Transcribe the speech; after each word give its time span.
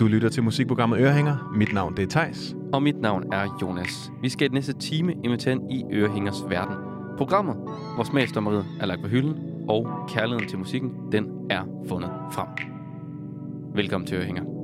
Du 0.00 0.06
lytter 0.06 0.28
til 0.28 0.42
musikprogrammet 0.42 1.00
Ørehænger. 1.00 1.52
Mit 1.56 1.72
navn 1.72 1.96
det 1.96 2.02
er 2.02 2.06
Tejs. 2.06 2.54
Og 2.72 2.82
mit 2.82 3.00
navn 3.00 3.32
er 3.32 3.58
Jonas. 3.62 4.12
Vi 4.22 4.28
skal 4.28 4.44
i 4.44 4.48
den 4.48 4.54
næste 4.54 4.72
time 4.72 5.14
invitere 5.24 5.54
ind 5.54 5.72
i 5.72 5.84
Ørehængers 5.92 6.44
verden. 6.48 6.76
Programmet, 7.18 7.56
hvor 7.94 8.04
smagsdommeriet 8.04 8.66
er 8.80 8.86
lagt 8.86 9.02
på 9.02 9.08
hylden, 9.08 9.34
og 9.68 9.88
kærligheden 10.08 10.48
til 10.48 10.58
musikken, 10.58 10.90
den 11.12 11.26
er 11.50 11.62
fundet 11.88 12.10
frem. 12.32 12.48
Velkommen 13.74 14.06
til 14.06 14.16
Ørehænger. 14.16 14.59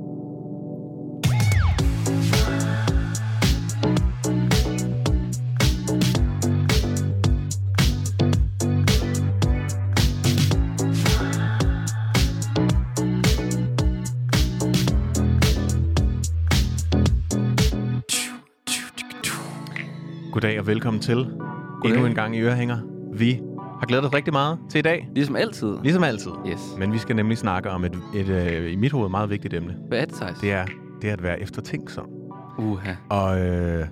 Goddag 20.47 20.59
og 20.59 20.67
velkommen 20.67 21.01
til 21.01 21.15
Goddag. 21.15 21.91
endnu 21.91 22.05
en 22.05 22.15
gang 22.15 22.35
i 22.35 22.39
Ørehænger. 22.39 22.77
Vi 23.13 23.41
har 23.79 23.85
glædet 23.87 24.05
os 24.05 24.13
rigtig 24.13 24.33
meget 24.33 24.59
til 24.69 24.79
i 24.79 24.81
dag, 24.81 25.09
Ligesom 25.15 25.35
altid. 25.35 25.77
ligesom 25.83 26.03
altid. 26.03 26.31
Yes. 26.47 26.75
Men 26.79 26.93
vi 26.93 26.97
skal 26.97 27.15
nemlig 27.15 27.37
snakke 27.37 27.69
om 27.69 27.83
et, 27.85 27.99
et, 28.15 28.29
et 28.29 28.71
i 28.71 28.75
mit 28.75 28.91
hoved 28.91 29.09
meget 29.09 29.29
vigtigt 29.29 29.53
emne. 29.53 29.75
Hvad 29.87 29.99
er 29.99 30.05
det, 30.05 30.13
Thijs? 30.15 30.37
Det 30.39 30.51
er 30.51 30.65
det 31.01 31.09
er 31.09 31.13
at 31.13 31.23
være 31.23 31.41
eftertænksom. 31.41 32.05
Uha. 32.59 32.91
Og 33.09 33.39
øh, 33.39 33.85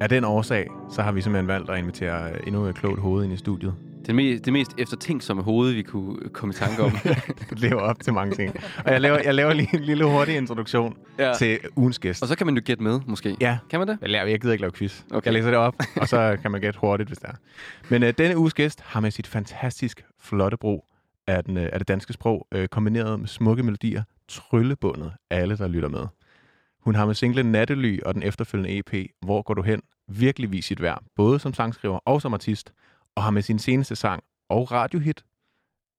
af 0.00 0.08
den 0.08 0.24
årsag, 0.24 0.66
så 0.90 1.02
har 1.02 1.12
vi 1.12 1.20
simpelthen 1.20 1.48
valgt 1.48 1.70
at 1.70 1.78
invitere 1.78 2.46
endnu 2.46 2.64
et 2.64 2.74
klogt 2.74 3.00
hoved 3.00 3.24
ind 3.24 3.32
i 3.32 3.36
studiet. 3.36 3.74
Det, 4.06 4.12
me- 4.14 4.38
det 4.44 4.52
mest 4.52 4.74
eftertænksomme 4.78 5.42
hoved, 5.42 5.72
vi 5.72 5.82
kunne 5.82 6.28
komme 6.28 6.52
i 6.52 6.56
tanke 6.56 6.82
om. 6.82 6.90
Det 7.50 7.60
lever 7.64 7.80
op 7.80 8.00
til 8.00 8.12
mange 8.12 8.34
ting. 8.34 8.56
Og 8.84 8.92
jeg 8.92 9.00
laver, 9.00 9.18
jeg 9.24 9.34
laver 9.34 9.52
lige 9.52 9.68
en 9.74 9.80
lille 9.80 10.04
hurtig 10.04 10.36
introduktion 10.36 10.96
ja. 11.18 11.32
til 11.34 11.58
ugens 11.76 11.98
gæst. 11.98 12.22
Og 12.22 12.28
så 12.28 12.36
kan 12.36 12.46
man 12.46 12.54
jo 12.56 12.62
gætte 12.64 12.82
med, 12.82 13.00
måske. 13.06 13.36
Ja, 13.40 13.58
Kan 13.70 13.78
man 13.78 13.88
det? 13.88 13.98
jeg, 14.00 14.10
laver, 14.10 14.26
jeg 14.26 14.40
gider 14.40 14.52
ikke 14.52 14.62
lave 14.62 14.72
quiz. 14.72 15.00
Okay. 15.10 15.26
Jeg 15.26 15.32
læser 15.32 15.50
det 15.50 15.58
op, 15.58 15.74
og 15.96 16.08
så 16.08 16.36
kan 16.42 16.50
man 16.50 16.60
gætte 16.60 16.78
hurtigt, 16.80 17.08
hvis 17.08 17.18
det 17.18 17.28
er. 17.28 17.34
Men 17.88 18.02
øh, 18.02 18.14
denne 18.18 18.36
uges 18.36 18.54
gæst 18.54 18.80
har 18.80 19.00
med 19.00 19.10
sit 19.10 19.26
fantastisk 19.26 20.04
flotte 20.20 20.56
brug 20.56 20.84
af, 21.26 21.44
den, 21.44 21.56
øh, 21.56 21.68
af 21.72 21.78
det 21.80 21.88
danske 21.88 22.12
sprog, 22.12 22.46
øh, 22.54 22.68
kombineret 22.68 23.20
med 23.20 23.28
smukke 23.28 23.62
melodier, 23.62 24.02
tryllebundet 24.28 25.12
alle, 25.30 25.56
der 25.58 25.68
lytter 25.68 25.88
med. 25.88 26.06
Hun 26.80 26.94
har 26.94 27.06
med 27.06 27.14
singlen 27.14 27.52
Nattely 27.52 27.98
og 28.06 28.14
den 28.14 28.22
efterfølgende 28.22 28.78
EP, 28.78 29.10
Hvor 29.20 29.42
går 29.42 29.54
du 29.54 29.62
hen, 29.62 29.80
virkelig 30.08 30.52
vist 30.52 30.68
sit 30.68 30.82
værd, 30.82 31.02
både 31.16 31.38
som 31.38 31.54
sangskriver 31.54 31.98
og 31.98 32.22
som 32.22 32.34
artist, 32.34 32.72
og 33.14 33.22
har 33.22 33.30
med 33.30 33.42
sin 33.42 33.58
seneste 33.58 33.96
sang 33.96 34.22
og 34.48 34.72
radiohit, 34.72 35.24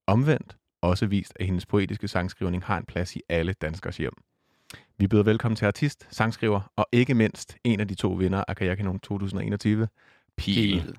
omvendt, 0.08 0.58
også 0.82 1.06
vist, 1.06 1.34
at 1.36 1.46
hendes 1.46 1.66
poetiske 1.66 2.08
sangskrivning 2.08 2.64
har 2.64 2.78
en 2.78 2.86
plads 2.86 3.16
i 3.16 3.22
alle 3.30 3.54
danskers 3.54 3.98
hjem. 3.98 4.14
Vi 4.98 5.08
byder 5.08 5.24
velkommen 5.24 5.56
til 5.56 5.66
artist, 5.66 6.08
sangskriver 6.12 6.72
og 6.76 6.86
ikke 6.92 7.14
mindst 7.14 7.58
en 7.64 7.80
af 7.80 7.88
de 7.88 7.96
to 7.96 8.10
vinder 8.10 8.44
af 8.48 8.56
Kajakinon 8.56 9.00
2021, 9.00 9.88
Pil. 10.38 10.56
Pil. 10.56 10.98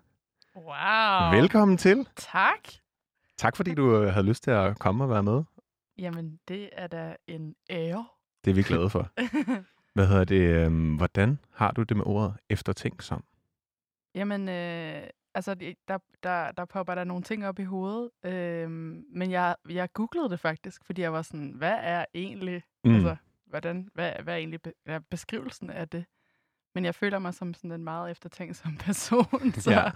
Wow. 0.56 1.40
Velkommen 1.40 1.76
til. 1.76 2.06
Tak. 2.16 2.68
Tak 3.38 3.56
fordi 3.56 3.74
du 3.74 4.02
øh, 4.02 4.12
havde 4.12 4.26
lyst 4.26 4.44
til 4.44 4.50
at 4.50 4.78
komme 4.78 5.04
og 5.04 5.10
være 5.10 5.22
med. 5.22 5.42
Jamen, 5.98 6.38
det 6.48 6.68
er 6.72 6.86
da 6.86 7.16
en 7.26 7.54
ære. 7.70 8.06
Det 8.44 8.50
er 8.50 8.54
vi 8.54 8.62
glade 8.62 8.90
for. 8.90 9.10
Hvad 9.94 10.06
hedder 10.06 10.24
det? 10.24 10.40
øhm, 10.40 10.96
hvordan 10.96 11.38
har 11.52 11.72
du 11.72 11.82
det 11.82 11.96
med 11.96 12.04
ordet 12.06 12.34
eftertænksom? 12.50 13.24
Jamen, 14.14 14.48
øh, 14.48 15.02
altså, 15.34 15.54
der, 15.88 15.98
der, 16.22 16.52
der 16.52 16.64
popper 16.64 16.94
der 16.94 17.04
nogle 17.04 17.22
ting 17.22 17.46
op 17.46 17.58
i 17.58 17.62
hovedet. 17.64 18.10
Øh, 18.24 18.70
men 18.70 19.30
jeg, 19.30 19.56
jeg 19.68 19.92
googlede 19.92 20.30
det 20.30 20.40
faktisk, 20.40 20.84
fordi 20.84 21.02
jeg 21.02 21.12
var 21.12 21.22
sådan, 21.22 21.50
hvad 21.50 21.76
er 21.80 22.04
egentlig, 22.14 22.62
Mm. 22.84 22.90
mm. 22.90 22.96
altså, 22.96 23.16
hvordan, 23.46 23.88
hvad, 23.94 24.12
hvad 24.22 24.34
er 24.34 24.38
egentlig 24.38 24.62
be, 24.62 24.72
er 24.86 24.98
beskrivelsen 25.10 25.70
af 25.70 25.88
det? 25.88 26.04
Men 26.74 26.84
jeg 26.84 26.94
føler 26.94 27.18
mig 27.18 27.34
som 27.34 27.54
sådan 27.54 27.72
en 27.72 27.84
meget 27.84 28.10
eftertænksom 28.10 28.76
person, 28.86 29.52
så 29.52 29.70
Ja. 29.70 29.90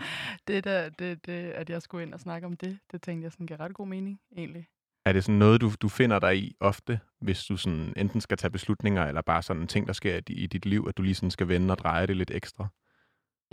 det, 0.48 0.64
der, 0.64 0.88
det, 0.88 1.26
det, 1.26 1.32
at 1.32 1.70
jeg 1.70 1.82
skulle 1.82 2.03
ind 2.06 2.15
og 2.15 2.20
snakke 2.20 2.47
om 2.47 2.56
det, 2.56 2.78
det 2.93 3.03
tænkte 3.03 3.25
jeg 3.25 3.32
sådan 3.32 3.47
gav 3.47 3.56
ret 3.56 3.75
god 3.75 3.87
mening, 3.87 4.20
egentlig. 4.37 4.66
Er 5.06 5.12
det 5.12 5.25
sådan 5.25 5.38
noget, 5.38 5.60
du, 5.60 5.70
du 5.82 5.88
finder 5.88 6.19
dig 6.19 6.38
i 6.38 6.56
ofte, 6.60 7.00
hvis 7.20 7.44
du 7.44 7.56
sådan 7.56 7.93
enten 7.97 8.20
skal 8.20 8.37
tage 8.38 8.50
beslutninger, 8.50 9.05
eller 9.06 9.22
bare 9.22 9.43
sådan 9.43 9.66
ting, 9.66 9.87
der 9.87 9.93
sker 9.93 10.20
i, 10.28 10.32
i 10.32 10.47
dit 10.47 10.66
liv, 10.66 10.87
at 10.88 10.97
du 10.97 11.03
lige 11.03 11.15
sådan 11.15 11.31
skal 11.31 11.49
vende 11.49 11.72
og 11.72 11.78
dreje 11.78 12.06
det 12.06 12.16
lidt 12.16 12.31
ekstra? 12.31 12.66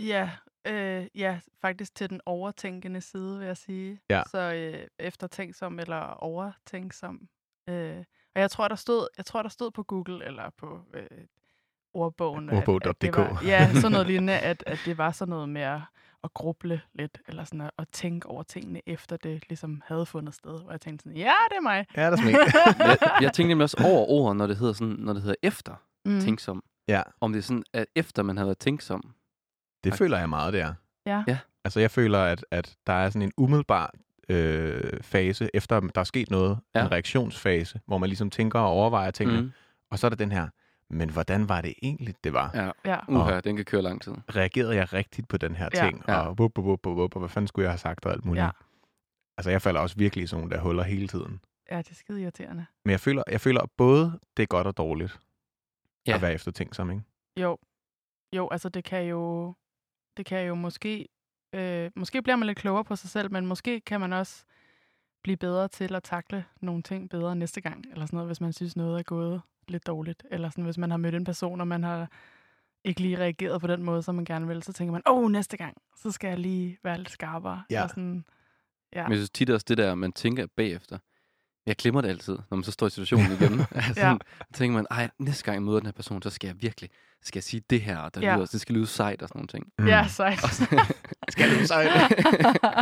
Ja, 0.00 0.30
øh, 0.66 1.06
ja, 1.14 1.40
faktisk 1.60 1.94
til 1.94 2.10
den 2.10 2.20
overtænkende 2.26 3.00
side, 3.00 3.38
vil 3.38 3.46
jeg 3.46 3.56
sige. 3.56 4.00
Ja. 4.10 4.22
Så 4.30 4.38
øh, 4.54 4.86
eftertænksom 4.98 5.78
eller 5.78 6.00
overtænksom. 6.00 7.28
Øh, 7.68 7.96
og 8.34 8.40
jeg 8.40 8.50
tror, 8.50 8.68
der 8.68 8.74
stod, 8.74 9.08
jeg 9.16 9.24
tror, 9.26 9.42
der 9.42 9.48
stod 9.48 9.70
på 9.70 9.82
Google 9.82 10.24
eller 10.24 10.50
på 10.58 10.80
øh, 10.94 11.06
ordbogen. 11.94 12.48
det 12.48 12.58
Ordbog.dk. 12.58 13.44
Ja, 13.46 13.70
sådan 13.74 13.92
noget 13.92 14.06
lignende, 14.06 14.38
at, 14.50 14.64
at 14.66 14.78
det 14.84 14.98
var 14.98 15.10
sådan 15.10 15.30
noget 15.30 15.48
med 15.48 15.62
at, 15.62 15.80
at 16.24 16.34
gruble 16.34 16.80
lidt, 16.94 17.18
eller 17.28 17.44
sådan 17.44 17.60
at, 17.60 17.70
at 17.78 17.88
tænke 17.92 18.28
over 18.28 18.42
tingene, 18.42 18.80
efter 18.86 19.16
det 19.16 19.44
ligesom 19.48 19.82
havde 19.86 20.06
fundet 20.06 20.34
sted. 20.34 20.54
Og 20.54 20.72
jeg 20.72 20.80
tænkte 20.80 21.02
sådan, 21.02 21.16
ja, 21.16 21.32
det 21.50 21.56
er 21.56 21.60
mig. 21.60 21.86
Ja, 21.96 22.10
der 22.10 22.16
er 22.16 22.78
jeg, 22.88 22.98
jeg 23.22 23.32
tænkte 23.32 23.48
nemlig 23.48 23.62
også 23.62 23.82
over 23.86 24.06
ord, 24.08 24.36
når 24.36 24.46
det 24.46 24.56
hedder, 24.56 24.72
sådan, 24.72 24.96
når 24.98 25.12
det 25.12 25.22
hedder 25.22 25.36
efter 25.42 25.74
Mm. 26.04 26.20
tænksom. 26.20 26.62
ja, 26.88 27.02
Om 27.20 27.32
det 27.32 27.38
er 27.38 27.42
sådan, 27.42 27.64
at 27.72 27.86
efter 27.94 28.22
man 28.22 28.36
har 28.36 28.44
været 28.44 28.58
tænksom. 28.58 29.14
Det 29.90 29.98
føler 29.98 30.18
jeg 30.18 30.28
meget, 30.28 30.52
det 30.52 30.60
er. 30.60 30.74
Ja. 31.06 31.24
Ja. 31.28 31.38
Altså, 31.64 31.80
jeg 31.80 31.90
føler, 31.90 32.18
at, 32.18 32.44
at 32.50 32.76
der 32.86 32.92
er 32.92 33.10
sådan 33.10 33.22
en 33.22 33.32
umiddelbar 33.36 33.94
øh, 34.28 35.00
fase, 35.02 35.50
efter 35.54 35.80
der 35.80 36.00
er 36.00 36.04
sket 36.04 36.30
noget, 36.30 36.58
ja. 36.74 36.84
En 36.84 36.92
reaktionsfase, 36.92 37.80
hvor 37.86 37.98
man 37.98 38.08
ligesom 38.08 38.30
tænker 38.30 38.60
og 38.60 38.66
overvejer 38.68 39.10
tingene, 39.10 39.40
mm. 39.40 39.52
Og 39.90 39.98
så 39.98 40.06
er 40.06 40.08
der 40.08 40.16
den 40.16 40.32
her, 40.32 40.48
men 40.90 41.10
hvordan 41.10 41.48
var 41.48 41.60
det 41.60 41.74
egentlig, 41.82 42.14
det 42.24 42.32
var? 42.32 42.50
Ja. 42.54 42.70
Ja. 42.84 42.98
Uha, 43.08 43.40
den 43.40 43.56
kan 43.56 43.64
køre 43.64 43.82
lang 43.82 44.02
tid. 44.02 44.12
Reagerede 44.36 44.76
jeg 44.76 44.92
rigtigt 44.92 45.28
på 45.28 45.36
den 45.36 45.54
her 45.56 45.68
Ja. 45.74 45.84
ting? 45.84 46.04
Ja. 46.08 46.16
Og, 46.16 46.36
wup, 46.40 46.58
wup, 46.58 46.86
wup, 46.86 46.98
wup, 46.98 47.14
og 47.16 47.18
hvad 47.20 47.28
fanden 47.28 47.46
skulle 47.48 47.64
jeg 47.64 47.70
have 47.72 47.78
sagt 47.78 48.06
og 48.06 48.12
alt 48.12 48.24
muligt? 48.24 48.44
Ja. 48.44 48.50
Altså, 49.38 49.50
jeg 49.50 49.62
falder 49.62 49.80
også 49.80 49.96
virkelig 49.98 50.22
i 50.22 50.26
sådan 50.26 50.40
nogle 50.40 50.56
der 50.56 50.62
huller 50.62 50.82
hele 50.82 51.08
tiden. 51.08 51.40
ja, 51.70 51.78
det 51.78 51.90
er 51.90 51.94
skide 51.94 52.22
irriterende. 52.22 52.66
Men 52.84 52.90
jeg 52.90 53.00
føler, 53.00 53.22
jeg 53.30 53.40
føler 53.40 53.66
både, 53.76 54.18
det 54.36 54.42
er 54.42 54.46
godt 54.46 54.66
og 54.66 54.76
dårligt 54.76 55.18
Ja. 56.06 56.14
at 56.14 56.22
være 56.22 56.32
eftertænksom, 56.34 56.90
ikke? 56.90 57.02
Jo, 57.40 57.58
jo, 58.36 58.48
altså 58.50 58.68
det 58.68 58.84
kan 58.84 59.04
jo, 59.04 59.54
det 60.16 60.26
kan 60.26 60.46
jo 60.46 60.54
måske, 60.54 61.08
øh, 61.52 61.90
måske 61.96 62.22
bliver 62.22 62.36
man 62.36 62.46
lidt 62.46 62.58
klogere 62.58 62.84
på 62.84 62.96
sig 62.96 63.10
selv, 63.10 63.32
men 63.32 63.46
måske 63.46 63.80
kan 63.80 64.00
man 64.00 64.12
også 64.12 64.44
blive 65.22 65.36
bedre 65.36 65.68
til 65.68 65.94
at 65.94 66.02
takle 66.02 66.44
nogle 66.60 66.82
ting 66.82 67.10
bedre 67.10 67.36
næste 67.36 67.60
gang, 67.60 67.84
eller 67.92 68.06
sådan 68.06 68.16
noget, 68.16 68.28
hvis 68.28 68.40
man 68.40 68.52
synes 68.52 68.76
noget 68.76 68.98
er 68.98 69.02
gået 69.02 69.40
lidt 69.68 69.86
dårligt, 69.86 70.22
eller 70.30 70.50
sådan, 70.50 70.64
hvis 70.64 70.78
man 70.78 70.90
har 70.90 70.96
mødt 70.96 71.14
en 71.14 71.24
person, 71.24 71.60
og 71.60 71.68
man 71.68 71.82
har 71.82 72.10
ikke 72.84 73.00
lige 73.00 73.18
reageret 73.18 73.60
på 73.60 73.66
den 73.66 73.82
måde, 73.82 74.02
som 74.02 74.14
man 74.14 74.24
gerne 74.24 74.46
vil, 74.46 74.62
så 74.62 74.72
tænker 74.72 74.92
man, 74.92 75.02
åh, 75.06 75.18
oh, 75.18 75.30
næste 75.30 75.56
gang, 75.56 75.76
så 75.96 76.10
skal 76.10 76.28
jeg 76.28 76.38
lige 76.38 76.78
være 76.84 76.98
lidt 76.98 77.10
skarpere. 77.10 77.62
Ja. 77.70 77.76
Eller 77.76 77.88
sådan, 77.88 78.24
ja. 78.92 79.02
Men 79.02 79.10
jeg 79.10 79.18
synes 79.18 79.30
tit 79.30 79.50
også, 79.50 79.66
det 79.68 79.78
der, 79.78 79.94
man 79.94 80.12
tænker 80.12 80.46
bagefter. 80.56 80.98
Jeg 81.66 81.76
glemmer 81.76 82.00
det 82.00 82.08
altid, 82.08 82.38
når 82.50 82.56
man 82.56 82.64
så 82.64 82.72
står 82.72 82.86
i 82.86 82.90
situationen 82.90 83.32
igen. 83.32 83.60
altså, 83.74 84.06
ja. 84.06 84.14
tænker 84.54 84.76
man, 84.76 84.86
ej, 84.90 85.08
næste 85.18 85.44
gang 85.44 85.54
jeg 85.54 85.62
møder 85.62 85.78
den 85.78 85.86
her 85.86 85.92
person, 85.92 86.22
så 86.22 86.30
skal 86.30 86.46
jeg 86.48 86.56
virkelig, 86.60 86.90
skal 87.24 87.38
jeg 87.38 87.44
sige 87.44 87.62
det 87.70 87.80
her, 87.80 87.98
og 87.98 88.14
der 88.14 88.20
Ja. 88.20 88.36
lyder, 88.36 88.46
det 88.46 88.60
skal 88.60 88.74
lyde 88.74 88.86
sejt 88.86 89.22
og 89.22 89.28
sådan 89.28 89.38
nogle 89.38 89.48
ting. 89.48 89.66
Mm. 89.78 89.86
Ja, 89.88 90.06
sejt. 90.08 90.40
Skal 91.28 91.60
du 91.60 91.66
sejt? 91.66 91.90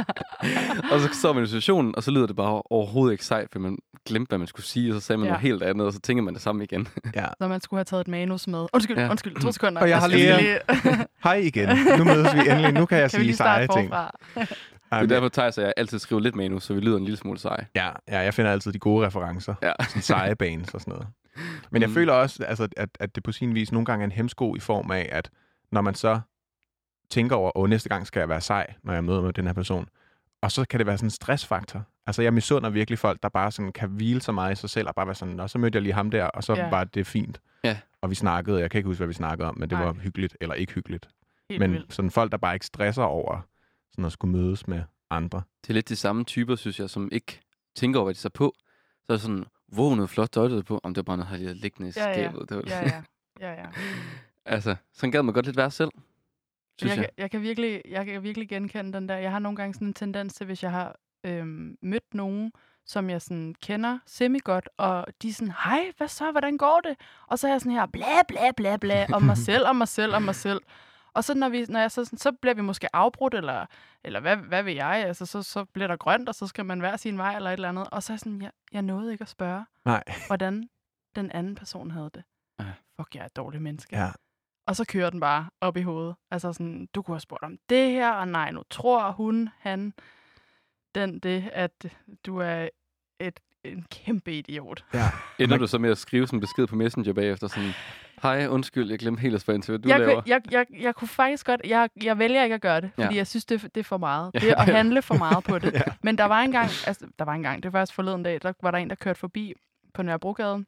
og 0.93 1.01
så 1.01 1.09
står 1.13 1.33
man 1.33 1.43
i 1.45 1.47
situationen, 1.47 1.97
og 1.97 2.03
så 2.03 2.11
lyder 2.11 2.27
det 2.27 2.37
bare 2.37 2.63
overhovedet 2.71 3.13
ikke 3.13 3.25
sejt, 3.25 3.49
fordi 3.53 3.63
man 3.63 3.79
glemte, 4.07 4.29
hvad 4.29 4.39
man 4.39 4.47
skulle 4.47 4.67
sige, 4.67 4.95
og 4.95 5.01
så 5.01 5.07
sagde 5.07 5.19
man 5.19 5.27
Ja. 5.27 5.31
noget 5.33 5.43
helt 5.43 5.63
andet, 5.63 5.87
og 5.87 5.93
så 5.93 6.01
tænker 6.01 6.23
man 6.23 6.35
det 6.35 6.43
samme 6.43 6.65
igen. 6.65 6.89
ja. 7.15 7.27
Når 7.41 7.49
man 7.49 7.61
skulle 7.61 7.79
have 7.79 7.85
taget 7.85 8.01
et 8.01 8.09
manus 8.09 8.47
med. 8.47 8.67
Undskyld, 8.73 8.99
Ja. 8.99 9.11
undskyld, 9.11 9.41
to 9.41 9.53
sekunder. 9.53 9.83
Og 9.83 9.89
jeg 9.89 9.99
har 9.99 10.07
lige- 10.09 10.59
Hej 11.25 11.35
igen. 11.35 11.69
Nu 11.99 12.05
mødes 12.05 12.35
vi 12.35 12.39
endelig. 12.51 12.73
Nu 12.73 12.87
kan 12.87 12.99
jeg 12.99 13.11
kan 13.11 13.19
vi 13.21 13.23
sige 13.23 13.27
lige 13.27 13.37
seje 13.37 13.69
ting. 13.77 13.93
Forfra? 14.95 15.07
Det 15.07 15.11
er 15.17 15.21
derfor, 15.21 15.29
Thijs 15.29 15.59
og 15.59 15.65
jeg 15.65 15.73
altid 15.77 15.99
skriver 15.99 16.23
lidt 16.23 16.35
manus, 16.37 16.63
så 16.65 16.75
vi 16.75 16.81
lyder 16.81 16.97
en 16.97 17.05
lille 17.05 17.17
smule 17.17 17.39
seje. 17.39 17.67
Ja, 17.75 17.91
ja, 18.09 18.19
jeg 18.21 18.35
finder 18.35 18.53
altid 18.53 18.73
de 18.73 18.79
gode 18.79 19.07
referencer. 19.07 19.55
Ja. 19.63 19.73
Sådan 19.89 20.03
seje 20.03 20.35
banes 20.45 20.75
og 20.75 20.81
sådan 20.81 20.93
noget. 20.93 21.07
Men 21.71 21.83
jeg 21.83 21.89
Mm. 21.89 21.95
føler 21.95 22.13
også, 22.13 22.45
altså, 22.45 22.69
at, 22.77 22.89
at 23.01 23.15
det 23.15 23.23
på 23.23 23.33
sin 23.33 23.55
vis 23.55 23.73
nogle 23.73 23.87
gange 23.87 24.03
er 24.03 24.05
en 24.07 24.13
hemsko 24.13 24.55
i 24.57 24.61
form 24.61 24.91
af, 24.91 25.09
at 25.13 25.31
når 25.73 25.81
man 25.81 25.95
så 25.95 26.21
tænker 27.11 27.37
over, 27.37 27.57
åh, 27.59 27.69
næste 27.71 27.89
gang 27.89 28.07
skal 28.07 28.21
jeg 28.21 28.29
være 28.29 28.41
sej, 28.41 28.75
når 28.83 28.93
jeg 28.93 29.05
møder 29.05 29.23
med 29.23 29.33
den 29.33 29.47
her 29.47 29.53
person. 29.53 29.89
Og 30.43 30.53
så 30.53 30.65
kan 30.71 30.79
det 30.79 30.87
være 30.87 30.99
sådan 30.99 31.07
en 31.07 31.11
stressfaktor. 31.11 31.83
Altså, 32.07 32.23
jeg 32.23 32.35
misunder 32.35 32.71
virkelig 32.71 32.99
folk, 32.99 33.23
der 33.23 33.29
bare 33.29 33.51
sådan 33.53 33.73
kan 33.73 33.89
hvile 33.89 34.21
så 34.21 34.33
meget 34.33 34.53
i 34.53 34.55
sig 34.55 34.71
selv, 34.71 34.89
og 34.89 34.95
bare 34.95 35.07
være 35.07 35.15
sådan, 35.15 35.41
og 35.41 35.51
så 35.51 35.59
mødte 35.59 35.77
jeg 35.77 35.83
lige 35.83 35.93
ham 35.93 36.11
der, 36.11 36.25
og 36.25 36.45
så 36.45 36.55
Ja. 36.55 36.69
var 36.71 36.85
det 36.85 37.07
fint. 37.07 37.41
Ja. 37.65 37.79
Og 38.03 38.11
vi 38.11 38.15
snakkede, 38.15 38.61
jeg 38.61 38.71
kan 38.71 38.79
ikke 38.79 38.87
huske, 38.87 38.99
hvad 38.99 39.07
vi 39.07 39.13
snakkede 39.15 39.49
om, 39.49 39.59
men 39.59 39.71
det 39.71 39.79
Nej. 39.79 39.85
var 39.87 39.93
hyggeligt, 39.93 40.37
eller 40.41 40.55
ikke 40.55 40.73
hyggeligt. 40.73 41.09
Helt 41.51 41.61
men 41.61 41.73
vildt. 41.73 41.95
sådan 41.95 42.11
folk, 42.11 42.33
der 42.33 42.39
bare 42.39 42.55
ikke 42.55 42.67
stresser 42.67 43.03
over 43.03 43.41
sådan 43.91 44.05
at 44.05 44.13
skulle 44.13 44.37
mødes 44.37 44.69
med 44.69 44.83
andre. 45.15 45.43
Det 45.63 45.71
er 45.71 45.75
lidt 45.75 45.89
de 45.89 45.97
samme 45.97 46.25
typer, 46.25 46.57
synes 46.57 46.81
jeg, 46.81 46.91
som 46.91 47.09
ikke 47.13 47.41
tænker 47.75 48.01
over, 48.01 48.07
hvad 48.07 48.15
de 48.15 48.21
så 48.21 48.29
på. 48.29 48.55
Så 49.07 49.13
er 49.13 49.15
det 49.15 49.23
sådan, 49.23 49.45
wow, 49.77 49.95
noget 49.95 50.11
flot 50.11 50.31
tøj, 50.33 50.63
på. 50.63 50.81
Om 50.83 50.95
det 50.95 50.97
var 50.97 51.03
bare 51.03 51.17
noget, 51.17 51.31
jeg 51.31 51.39
havde 51.39 51.55
liggende 51.55 51.89
i 51.89 51.93
Ja, 51.97 52.09
ja. 52.09 52.13
skabet. 52.15 52.49
Det 52.49 52.57
var, 52.57 52.63
Ja, 52.67 52.81
ja. 52.83 53.03
ja, 53.41 53.53
ja. 53.53 53.67
altså, 54.55 54.77
sådan 54.93 55.11
gad 55.11 55.23
man 55.23 55.35
godt 55.35 55.47
lidt 55.47 55.57
være 55.57 55.71
selv, 55.71 55.91
synes 56.79 56.91
jeg, 56.91 56.97
jeg. 56.97 57.05
Kan, 57.05 57.23
jeg, 57.23 57.31
kan 57.31 57.43
virkelig, 57.43 57.83
jeg 57.89 58.07
kan 58.07 58.23
virkelig 58.23 58.49
genkende 58.49 58.93
den 58.93 59.09
der. 59.09 59.17
Jeg 59.17 59.31
har 59.31 59.39
nogle 59.39 59.57
gange 59.57 59.75
sådan 59.75 59.89
en 59.89 59.95
tendens 59.95 60.35
til, 60.35 60.47
hvis 60.47 60.63
jeg 60.63 60.71
har 60.71 60.97
øhm, 61.25 61.77
mødt 61.83 62.15
nogen, 62.15 62.53
som 62.87 63.11
jeg 63.11 63.23
sådan 63.23 63.55
kender 63.63 63.99
semi-godt, 64.07 64.69
og 64.77 65.07
de 65.23 65.29
er 65.29 65.33
sådan, 65.33 65.55
hej, 65.65 65.93
hvad 65.97 66.09
så, 66.09 66.31
hvordan 66.31 66.57
går 66.59 66.81
det? 66.85 66.97
Og 67.27 67.39
så 67.39 67.47
er 67.47 67.51
jeg 67.53 67.61
sådan 67.61 67.73
her, 67.73 67.87
bla 67.87 68.23
bla 68.29 68.53
bla 68.57 68.77
bla, 68.77 69.07
om 69.13 69.23
mig 69.31 69.37
selv, 69.37 69.67
om 69.67 69.77
mig 69.77 69.89
selv, 69.89 70.15
om 70.15 70.23
mig 70.23 70.35
selv. 70.35 70.61
Og 71.15 71.25
så 71.25 71.35
når, 71.35 71.49
vi, 71.49 71.67
når 71.69 71.81
jeg 71.81 71.91
så, 71.91 72.05
sådan, 72.05 72.19
så 72.19 72.33
bliver 72.33 72.55
vi 72.55 72.63
måske 72.63 72.97
afbrudt, 72.97 73.35
eller, 73.35 73.67
eller 74.05 74.21
hvad, 74.21 74.37
hvad 74.37 74.63
vil 74.63 74.75
jeg? 74.75 75.05
Altså, 75.07 75.27
så, 75.27 75.43
så 75.43 75.65
bliver 75.65 75.87
der 75.87 75.97
grønt, 75.97 76.29
og 76.29 76.35
så 76.35 76.47
skal 76.47 76.65
man 76.65 76.81
hver 76.81 76.97
sin 76.97 77.19
vej, 77.19 77.37
eller 77.37 77.51
et 77.51 77.55
eller 77.55 77.69
andet. 77.69 77.87
Og 77.91 78.03
så 78.03 78.13
er 78.13 78.15
jeg 78.15 78.21
sådan, 78.21 78.43
jeg, 78.43 78.51
jeg 78.73 78.83
nåede 78.83 79.13
ikke 79.13 79.23
at 79.23 79.29
spørge, 79.29 79.65
Nej. 79.85 80.03
hvordan 80.27 80.69
den 81.17 81.31
anden 81.31 81.55
person 81.55 81.91
havde 81.91 82.11
det. 82.15 82.23
Ja. 82.61 82.65
Fuck, 82.97 83.15
jeg 83.15 83.21
er 83.21 83.27
et 83.27 83.37
dårligt 83.37 83.63
menneske. 83.63 83.97
Ja. 83.97 84.11
Og 84.67 84.77
så 84.77 84.85
kører 84.85 85.11
den 85.11 85.21
bare 85.21 85.51
op 85.61 85.77
i 85.77 85.83
hovedet. 85.83 86.15
Altså 86.31 86.53
sådan, 86.53 86.89
du 86.95 87.03
kunne 87.03 87.15
have 87.15 87.21
spurgt 87.21 87.43
om 87.43 87.59
det 87.69 87.91
her, 87.91 88.11
og 88.11 88.29
nej, 88.29 88.51
nu 88.51 88.63
tror 88.71 89.11
hun, 89.11 89.51
han, 89.59 89.95
den, 90.95 91.19
det, 91.19 91.51
at 91.53 91.87
du 92.27 92.39
er 92.39 92.69
et, 93.21 93.41
en 93.65 93.87
kæmpe 93.91 94.39
idiot. 94.39 94.85
Ja. 94.95 95.11
Ender 95.39 95.57
du 95.57 95.67
så 95.67 95.79
med 95.79 95.91
at 95.91 95.99
skrive 95.99 96.27
sådan 96.27 96.37
en 96.37 96.41
besked 96.41 96.67
på 96.67 96.77
Messenger 96.77 97.13
bagefter, 97.13 97.49
sådan, 97.49 97.73
hej, 98.23 98.47
undskyld, 98.47 98.91
jeg 98.91 98.99
glemte 98.99 99.21
helt 99.21 99.35
at 99.35 99.41
spørge 99.41 99.55
ind 99.55 99.63
til, 99.63 99.73
hvad 99.73 99.79
du 99.79 99.89
jeg, 99.89 99.99
laver. 100.01 100.23
jeg, 100.27 100.41
jeg, 100.51 100.67
jeg 100.81 100.95
kunne 100.95 101.09
faktisk 101.09 101.47
godt, 101.47 101.61
jeg, 101.65 101.89
jeg 102.03 102.19
vælger 102.19 102.43
ikke 102.43 102.55
at 102.55 102.61
gøre 102.61 102.81
det, 102.81 102.91
Ja. 102.99 103.05
fordi 103.05 103.17
jeg 103.17 103.27
synes, 103.27 103.45
det, 103.45 103.65
er- 103.65 103.69
det 103.69 103.81
er 103.81 103.85
for 103.85 103.97
meget. 103.99 104.31
Ja. 104.35 104.39
Det 104.39 104.51
er 104.51 104.57
at 104.57 104.65
handle 104.75 105.03
for 105.03 105.15
meget 105.15 105.45
på 105.45 105.59
det. 105.65 105.73
Ja. 105.73 105.81
Men 106.03 106.19
der 106.19 106.25
var 106.25 106.41
engang, 106.41 106.71
altså 106.87 107.07
der 107.19 107.25
var 107.25 107.33
engang, 107.33 107.63
det 107.63 107.73
var 107.73 107.79
faktisk 107.81 107.95
forleden 107.95 108.23
dag, 108.23 108.43
der 108.43 108.53
var 108.63 108.71
der 108.71 108.79
en, 108.79 108.91
der 108.91 108.97
kørte 108.97 109.19
forbi 109.21 109.53
på 109.95 110.03
Nørrebrogade. 110.03 110.65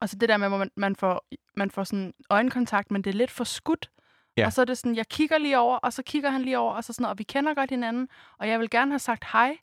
Og 0.00 0.08
så 0.08 0.16
det 0.16 0.28
der 0.28 0.36
med, 0.36 0.48
hvor 0.48 0.58
man, 0.58 0.70
man 0.76 0.96
får, 0.96 1.24
man 1.56 1.70
får 1.70 1.84
sådan 1.84 2.14
øjenkontakt, 2.30 2.90
men 2.90 3.02
det 3.02 3.10
er 3.10 3.14
lidt 3.14 3.30
for 3.30 3.44
skudt. 3.44 3.90
Ja. 4.36 4.46
Og 4.46 4.52
så 4.52 4.60
er 4.60 4.64
det 4.64 4.78
sådan, 4.78 4.96
jeg 4.96 5.08
kigger 5.08 5.38
lige 5.38 5.58
over, 5.58 5.76
og 5.76 5.92
så 5.92 6.02
kigger 6.02 6.30
han 6.30 6.42
lige 6.42 6.58
over, 6.58 6.72
og 6.74 6.84
så 6.84 6.92
sådan, 6.92 7.06
og 7.06 7.18
vi 7.18 7.22
kender 7.24 7.54
godt 7.54 7.70
hinanden, 7.70 8.08
og 8.38 8.48
jeg 8.48 8.60
vil 8.60 8.70
gerne 8.70 8.90
have 8.90 8.98
sagt 8.98 9.24
hej, 9.32 9.56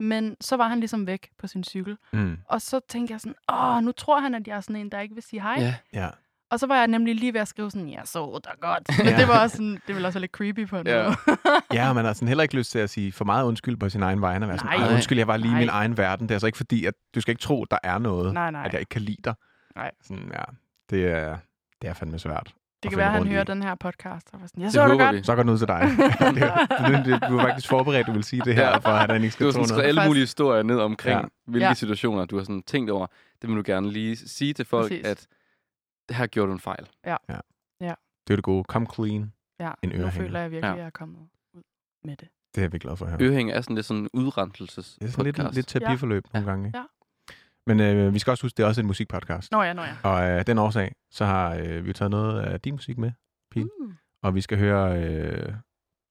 men 0.00 0.36
så 0.40 0.56
var 0.56 0.68
han 0.68 0.78
ligesom 0.80 1.06
væk 1.06 1.28
på 1.38 1.46
sin 1.46 1.64
cykel. 1.64 1.96
Mm. 2.12 2.38
Og 2.44 2.62
så 2.62 2.80
tænkte 2.88 3.12
jeg 3.12 3.20
sådan, 3.20 3.34
åh, 3.52 3.82
nu 3.84 3.92
tror 3.92 4.20
han, 4.20 4.34
at 4.34 4.48
jeg 4.48 4.56
er 4.56 4.60
sådan 4.60 4.76
en, 4.76 4.90
der 4.90 5.00
ikke 5.00 5.14
vil 5.14 5.22
sige 5.22 5.42
hej. 5.42 5.56
Ja, 5.58 5.74
Ja. 5.92 6.08
Og 6.50 6.60
så 6.60 6.66
var 6.66 6.76
jeg 6.76 6.86
nemlig 6.86 7.14
lige 7.14 7.32
ved 7.34 7.40
at 7.40 7.48
skrive 7.48 7.70
sådan, 7.70 7.88
jeg 7.90 8.00
så 8.04 8.40
dig 8.44 8.52
godt. 8.60 8.82
Men 8.98 9.06
Ja. 9.06 9.16
det 9.20 9.28
var 9.28 9.42
også 9.42 9.56
sådan, 9.56 9.78
det 9.86 9.96
var 9.96 10.06
også 10.06 10.18
lidt 10.18 10.30
creepy 10.32 10.66
på 10.66 10.78
en 10.78 10.86
Ja. 10.86 11.02
måde. 11.04 11.16
ja, 11.78 11.88
og 11.88 11.94
man 11.94 12.04
har 12.04 12.12
sådan 12.12 12.28
heller 12.28 12.42
ikke 12.42 12.56
lyst 12.56 12.70
til 12.70 12.78
at 12.78 12.90
sige 12.90 13.12
for 13.12 13.24
meget 13.24 13.44
undskyld 13.44 13.76
på 13.76 13.88
sin 13.88 14.02
egen 14.02 14.20
vegne. 14.20 14.44
og 14.44 14.48
Være 14.48 14.58
sådan, 14.58 14.78
Nej. 14.78 14.86
"Ej, 14.88 14.94
undskyld, 14.94 15.18
jeg 15.18 15.26
var 15.26 15.36
lige 15.36 15.52
i 15.52 15.58
min 15.58 15.68
egen 15.68 15.96
verden. 15.96 16.26
Det 16.26 16.30
er 16.30 16.34
altså 16.34 16.46
ikke 16.46 16.56
fordi, 16.56 16.84
at 16.84 16.94
du 17.14 17.20
skal 17.20 17.32
ikke 17.32 17.42
tro, 17.42 17.64
der 17.70 17.78
er 17.82 17.98
noget, 17.98 18.34
nej, 18.34 18.50
nej. 18.50 18.62
at 18.66 18.72
jeg 18.72 18.80
ikke 18.80 18.90
kan 18.90 19.02
lide 19.02 19.22
dig. 19.24 19.34
Nej. 19.76 19.90
Sådan, 20.02 20.30
ja, 20.32 20.42
det 20.90 21.06
er, 21.06 21.36
det 21.82 21.90
er 21.90 21.94
fandme 21.94 22.18
svært. 22.18 22.52
Det 22.82 22.88
at 22.88 22.90
kan 22.90 22.98
være, 22.98 23.06
at 23.06 23.12
han 23.12 23.26
hører 23.26 23.42
i. 23.42 23.44
den 23.44 23.62
her 23.62 23.74
podcast. 23.74 24.28
Og 24.32 24.40
sådan, 24.44 24.60
jeg 24.62 24.64
Det 24.66 24.72
så 24.72 24.80
dig 24.80 24.90
håber 24.90 25.04
godt. 25.04 25.16
vi. 25.16 25.22
Så 25.22 25.34
går 25.34 25.42
den 25.42 25.50
ud 25.52 25.58
til 25.58 25.66
dig. 25.68 25.80
det, 26.88 27.04
det, 27.20 27.28
du 27.28 27.36
var 27.36 27.42
faktisk 27.42 27.68
forberedt, 27.68 28.06
du 28.06 28.12
vil 28.12 28.24
sige 28.24 28.42
det 28.44 28.54
her, 28.54 28.80
for 28.80 28.88
at 28.88 29.10
han 29.10 29.22
ikke 29.24 29.26
Du 29.26 29.32
skal 29.32 29.46
har 29.46 29.52
tro 29.52 29.54
sådan 29.54 29.68
skrevet 29.68 29.84
alle 29.88 30.04
mulige 30.06 30.22
historier 30.22 30.62
ned 30.62 30.78
omkring, 30.78 31.20
Ja. 31.20 31.26
hvilke 31.46 31.66
Ja. 31.66 31.74
situationer 31.74 32.24
du 32.24 32.36
har 32.36 32.44
sådan 32.44 32.62
tænkt 32.62 32.90
over. 32.90 33.06
Det 33.42 33.48
vil 33.50 33.56
du 33.56 33.62
gerne 33.66 33.90
lige 33.90 34.16
sige 34.16 34.52
til 34.52 34.64
folk, 34.64 34.88
Præcis. 34.90 35.04
at 35.06 35.16
det 35.20 35.26
her 36.10 36.26
gjorde 36.26 36.48
du 36.48 36.52
en 36.52 36.60
fejl. 36.60 36.88
Det 38.28 38.32
er 38.32 38.36
det 38.36 38.44
gode. 38.44 38.64
Come 38.68 38.86
clean. 38.94 39.32
Ja, 39.60 39.72
En 39.82 39.88
nu 39.88 39.94
ørehænger. 39.94 40.10
føler 40.10 40.40
jeg 40.40 40.50
virkelig, 40.50 40.68
Ja. 40.68 40.72
at 40.72 40.78
jeg 40.78 40.86
er 40.86 40.90
kommet 40.90 41.28
ud 41.54 41.62
med 42.04 42.16
det. 42.16 42.28
Det 42.54 42.64
er 42.64 42.68
vi 42.68 42.78
glade 42.78 42.96
for 42.96 43.06
at 43.06 43.10
høre. 43.22 43.50
Er 43.52 43.60
sådan 43.60 43.76
lidt 43.76 43.86
sådan 43.86 44.02
en 44.02 44.08
udrenselses 44.12 44.94
Det 45.00 45.06
er 45.06 45.10
sådan 45.10 45.24
lidt, 45.24 45.36
podcast. 45.36 45.54
lidt 45.56 45.68
terapiforløb 45.68 46.24
ja. 46.34 46.38
nogle 46.38 46.50
gange. 46.50 46.66
Ikke? 46.68 46.78
Ja. 46.78 46.84
Men 47.66 47.80
øh, 47.80 48.14
vi 48.14 48.18
skal 48.18 48.30
også 48.30 48.44
huske, 48.44 48.56
det 48.56 48.62
er 48.62 48.66
også 48.66 48.80
en 48.80 48.86
musikpodcast. 48.86 49.52
Nå 49.52 49.62
ja, 49.62 49.72
nå 49.72 49.82
ja. 49.82 49.96
Og 50.04 50.24
af 50.24 50.44
den 50.46 50.58
årsag, 50.58 50.94
så 51.12 51.24
har 51.24 51.54
øh, 51.54 51.82
vi 51.84 51.88
jo 51.88 51.92
taget 51.92 52.10
noget 52.10 52.40
af 52.42 52.60
din 52.60 52.74
musik 52.74 52.98
med. 52.98 53.12
Pil. 53.50 53.70
Mm. 53.80 53.94
Og 54.22 54.34
vi 54.34 54.40
skal 54.40 54.58
høre 54.58 55.02
øh, 55.04 55.54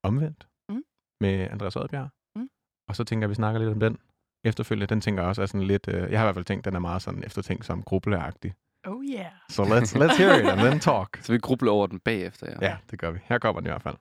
Omvendt 0.03 0.47
Mm. 0.69 0.83
med 1.21 1.33
Andreas 1.51 1.75
Oddbjerg. 1.75 2.09
Mm. 2.35 2.49
Og 2.89 2.95
så 2.95 3.03
tænker 3.03 3.21
jeg, 3.21 3.27
at 3.27 3.29
vi 3.29 3.35
snakker 3.35 3.59
lidt 3.59 3.71
om 3.71 3.79
den 3.79 3.97
efterfølgende. 4.45 4.87
Den 4.87 5.01
tænker 5.01 5.21
jeg 5.23 5.29
også 5.29 5.41
er 5.41 5.45
sådan 5.45 5.67
lidt... 5.67 5.87
Øh, 5.87 6.11
jeg 6.11 6.19
har 6.19 6.25
i 6.25 6.27
hvert 6.27 6.35
fald 6.35 6.45
tænkt, 6.45 6.65
den 6.65 6.75
er 6.75 6.79
meget 6.79 7.01
sådan 7.01 7.23
eftertænkt 7.23 7.65
som 7.65 7.83
gruppeagtig. 7.83 8.53
Oh 8.85 9.03
yeah. 9.03 9.31
Så 9.49 9.63
let's, 9.63 9.95
let's 9.95 10.17
hear 10.17 10.39
it 10.39 10.45
and 10.45 10.59
then 10.59 10.79
talk. 10.79 11.17
Så 11.25 11.31
vi 11.31 11.37
grubler 11.39 11.71
over 11.71 11.87
den 11.87 11.99
bagefter, 11.99 12.47
ja. 12.47 12.67
Ja, 12.67 12.77
det 12.91 12.99
gør 12.99 13.11
vi. 13.11 13.19
Her 13.23 13.39
kommer 13.39 13.61
den 13.61 13.67
i 13.67 13.71
hvert 13.71 13.81
fald. 13.83 13.95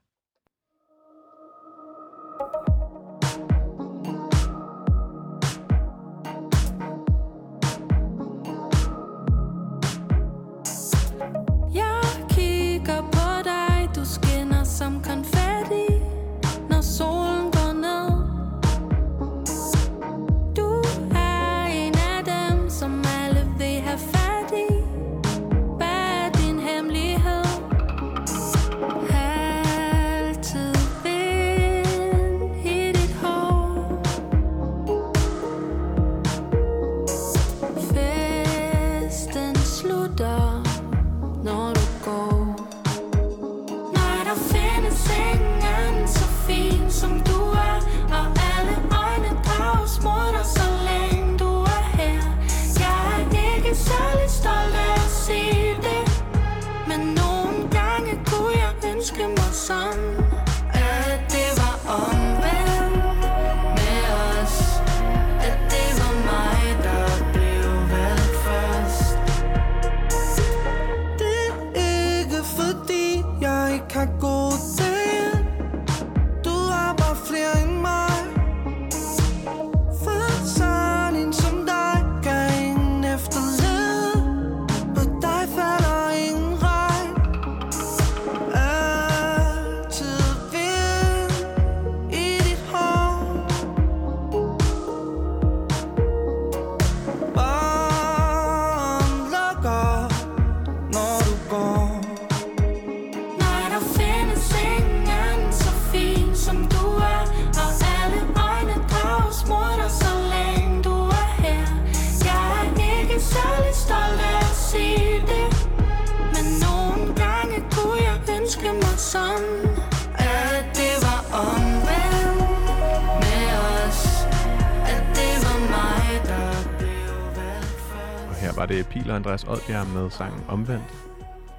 Var 128.57 128.67
det 128.67 128.87
Pil 128.89 129.11
og 129.11 129.17
Andreas 129.17 129.45
Oddbjerg 129.45 129.87
med 129.89 130.11
sangen 130.11 130.45
Omvendt. 130.49 130.95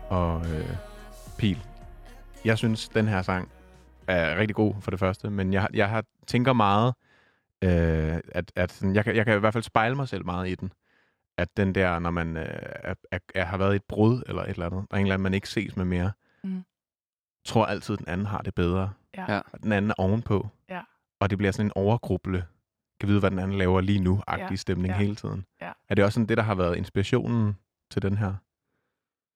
Og 0.10 0.46
øh, 0.46 0.76
Pil, 1.38 1.66
jeg 2.46 2.58
synes, 2.58 2.90
den 2.90 3.08
her 3.08 3.22
sang 3.22 3.50
er 4.08 4.38
rigtig 4.38 4.56
god 4.56 4.74
for 4.82 4.92
det 4.92 5.00
første, 5.00 5.30
men 5.30 5.54
jeg, 5.54 5.68
jeg 5.74 5.90
har, 5.90 6.04
tænker 6.28 6.54
meget, 6.54 6.94
øh, 7.62 8.20
at, 8.32 8.52
at 8.56 8.72
sådan, 8.72 8.96
jeg, 8.96 9.04
kan, 9.04 9.16
jeg 9.16 9.26
kan 9.26 9.36
i 9.36 9.40
hvert 9.40 9.54
fald 9.54 9.64
spejle 9.64 9.96
mig 9.96 10.08
selv 10.08 10.26
meget 10.26 10.50
i 10.50 10.56
den. 10.56 10.72
At 11.38 11.58
den 11.58 11.76
der, 11.76 12.00
når 12.00 12.10
man 12.12 12.38
øh, 12.38 12.46
er, 12.84 12.94
er, 13.12 13.20
er, 13.36 13.46
har 13.46 13.58
været 13.58 13.74
i 13.74 13.76
et 13.76 13.84
brud 13.84 14.22
eller 14.28 14.42
et 14.44 14.50
eller 14.50 14.66
andet, 14.66 14.86
og 14.90 15.00
en 15.00 15.06
eller 15.06 15.14
anden, 15.14 15.24
man 15.24 15.34
ikke 15.34 15.50
ses 15.50 15.76
med 15.78 15.86
mere, 15.86 16.12
Mm. 16.44 16.64
tror 17.46 17.66
altid, 17.66 17.98
den 17.98 18.08
anden 18.08 18.28
har 18.28 18.42
det 18.42 18.56
bedre. 18.56 18.92
Ja. 19.18 19.34
Ja. 19.34 19.42
Og 19.54 19.64
den 19.64 19.72
anden 19.72 19.92
er 19.92 19.96
ovenpå. 19.98 20.48
Ja. 20.70 20.82
Og 21.20 21.30
det 21.30 21.38
bliver 21.38 21.52
sådan 21.52 21.66
en 21.68 21.72
overgruble, 21.76 22.46
kan 23.06 23.10
vide, 23.12 23.20
hvad 23.20 23.32
den 23.32 23.40
anden 23.40 23.58
laver 23.58 23.82
lige 23.82 24.00
nu, 24.00 24.22
agtig 24.28 24.50
Ja. 24.50 24.56
stemning 24.56 24.94
Ja. 24.94 24.98
hele 24.98 25.16
tiden. 25.16 25.46
Ja. 25.62 25.72
Er 25.90 25.96
det 25.96 26.06
også 26.06 26.16
sådan 26.16 26.30
det, 26.30 26.38
der 26.38 26.44
har 26.44 26.56
været 26.56 26.76
inspirationen 26.78 27.58
til 27.92 28.02
den 28.02 28.18
her? 28.18 28.34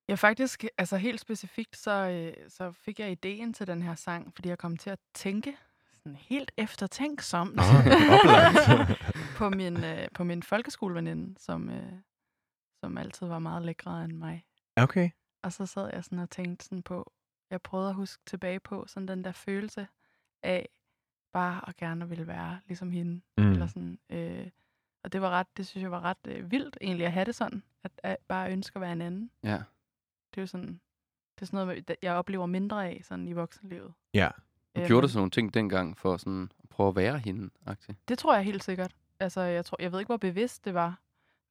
Ja, 0.10 0.16
faktisk, 0.16 0.66
altså 0.78 0.98
helt 0.98 1.20
specifikt, 1.20 1.78
så, 1.78 1.92
øh, 2.10 2.50
så 2.50 2.72
fik 2.72 3.00
jeg 3.00 3.12
ideen 3.12 3.54
til 3.54 3.68
den 3.68 3.82
her 3.82 3.96
sang, 3.96 4.34
fordi 4.36 4.50
jeg 4.50 4.58
kom 4.58 4.78
til 4.78 4.90
at 4.90 5.00
tænke 5.14 5.58
sådan 5.94 6.16
helt 6.16 6.52
eftertænksomt 6.58 7.60
oplagt. 7.60 9.00
på 9.38 9.50
min, 9.50 9.84
øh, 9.84 10.08
på 10.16 10.24
min 10.24 10.44
folkeskoleveninde, 10.44 11.40
som, 11.40 11.70
øh, 11.70 11.94
som 12.84 12.98
altid 12.98 13.28
var 13.28 13.40
meget 13.40 13.62
lækre 13.66 14.04
end 14.06 14.12
mig. 14.14 14.46
okay. 14.76 15.10
Og 15.44 15.54
så 15.54 15.66
sad 15.66 15.90
jeg 15.94 16.04
sådan 16.04 16.20
og 16.20 16.30
tænkte 16.30 16.66
sådan 16.66 16.84
på, 16.84 17.14
jeg 17.52 17.62
prøvede 17.62 17.90
at 17.90 17.96
huske 17.96 18.24
tilbage 18.26 18.60
på 18.60 18.86
sådan 18.88 19.08
den 19.08 19.24
der 19.24 19.32
følelse 19.32 19.88
af 20.44 20.70
bare 21.32 21.70
at 21.70 21.76
gerne 21.78 22.10
ville 22.10 22.28
være 22.28 22.60
ligesom 22.68 22.92
hende. 22.92 23.22
Mm. 23.38 23.52
Eller 23.52 23.68
sådan, 23.68 24.00
øh, 24.10 24.48
og 25.04 25.14
det 25.14 25.22
var 25.22 25.30
ret, 25.30 25.48
det 25.58 25.68
synes 25.68 25.82
jeg 25.84 25.92
var 25.92 26.02
ret 26.02 26.18
øh, 26.28 26.52
vildt 26.52 26.78
egentlig 26.82 27.06
at 27.06 27.12
have 27.12 27.26
det 27.26 27.36
sådan, 27.36 27.64
at, 27.84 27.92
at 28.04 28.18
bare 28.28 28.52
ønske 28.52 28.76
at 28.78 28.82
være 28.82 28.92
en 28.92 29.02
anden. 29.02 29.32
Ja. 29.44 29.58
Det 30.32 30.38
er 30.38 30.42
jo 30.42 30.48
sådan, 30.48 30.80
det 31.36 31.42
er 31.42 31.46
sådan 31.46 31.68
noget, 31.68 31.92
jeg 32.02 32.14
oplever 32.14 32.46
mindre 32.46 32.88
af 32.88 33.02
sådan 33.04 33.28
i 33.28 33.34
voksenlivet. 33.34 33.94
Ja. 34.14 34.30
Du 34.76 34.82
Øh, 34.82 34.88
gjorde 34.88 35.02
men- 35.02 35.02
du 35.02 35.08
sådan 35.08 35.20
nogle 35.20 35.32
ting 35.32 35.54
dengang 35.54 35.98
for 35.98 36.18
sådan 36.18 36.50
at 36.64 36.70
prøve 36.70 36.90
at 36.90 36.96
være 36.96 37.18
hende, 37.20 37.50
-agtig? 37.70 37.94
Det 38.08 38.18
tror 38.20 38.36
jeg 38.36 38.44
helt 38.44 38.64
sikkert. 38.64 38.96
Altså, 39.20 39.42
jeg, 39.42 39.66
tror, 39.66 39.78
jeg 39.82 39.92
ved 39.92 40.00
ikke, 40.00 40.08
hvor 40.10 40.18
bevidst 40.18 40.66
det 40.66 40.74
var, 40.74 41.00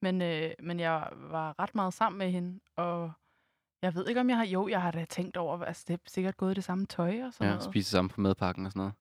men, 0.03 0.23
øh, 0.23 0.51
men 0.63 0.81
jeg 0.81 1.09
var 1.17 1.59
ret 1.59 1.75
meget 1.75 1.95
sammen 1.95 2.19
med 2.19 2.31
hende, 2.31 2.61
og 2.77 3.13
jeg 3.83 3.95
ved 3.95 4.09
ikke, 4.09 4.21
om 4.21 4.29
jeg 4.29 4.37
har... 4.37 4.45
Jo, 4.47 4.69
jeg 4.69 4.83
har 4.83 4.91
da 4.91 5.05
tænkt 5.05 5.37
over, 5.37 5.65
altså 5.65 5.85
det 5.89 5.95
er 5.95 5.99
sikkert 6.07 6.37
gået 6.37 6.51
i 6.51 6.55
det 6.55 6.65
samme 6.65 6.87
tøj 6.87 7.23
og 7.23 7.33
sådan 7.33 7.47
Ja, 7.47 7.51
noget. 7.55 7.63
spise 7.71 7.91
sammen 7.91 8.09
på 8.09 8.21
madpakken 8.21 8.67
og 8.67 8.73
sådan 8.73 8.81
noget. 8.81 8.93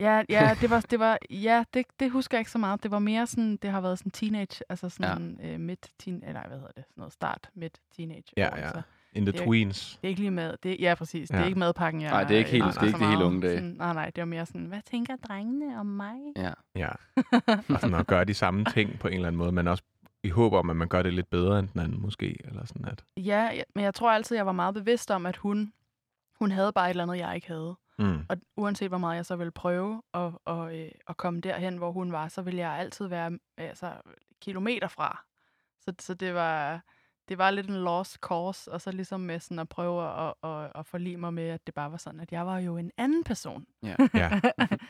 Ja, 0.00 0.22
ja, 0.28 0.56
det 0.60 0.70
var, 0.70 0.80
det 0.90 0.98
var, 0.98 1.18
ja 1.30 1.64
det, 1.74 1.86
det 2.00 2.10
husker 2.10 2.36
jeg 2.36 2.40
ikke 2.40 2.50
så 2.50 2.58
meget. 2.58 2.82
Det 2.82 2.90
var 2.90 2.98
mere 2.98 3.26
sådan, 3.26 3.56
det 3.56 3.70
har 3.70 3.80
været 3.80 3.98
sådan 3.98 4.10
teenage, 4.12 4.62
altså 4.68 4.88
sådan 4.88 5.38
ja. 5.42 5.48
øh, 5.52 5.60
midt 5.60 5.88
teen, 5.98 6.24
eller 6.26 6.40
hvad 6.48 6.56
hedder 6.58 6.72
det, 6.76 6.84
sådan 6.86 6.94
noget 7.00 7.12
start, 7.12 7.50
midt 7.54 7.78
teenage. 7.96 8.22
Ja, 8.36 8.48
år, 8.52 8.56
ja. 8.56 8.62
altså. 8.62 8.82
In 9.12 9.24
the 9.26 9.32
Det 9.32 9.40
er- 9.40 9.44
tweens. 9.44 9.98
Det 10.02 10.04
er 10.04 10.08
ikke 10.08 10.20
lige 10.20 10.30
med, 10.30 10.56
det, 10.62 10.76
ja 10.80 10.94
præcis, 10.94 11.28
det 11.28 11.36
Ja. 11.36 11.42
er 11.42 11.46
ikke 11.46 11.58
madpakken, 11.58 12.02
jeg 12.02 12.10
Nej, 12.10 12.24
det 12.24 12.34
er 12.34 12.38
ikke 12.38 12.50
helt- 12.50 12.64
elsker 12.64 12.80
det 12.82 12.88
er 12.88 12.90
så 12.90 12.96
ikke 12.96 13.06
de 13.06 13.10
helt 13.10 13.22
unge 13.22 13.42
dage. 13.42 13.56
Sådan, 13.56 13.70
nej, 13.78 13.92
nej, 13.92 14.06
det 14.10 14.20
var 14.20 14.24
mere 14.26 14.46
sådan, 14.46 14.66
hvad 14.66 14.80
tænker 14.90 15.16
drengene 15.16 15.80
om 15.80 15.86
mig? 15.86 16.16
Ja. 16.36 16.50
Ja. 16.76 16.88
Og 17.74 17.80
sådan 17.80 17.94
at 17.94 18.06
gøre 18.06 18.24
de 18.24 18.34
samme 18.34 18.64
ting 18.64 18.98
på 18.98 19.08
en 19.08 19.14
eller 19.14 19.26
anden 19.28 19.38
måde, 19.38 19.52
men 19.52 19.68
også 19.68 19.82
i 20.22 20.28
håb 20.28 20.52
om, 20.52 20.70
at 20.70 20.76
man 20.76 20.88
gør 20.88 21.02
det 21.02 21.14
lidt 21.14 21.30
bedre 21.30 21.58
end 21.58 21.68
den 21.68 21.80
anden 21.80 22.00
måske. 22.02 22.36
Eller 22.44 22.66
sådan 22.66 22.84
at. 22.84 23.04
Ja, 23.16 23.50
ja, 23.54 23.62
men 23.74 23.84
jeg 23.84 23.94
tror 23.94 24.10
altid, 24.10 24.36
jeg 24.36 24.46
var 24.46 24.52
meget 24.52 24.74
bevidst 24.74 25.10
om, 25.10 25.26
at 25.26 25.36
hun, 25.36 25.72
hun 26.38 26.50
havde 26.50 26.72
bare 26.72 26.86
et 26.86 26.90
eller 26.90 27.02
andet, 27.02 27.18
jeg 27.18 27.34
ikke 27.34 27.48
havde. 27.48 27.74
Mm. 28.00 28.26
Og 28.28 28.36
uanset 28.56 28.88
hvor 28.88 28.98
meget 28.98 29.16
jeg 29.16 29.26
så 29.26 29.36
ville 29.36 29.50
prøve 29.50 30.02
at, 30.14 30.32
at, 30.46 30.74
øh, 30.74 30.90
at 31.08 31.16
komme 31.16 31.40
derhen, 31.40 31.76
hvor 31.76 31.92
hun 31.92 32.12
var, 32.12 32.28
så 32.28 32.42
ville 32.42 32.60
jeg 32.60 32.70
altid 32.78 33.06
være 33.06 33.38
altså, 33.56 33.92
kilometer 34.40 34.88
fra. 34.88 35.24
Så, 35.80 35.92
så 36.00 36.14
det 36.14 36.34
var 36.34 36.80
det 37.28 37.38
var 37.38 37.50
lidt 37.50 37.66
en 37.68 37.74
lost 37.84 38.14
cause, 38.14 38.72
og 38.72 38.80
så 38.80 38.92
ligesom 38.92 39.20
med 39.20 39.40
sådan 39.40 39.58
at 39.58 39.68
prøve 39.68 40.26
at, 40.28 40.34
at, 40.42 40.72
at 40.74 40.86
forlige 40.86 41.16
mig 41.16 41.34
med, 41.34 41.48
at 41.48 41.66
det 41.66 41.74
bare 41.74 41.90
var 41.90 41.96
sådan, 41.96 42.20
at 42.20 42.32
jeg 42.32 42.46
var 42.46 42.58
jo 42.58 42.76
en 42.76 42.90
anden 42.96 43.24
person. 43.24 43.66
Ja, 43.82 43.96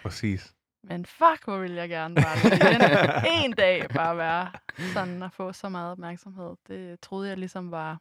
præcis. 0.02 0.54
Men 0.82 1.06
fuck, 1.06 1.44
hvor 1.44 1.58
ville 1.58 1.76
jeg 1.76 1.88
gerne 1.88 2.14
bare 2.14 2.36
en 3.44 3.52
dag 3.52 3.88
bare 3.94 4.16
være 4.16 4.50
sådan 4.94 5.22
og 5.22 5.32
få 5.32 5.52
så 5.52 5.68
meget 5.68 5.92
opmærksomhed. 5.92 6.56
Det 6.68 7.00
troede 7.00 7.28
jeg 7.28 7.38
ligesom 7.38 7.70
var 7.70 8.00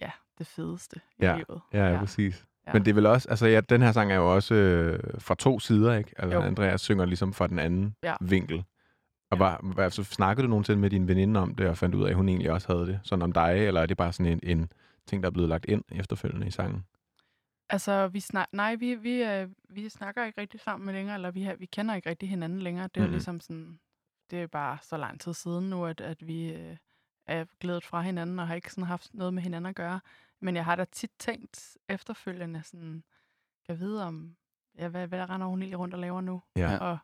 ja, 0.00 0.10
det 0.38 0.46
fedeste 0.46 1.00
i 1.18 1.24
Ja, 1.24 1.36
livet. 1.36 1.60
Ja, 1.72 1.78
ja, 1.86 1.92
Ja. 1.92 1.98
præcis. 1.98 2.46
Ja. 2.66 2.72
Men 2.72 2.84
det 2.84 2.90
er 2.90 2.94
vel 2.94 3.06
også, 3.06 3.28
altså 3.28 3.46
ja, 3.46 3.60
den 3.60 3.82
her 3.82 3.92
sang 3.92 4.12
er 4.12 4.16
jo 4.16 4.34
også 4.34 4.54
øh, 4.54 5.00
fra 5.20 5.34
to 5.34 5.58
sider, 5.58 5.94
ikke? 5.96 6.10
Altså, 6.18 6.38
Jo. 6.38 6.42
Andreas 6.42 6.80
synger 6.80 7.04
ligesom 7.04 7.32
fra 7.32 7.46
den 7.46 7.58
anden 7.58 7.96
Ja. 8.02 8.14
vinkel. 8.20 8.64
Og 9.30 9.36
Ja. 9.38 9.44
var, 9.44 9.60
var, 9.62 9.88
så 9.88 10.04
snakkede 10.04 10.44
du 10.44 10.50
nogensinde 10.50 10.80
med 10.80 10.90
din 10.90 11.08
veninde 11.08 11.40
om 11.40 11.54
det, 11.54 11.66
og 11.68 11.76
fandt 11.78 11.94
ud 11.94 12.04
af, 12.04 12.08
at 12.10 12.16
hun 12.16 12.28
egentlig 12.28 12.50
også 12.52 12.72
havde 12.72 12.86
det, 12.86 13.00
sådan 13.02 13.22
om 13.22 13.32
dig, 13.32 13.66
eller 13.66 13.80
er 13.80 13.86
det 13.86 13.96
bare 13.96 14.12
sådan 14.12 14.32
en, 14.32 14.40
en 14.42 14.72
ting, 15.06 15.22
der 15.22 15.26
er 15.28 15.32
blevet 15.32 15.48
lagt 15.48 15.64
ind 15.64 15.82
efterfølgende 15.92 16.46
i 16.46 16.50
sangen? 16.50 16.84
Altså, 17.70 18.08
vi 18.08 18.20
snak, 18.20 18.46
nej, 18.52 18.74
vi, 18.74 18.94
vi, 18.94 19.22
øh, 19.22 19.48
vi 19.70 19.88
snakker 19.88 20.24
ikke 20.24 20.40
rigtig 20.40 20.60
sammen 20.60 20.94
længere, 20.94 21.14
eller 21.14 21.30
vi, 21.30 21.48
vi 21.58 21.66
kender 21.66 21.94
ikke 21.94 22.10
rigtig 22.10 22.28
hinanden 22.28 22.58
længere. 22.62 22.88
Det 22.94 23.00
er 23.02 23.06
mm. 23.06 23.12
ligesom 23.12 23.40
sådan, 23.40 23.78
det 24.30 24.42
er 24.42 24.46
bare 24.46 24.78
så 24.82 24.96
lang 24.96 25.20
tid 25.20 25.34
siden 25.34 25.70
nu, 25.70 25.86
at, 25.86 26.00
at 26.00 26.26
vi 26.26 26.52
øh, 26.52 26.76
er 27.26 27.44
glædet 27.60 27.84
fra 27.84 28.00
hinanden, 28.00 28.38
og 28.38 28.46
har 28.48 28.54
ikke 28.54 28.70
sådan 28.70 28.84
haft 28.84 29.10
noget 29.14 29.34
med 29.34 29.42
hinanden 29.42 29.68
at 29.68 29.74
gøre. 29.76 30.00
Men 30.44 30.56
jeg 30.56 30.64
har 30.64 30.76
da 30.76 30.84
tit 30.84 31.10
tænkt 31.18 31.78
efterfølgende, 31.88 32.62
sådan, 32.62 33.04
jeg 33.68 33.80
ved 33.80 33.98
om, 33.98 34.36
ja, 34.78 34.88
hvad, 34.88 35.08
hvad 35.08 35.28
render 35.30 35.46
hun 35.46 35.62
egentlig 35.62 35.78
rundt 35.78 35.94
og 35.94 36.00
laver 36.00 36.20
nu? 36.20 36.42
Ja. 36.56 36.78
Og 36.78 36.98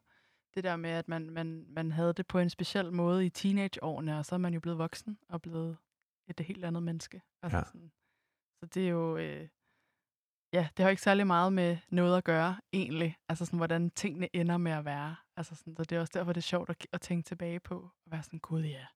det 0.55 0.65
der 0.65 0.77
med, 0.77 0.91
at 0.91 1.09
man, 1.09 1.31
man, 1.31 1.67
man 1.69 1.93
havde 1.93 2.13
det 2.13 2.27
på 2.27 2.39
en 2.39 2.51
speciel 2.51 2.93
måde 2.93 3.27
i 3.27 3.31
teenageårene, 3.31 4.19
og 4.19 4.25
så 4.27 4.35
er 4.35 4.39
man 4.39 4.55
jo 4.55 4.61
blevet 4.61 4.79
voksen 4.79 5.19
og 5.29 5.43
blevet 5.43 5.77
et 6.29 6.41
helt 6.41 6.65
andet 6.65 6.83
menneske. 6.83 7.23
Altså 7.43 7.59
Ja. 7.59 7.65
sådan, 7.65 7.93
så 8.61 8.67
det 8.67 8.85
er 8.85 8.89
jo... 8.91 9.17
Øh, 9.17 9.49
ja, 10.53 10.69
det 10.77 10.83
har 10.83 10.91
ikke 10.91 11.03
særlig 11.03 11.27
meget 11.27 11.53
med 11.53 11.77
noget 11.89 12.17
at 12.17 12.25
gøre, 12.25 12.61
egentlig. 12.73 13.17
Altså 13.29 13.45
sådan, 13.45 13.57
hvordan 13.59 13.91
tingene 13.91 14.37
ender 14.37 14.57
med 14.57 14.73
at 14.73 14.85
være. 14.85 15.17
Altså 15.37 15.55
sådan, 15.55 15.77
så 15.77 15.85
det 15.85 15.97
er 15.97 16.01
også 16.01 16.13
derfor, 16.15 16.33
det 16.33 16.41
er 16.41 16.43
sjovt 16.43 16.71
at, 16.71 16.87
at 16.93 17.01
tænke 17.01 17.27
tilbage 17.27 17.61
på. 17.61 17.79
Og 17.81 18.13
være 18.13 18.23
sådan, 18.23 18.39
gud 18.39 18.63
ja. 18.63 18.87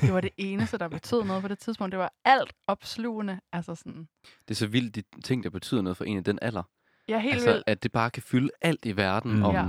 Det 0.00 0.12
var 0.12 0.20
det 0.20 0.30
eneste, 0.36 0.78
der 0.78 0.88
betød 0.88 1.24
noget 1.24 1.42
på 1.42 1.48
det 1.48 1.58
tidspunkt. 1.58 1.92
Det 1.92 1.98
var 1.98 2.12
alt 2.24 2.52
opslugende. 2.66 3.40
Altså 3.52 3.74
sådan, 3.74 4.08
Det 4.48 4.54
er 4.54 4.54
så 4.54 4.66
vildt, 4.66 4.94
de 4.94 5.02
ting, 5.24 5.44
der 5.44 5.50
betyder 5.50 5.82
noget 5.82 5.96
for 5.96 6.04
en 6.04 6.16
i 6.18 6.20
den 6.22 6.38
alder. 6.42 6.62
ja, 7.08 7.18
helt 7.18 7.34
altså, 7.34 7.50
vildt. 7.52 7.64
at 7.66 7.82
det 7.82 7.92
bare 7.92 8.10
kan 8.10 8.22
fylde 8.22 8.50
alt 8.60 8.84
i 8.84 8.96
verden 8.96 9.36
Mm. 9.36 9.42
om, 9.42 9.54
Ja. 9.54 9.68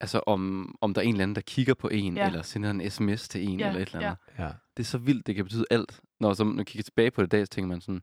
altså 0.00 0.20
om, 0.26 0.74
om 0.80 0.94
der 0.94 1.00
er 1.00 1.04
en 1.04 1.10
eller 1.14 1.22
anden, 1.22 1.34
der 1.34 1.40
kigger 1.42 1.74
på 1.74 1.88
en, 1.88 2.16
Ja. 2.16 2.26
eller 2.26 2.42
sender 2.42 2.70
en 2.70 2.90
sms 2.90 3.28
til 3.28 3.48
en, 3.48 3.60
Ja, 3.60 3.68
eller 3.68 3.80
et 3.82 3.88
eller 3.88 4.00
andet. 4.06 4.18
Ja. 4.38 4.50
Det 4.76 4.82
er 4.82 4.86
så 4.86 4.98
vildt, 4.98 5.26
det 5.26 5.34
kan 5.34 5.44
betyde 5.44 5.64
alt. 5.70 6.00
Når 6.20 6.34
så, 6.34 6.44
når 6.44 6.52
man 6.52 6.64
kigger 6.64 6.82
tilbage 6.82 7.10
på 7.10 7.22
det 7.22 7.26
i 7.26 7.30
dag, 7.36 7.46
så 7.46 7.50
tænker 7.50 7.68
man 7.68 7.80
sådan, 7.80 8.02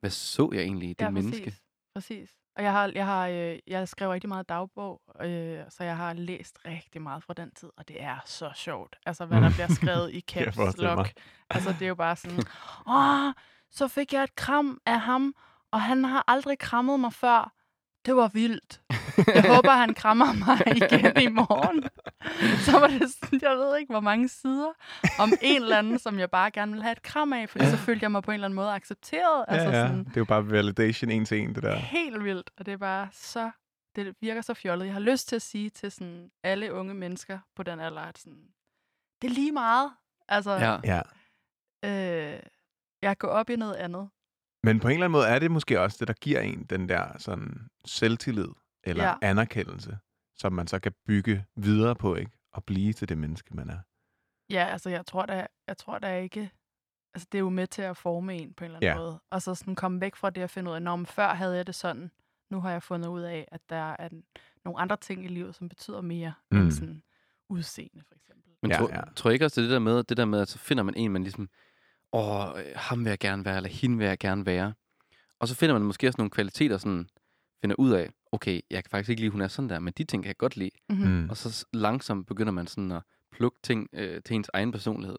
hvad 0.00 0.10
så 0.10 0.50
jeg 0.54 0.62
egentlig 0.62 0.90
i 0.90 0.92
det 0.92 1.04
ja, 1.04 1.10
menneske? 1.10 1.44
Præcis, 1.44 1.60
præcis. 1.94 2.30
Og 2.56 2.62
jeg 2.62 2.72
har, 2.72 2.90
jeg 2.94 3.06
har, 3.06 3.28
øh, 3.28 3.58
jeg 3.66 3.88
skrev 3.88 4.10
rigtig 4.10 4.28
meget 4.28 4.48
dagbog, 4.48 5.00
øh, 5.20 5.58
så 5.68 5.84
jeg 5.84 5.96
har 5.96 6.12
læst 6.12 6.58
rigtig 6.66 7.02
meget 7.02 7.22
fra 7.24 7.34
den 7.34 7.50
tid, 7.54 7.68
og 7.76 7.88
det 7.88 8.02
er 8.02 8.16
så 8.24 8.50
sjovt. 8.54 8.96
Altså, 9.06 9.24
hvad 9.26 9.40
der 9.40 9.50
bliver 9.50 9.68
skrevet 9.68 10.14
i 10.14 10.20
caps 10.32 10.56
lock. 10.78 11.12
Altså, 11.50 11.72
det 11.72 11.82
er 11.82 11.88
jo 11.88 11.94
bare 11.94 12.16
sådan, 12.16 12.42
åh, 12.96 13.32
så 13.70 13.88
fik 13.88 14.12
jeg 14.12 14.22
et 14.24 14.34
kram 14.36 14.80
af 14.86 15.00
ham, 15.00 15.34
og 15.70 15.82
han 15.82 16.04
har 16.04 16.24
aldrig 16.28 16.58
krammet 16.58 17.00
mig 17.00 17.12
før. 17.12 17.52
Det 18.06 18.16
var 18.16 18.28
vildt. 18.28 18.80
Jeg 19.34 19.54
håber, 19.54 19.70
han 19.70 19.94
krammer 19.94 20.32
mig 20.32 20.58
igen 20.76 21.22
i 21.22 21.28
morgen. 21.28 21.82
Så 22.64 22.78
var 22.78 22.86
det 22.86 23.10
sådan, 23.10 23.40
jeg 23.42 23.56
ved 23.56 23.78
ikke, 23.78 23.92
hvor 23.92 24.00
mange 24.00 24.28
sider 24.28 24.72
om 25.18 25.32
en 25.42 25.62
eller 25.62 25.78
anden, 25.78 25.98
som 25.98 26.18
jeg 26.18 26.30
bare 26.30 26.50
gerne 26.50 26.72
vil 26.72 26.82
have 26.82 26.92
et 26.92 27.02
kram 27.02 27.32
af, 27.32 27.48
fordi 27.50 27.64
så 27.66 27.76
følte 27.76 28.04
jeg 28.04 28.12
mig 28.12 28.22
på 28.22 28.30
en 28.30 28.34
eller 28.34 28.44
anden 28.44 28.54
måde 28.56 28.70
accepteret. 28.72 29.44
Ja, 29.48 29.54
Altså 29.54 29.70
ja. 29.70 29.86
sådan, 29.86 30.04
Det 30.04 30.16
er 30.16 30.20
jo 30.20 30.24
bare 30.24 30.50
validation 30.50 31.10
en 31.10 31.24
til 31.24 31.38
en, 31.40 31.54
det 31.54 31.62
der. 31.62 31.76
helt 31.76 32.24
vildt, 32.24 32.50
og 32.58 32.66
det 32.66 32.72
er 32.72 32.76
bare 32.78 33.08
så, 33.12 33.50
det 33.96 34.14
virker 34.20 34.40
så 34.40 34.54
fjollet. 34.54 34.84
Jeg 34.86 34.94
har 34.94 35.00
lyst 35.00 35.28
til 35.28 35.36
at 35.36 35.42
sige 35.42 35.70
til 35.70 35.92
sådan 35.92 36.30
alle 36.44 36.72
unge 36.74 36.94
mennesker 36.94 37.38
på 37.56 37.62
den 37.62 37.80
alder, 37.80 38.00
at 38.02 38.18
sådan, 38.18 38.44
det 39.22 39.30
er 39.30 39.34
lige 39.34 39.52
meget. 39.52 39.90
Altså, 40.28 40.52
Ja. 40.52 40.78
Ja. 40.84 41.00
øh, 41.84 42.40
jeg 43.02 43.18
går 43.18 43.28
op 43.28 43.50
i 43.50 43.56
noget 43.56 43.74
andet. 43.74 44.08
Men 44.64 44.80
på 44.80 44.88
en 44.88 44.92
eller 44.92 45.04
anden 45.04 45.12
måde 45.12 45.26
er 45.26 45.38
det 45.38 45.50
måske 45.50 45.80
også 45.80 45.96
det, 46.00 46.08
der 46.08 46.14
giver 46.14 46.40
en 46.40 46.62
den 46.64 46.88
der 46.88 47.18
sådan 47.18 47.68
selvtillid 47.84 48.48
eller 48.84 49.04
Ja. 49.04 49.14
anerkendelse, 49.22 49.98
som 50.36 50.52
man 50.52 50.66
så 50.66 50.78
kan 50.78 50.92
bygge 51.06 51.44
videre 51.56 51.94
på, 51.96 52.14
ikke? 52.14 52.32
Og 52.52 52.64
blive 52.64 52.92
til 52.92 53.08
det 53.08 53.18
menneske, 53.18 53.56
man 53.56 53.70
er. 53.70 53.78
Ja, 54.50 54.64
altså 54.64 54.90
jeg 54.90 55.06
tror 55.06 55.26
da, 55.26 55.46
jeg 55.66 55.76
tror 55.76 55.98
da 55.98 56.16
ikke, 56.18 56.50
altså 57.14 57.28
det 57.32 57.38
er 57.38 57.42
jo 57.42 57.50
med 57.50 57.66
til 57.66 57.82
at 57.82 57.96
forme 57.96 58.34
en 58.36 58.54
på 58.54 58.64
en 58.64 58.66
eller 58.66 58.76
anden 58.78 58.88
Ja. 58.88 58.96
måde. 58.96 59.20
Og 59.30 59.42
så 59.42 59.54
sådan 59.54 59.74
komme 59.74 60.00
væk 60.00 60.16
fra 60.16 60.30
det 60.30 60.42
og 60.42 60.50
finde 60.50 60.70
ud 60.70 60.74
af, 60.74 60.82
når 60.82 61.04
før 61.04 61.34
havde 61.34 61.56
jeg 61.56 61.66
det 61.66 61.74
sådan, 61.74 62.10
nu 62.50 62.60
har 62.60 62.70
jeg 62.70 62.82
fundet 62.82 63.08
ud 63.08 63.20
af, 63.22 63.48
at 63.52 63.60
der 63.68 63.92
er 63.98 64.08
en- 64.08 64.24
nogle 64.64 64.80
andre 64.80 64.96
ting 64.96 65.24
i 65.24 65.28
livet, 65.28 65.54
som 65.54 65.68
betyder 65.68 66.00
mere 66.00 66.32
mm. 66.50 66.56
Mm. 66.58 66.62
end 66.64 66.72
sådan 66.72 67.02
udseende, 67.48 68.02
for 68.08 68.14
eksempel. 68.14 68.52
Men 68.62 68.70
Ja, 68.70 68.76
tror, 68.76 68.88
ja. 68.88 69.00
tror 69.16 69.30
jeg 69.30 69.34
ikke 69.34 69.44
også, 69.44 69.60
det 69.60 69.64
er 69.66 69.68
det 69.68 69.74
der 69.74 69.78
med, 69.78 70.02
det 70.04 70.16
der 70.16 70.24
med, 70.24 70.40
at 70.40 70.48
så 70.48 70.58
finder 70.58 70.82
man 70.82 70.94
en, 70.96 71.12
man 71.12 71.22
ligesom, 71.22 71.48
åh, 72.12 72.46
øh, 72.58 72.64
ham 72.76 73.04
vil 73.04 73.10
jeg 73.10 73.18
gerne 73.18 73.44
være, 73.44 73.56
eller 73.56 73.70
hende 73.70 73.98
vil 73.98 74.06
jeg 74.06 74.18
gerne 74.18 74.46
være. 74.46 74.72
Og 75.38 75.48
så 75.48 75.54
finder 75.54 75.74
man 75.74 75.82
måske 75.82 76.06
også 76.08 76.18
nogle 76.18 76.30
kvaliteter, 76.30 76.78
sådan 76.78 77.08
finder 77.60 77.76
ud 77.78 77.90
af, 77.90 78.10
okay, 78.32 78.60
jeg 78.70 78.84
kan 78.84 78.90
faktisk 78.90 79.10
ikke 79.10 79.20
lide, 79.22 79.30
hun 79.30 79.40
er 79.40 79.48
sådan 79.48 79.68
der, 79.68 79.78
men 79.78 79.92
de 79.98 80.04
ting 80.04 80.22
kan 80.22 80.28
jeg 80.28 80.36
godt 80.36 80.56
lide. 80.56 80.70
Mm-hmm. 80.88 81.10
Mm. 81.10 81.30
Og 81.30 81.36
så 81.36 81.66
langsomt 81.72 82.26
begynder 82.26 82.52
man 82.52 82.66
sådan 82.66 82.92
at 82.92 83.02
plukke 83.32 83.58
ting 83.62 83.88
øh, 83.92 84.22
til 84.22 84.36
ens 84.36 84.50
egen 84.54 84.72
personlighed. 84.72 85.16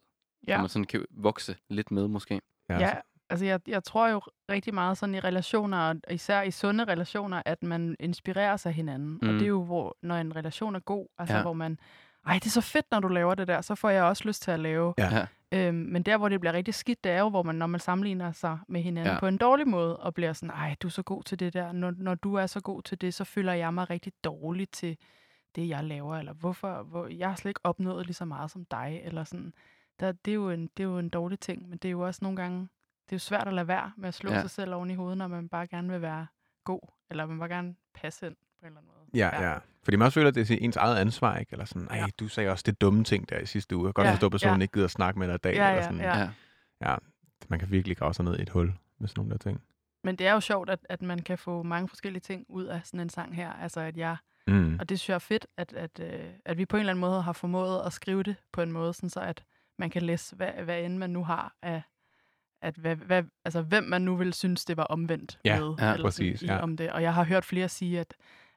Ja. 0.48 0.51
Ja. 0.51 0.57
Så 0.57 0.62
man 0.62 0.69
sådan 0.69 0.86
kan 0.86 1.05
vokse 1.12 1.55
lidt 1.69 1.91
med, 1.91 2.07
måske. 2.07 2.41
Ja, 2.69 2.93
altså 3.29 3.45
jeg, 3.45 3.60
jeg 3.67 3.83
tror 3.83 4.07
jo 4.10 4.21
rigtig 4.51 4.74
meget 4.74 4.98
sådan 4.98 5.15
i 5.15 5.19
relationer, 5.19 5.77
og 5.77 5.95
især 6.13 6.41
i 6.41 6.51
sunde 6.51 6.83
relationer, 6.83 7.41
at 7.45 7.63
man 7.63 7.95
inspirerer 8.00 8.57
sig 8.57 8.71
hinanden. 8.74 9.10
Mm. 9.21 9.27
Og 9.27 9.33
Mm. 9.33 9.39
det 9.39 9.41
er 9.45 9.50
jo, 9.50 9.63
hvor, 9.63 9.98
når 10.01 10.15
en 10.15 10.36
relation 10.36 10.75
er 10.75 10.79
god, 10.79 11.07
altså 11.17 11.33
Ja. 11.33 11.38
ja. 11.38 11.43
hvor 11.43 11.53
man, 11.53 11.79
ej, 12.27 12.33
det 12.33 12.45
er 12.45 12.50
så 12.50 12.62
fedt, 12.62 12.86
når 12.91 13.00
du 13.00 13.07
laver 13.07 13.36
det 13.36 13.48
der, 13.48 13.62
så 13.62 13.75
får 13.75 13.89
jeg 13.89 14.03
også 14.03 14.24
lyst 14.27 14.41
til 14.41 14.51
at 14.51 14.60
lave. 14.60 14.93
Ja. 14.98 15.25
Øhm, 15.53 15.75
men 15.75 16.03
der, 16.03 16.17
hvor 16.17 16.29
det 16.29 16.39
bliver 16.39 16.53
rigtig 16.53 16.74
skidt, 16.74 17.03
det 17.03 17.12
er 17.12 17.20
jo, 17.20 17.29
hvor 17.29 17.43
man, 17.43 17.55
når 17.55 17.67
man 17.67 17.79
sammenligner 17.79 18.31
sig 18.31 18.60
med 18.67 18.81
hinanden 18.81 19.13
Ja. 19.13 19.20
på 19.20 19.27
en 19.27 19.38
dårlig 19.38 19.67
måde, 19.67 19.98
og 19.98 20.13
bliver 20.13 20.34
sådan, 20.34 20.50
ej, 20.55 20.75
du 20.81 20.88
er 20.88 20.91
så 20.91 21.03
god 21.03 21.24
til 21.24 21.39
det 21.39 21.53
der. 21.53 21.72
Når, 21.72 21.93
når 21.98 22.15
du 22.15 22.34
er 22.36 22.46
så 22.46 22.62
god 22.62 22.81
til 22.81 23.01
det, 23.01 23.13
så 23.13 23.24
føler 23.24 23.53
jeg 23.53 23.74
mig 23.74 23.89
rigtig 23.89 24.13
dårlig 24.24 24.70
til 24.70 24.98
det, 25.55 25.67
jeg 25.70 25.84
laver. 25.84 26.15
Eller 26.17 26.34
hvorfor, 26.34 26.84
hvor, 26.84 27.08
jeg 27.08 27.29
har 27.29 27.36
slet 27.36 27.50
ikke 27.50 27.60
opnået 27.63 28.05
lige 28.05 28.13
så 28.13 28.25
meget 28.25 28.51
som 28.51 28.65
dig. 28.65 29.01
Eller 29.03 29.24
sådan. 29.24 29.53
Der, 30.00 30.12
det, 30.12 30.31
er 30.31 30.36
jo 30.36 30.50
en, 30.50 30.70
det 30.77 30.84
er 30.84 30.88
jo 30.88 31.00
en 31.00 31.10
dårlig 31.10 31.39
ting, 31.39 31.70
men 31.70 31.77
det 31.77 31.88
er 31.88 31.91
jo 31.91 32.01
også 32.01 32.20
nogle 32.24 32.36
gange, 32.36 32.60
det 33.05 33.12
er 33.12 33.15
jo 33.15 33.20
svært 33.20 33.48
at 33.48 33.53
lade 33.53 33.67
være 33.67 33.91
med 33.98 34.08
at 34.08 34.13
slå 34.13 34.31
ja. 34.31 34.41
sig 34.41 34.50
selv 34.50 34.74
oven 34.74 34.91
i 34.91 34.96
hovedet, 34.96 35.17
når 35.17 35.27
man 35.27 35.50
bare 35.50 35.67
gerne 35.67 35.89
vil 35.89 36.01
være 36.01 36.27
god, 36.63 36.81
eller 37.10 37.25
man 37.25 37.39
bare 37.39 37.50
gerne 37.50 37.75
passe 37.93 38.27
ind 38.27 38.36
på 38.36 38.65
en 38.65 38.67
eller 38.67 38.79
anden 38.79 38.91
måde. 38.96 39.00
Ja, 39.13 39.50
ja. 39.51 39.58
Fordi 39.84 39.98
man 39.98 40.06
også 40.06 40.13
føler, 40.13 40.27
at 40.30 40.36
det 40.36 40.51
er 40.51 40.58
ens 40.62 40.75
eget 40.77 40.98
ansvar, 40.98 41.38
ikke? 41.38 41.51
Eller 41.51 41.65
sådan, 41.65 41.88
ej, 41.88 41.98
Ja. 41.98 42.06
du 42.20 42.27
sagde 42.27 42.50
også 42.50 42.63
det 42.65 42.82
dumme 42.82 43.03
ting 43.03 43.30
der 43.30 43.39
i 43.39 43.46
sidste 43.46 43.75
uge. 43.75 43.86
Jeg 43.88 43.94
kan 43.96 44.03
godt 44.03 44.08
Ja, 44.08 44.12
forstå, 44.13 44.25
at 44.25 44.32
personen 44.32 44.60
ja. 44.60 44.62
ikke 44.62 44.72
gider 44.74 44.86
at 44.86 44.91
snakke 44.91 45.20
med 45.20 45.27
dig 45.27 45.36
i 45.36 45.38
dag. 45.38 45.56
Ja, 45.56 45.68
eller 45.70 45.75
ja, 45.82 45.84
sådan. 45.84 46.00
ja. 46.00 46.18
Ja. 46.20 46.30
ja. 46.91 46.96
Man 47.50 47.60
kan 47.60 47.72
virkelig 47.72 47.98
grave 47.98 48.13
sig 48.13 48.25
ned 48.25 48.39
i 48.39 48.41
et 48.41 48.50
hul 48.50 48.74
med 49.00 49.08
sådan 49.08 49.20
nogle 49.20 49.32
der 49.32 49.38
ting. 49.38 49.62
Men 50.03 50.15
det 50.15 50.27
er 50.27 50.34
jo 50.34 50.39
sjovt, 50.39 50.70
at, 50.70 50.80
at 50.89 51.01
man 51.01 51.20
kan 51.20 51.38
få 51.38 51.63
mange 51.63 51.88
forskellige 51.88 52.22
ting 52.22 52.46
ud 52.50 52.63
af 52.65 52.82
sådan 52.84 53.00
en 53.00 53.10
sang 53.10 53.36
her. 53.36 53.53
Altså, 53.53 53.80
at 53.80 53.98
jeg, 53.98 54.15
Mm. 54.48 54.77
og 54.80 54.89
det 54.89 55.00
synes 55.00 55.10
jeg 55.10 55.15
er 55.15 55.20
fedt, 55.20 55.48
at, 55.58 55.74
at, 55.74 56.00
øh, 56.00 56.20
at 56.46 56.58
vi 56.58 56.65
på 56.65 56.75
en 56.77 56.80
eller 56.80 56.91
anden 56.94 57.01
måde 57.01 57.22
har 57.22 57.34
formået 57.34 57.82
at 57.86 57.94
skrive 57.94 58.24
det 58.24 58.36
på 58.53 58.62
en 58.62 58.72
måde, 58.72 58.94
sådan 58.94 59.10
så 59.10 59.20
at 59.20 59.44
man 59.80 59.89
kan 59.89 60.01
læse, 60.01 60.36
hvad, 60.36 60.48
hvad 60.63 60.82
end 60.82 60.98
man 60.98 61.10
nu 61.10 61.24
har 61.24 61.56
af, 61.62 61.82
at 62.62 62.75
hvad, 62.75 62.96
hvad, 62.96 63.24
altså, 63.46 63.62
hvem 63.62 63.84
man 63.84 64.01
nu 64.01 64.15
vil 64.15 64.34
synes, 64.34 64.65
det 64.65 64.77
var 64.77 64.84
omvendt 64.84 65.39
Ja, 65.46 65.60
med. 65.60 65.75
ja, 65.80 65.94
eller 65.94 66.06
præcis, 66.08 66.41
i, 66.41 66.46
ja. 66.46 66.60
om 66.60 66.77
det. 66.77 66.91
Og 66.91 67.01
jeg 67.01 67.13
har 67.13 67.24
hørt 67.24 67.46
flere 67.46 67.70
sige, 67.70 68.00
at, 68.00 68.13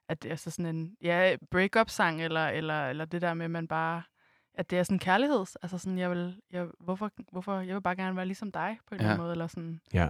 at 0.08 0.22
det 0.22 0.30
er 0.30 0.36
så 0.36 0.50
sådan 0.50 0.76
en 0.76 0.96
ja, 1.02 1.36
break-up-sang, 1.50 2.22
eller, 2.22 2.48
eller, 2.48 2.86
eller 2.88 3.04
det 3.04 3.22
der 3.22 3.34
med, 3.34 3.44
at 3.44 3.50
man 3.50 3.68
bare 3.68 4.02
at 4.56 4.70
det 4.70 4.78
er 4.78 4.82
sådan 4.82 4.98
kærligheds, 4.98 5.56
altså 5.56 5.78
sådan, 5.78 5.98
jeg 5.98 6.10
vil, 6.10 6.40
jeg, 6.50 6.68
hvorfor, 6.80 7.10
hvorfor, 7.32 7.60
jeg 7.60 7.74
vil 7.74 7.80
bare 7.82 7.96
gerne 7.96 8.16
være 8.16 8.26
ligesom 8.26 8.52
dig, 8.52 8.78
på 8.86 8.94
en 8.94 9.00
eller 9.00 9.06
Ja. 9.06 9.12
anden 9.12 9.22
måde, 9.22 9.32
eller 9.32 9.46
sådan, 9.46 9.80
Ja. 9.94 10.08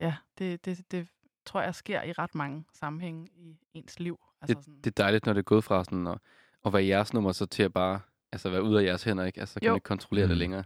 ja, 0.00 0.16
det, 0.38 0.64
det, 0.64 0.90
det 0.90 1.08
tror 1.46 1.60
jeg 1.62 1.74
sker 1.74 2.02
i 2.02 2.12
ret 2.12 2.34
mange 2.34 2.64
sammenhænge 2.72 3.28
i 3.34 3.58
ens 3.74 4.00
liv. 4.00 4.20
Altså 4.40 4.56
sådan, 4.62 4.76
Det 4.76 4.86
er 4.86 5.02
dejligt, 5.02 5.26
når 5.26 5.32
det 5.32 5.38
er 5.38 5.42
gået 5.44 5.64
fra 5.64 5.84
sådan 5.84 6.06
at, 6.06 6.18
at 6.66 6.72
være 6.72 6.84
jeres 6.86 7.12
nummer, 7.14 7.32
så 7.32 7.46
til 7.46 7.62
at 7.62 7.72
bare 7.72 8.00
altså 8.32 8.50
være 8.50 8.62
ude 8.62 8.80
af 8.80 8.84
jeres 8.84 9.04
hænder, 9.04 9.24
ikke? 9.24 9.40
Altså, 9.40 9.52
så 9.52 9.60
kan 9.60 9.68
Jo. 9.68 9.74
ikke 9.74 9.84
kontrollere 9.84 10.24
det 10.28 10.36
Mm. 10.36 10.38
længere. 10.38 10.64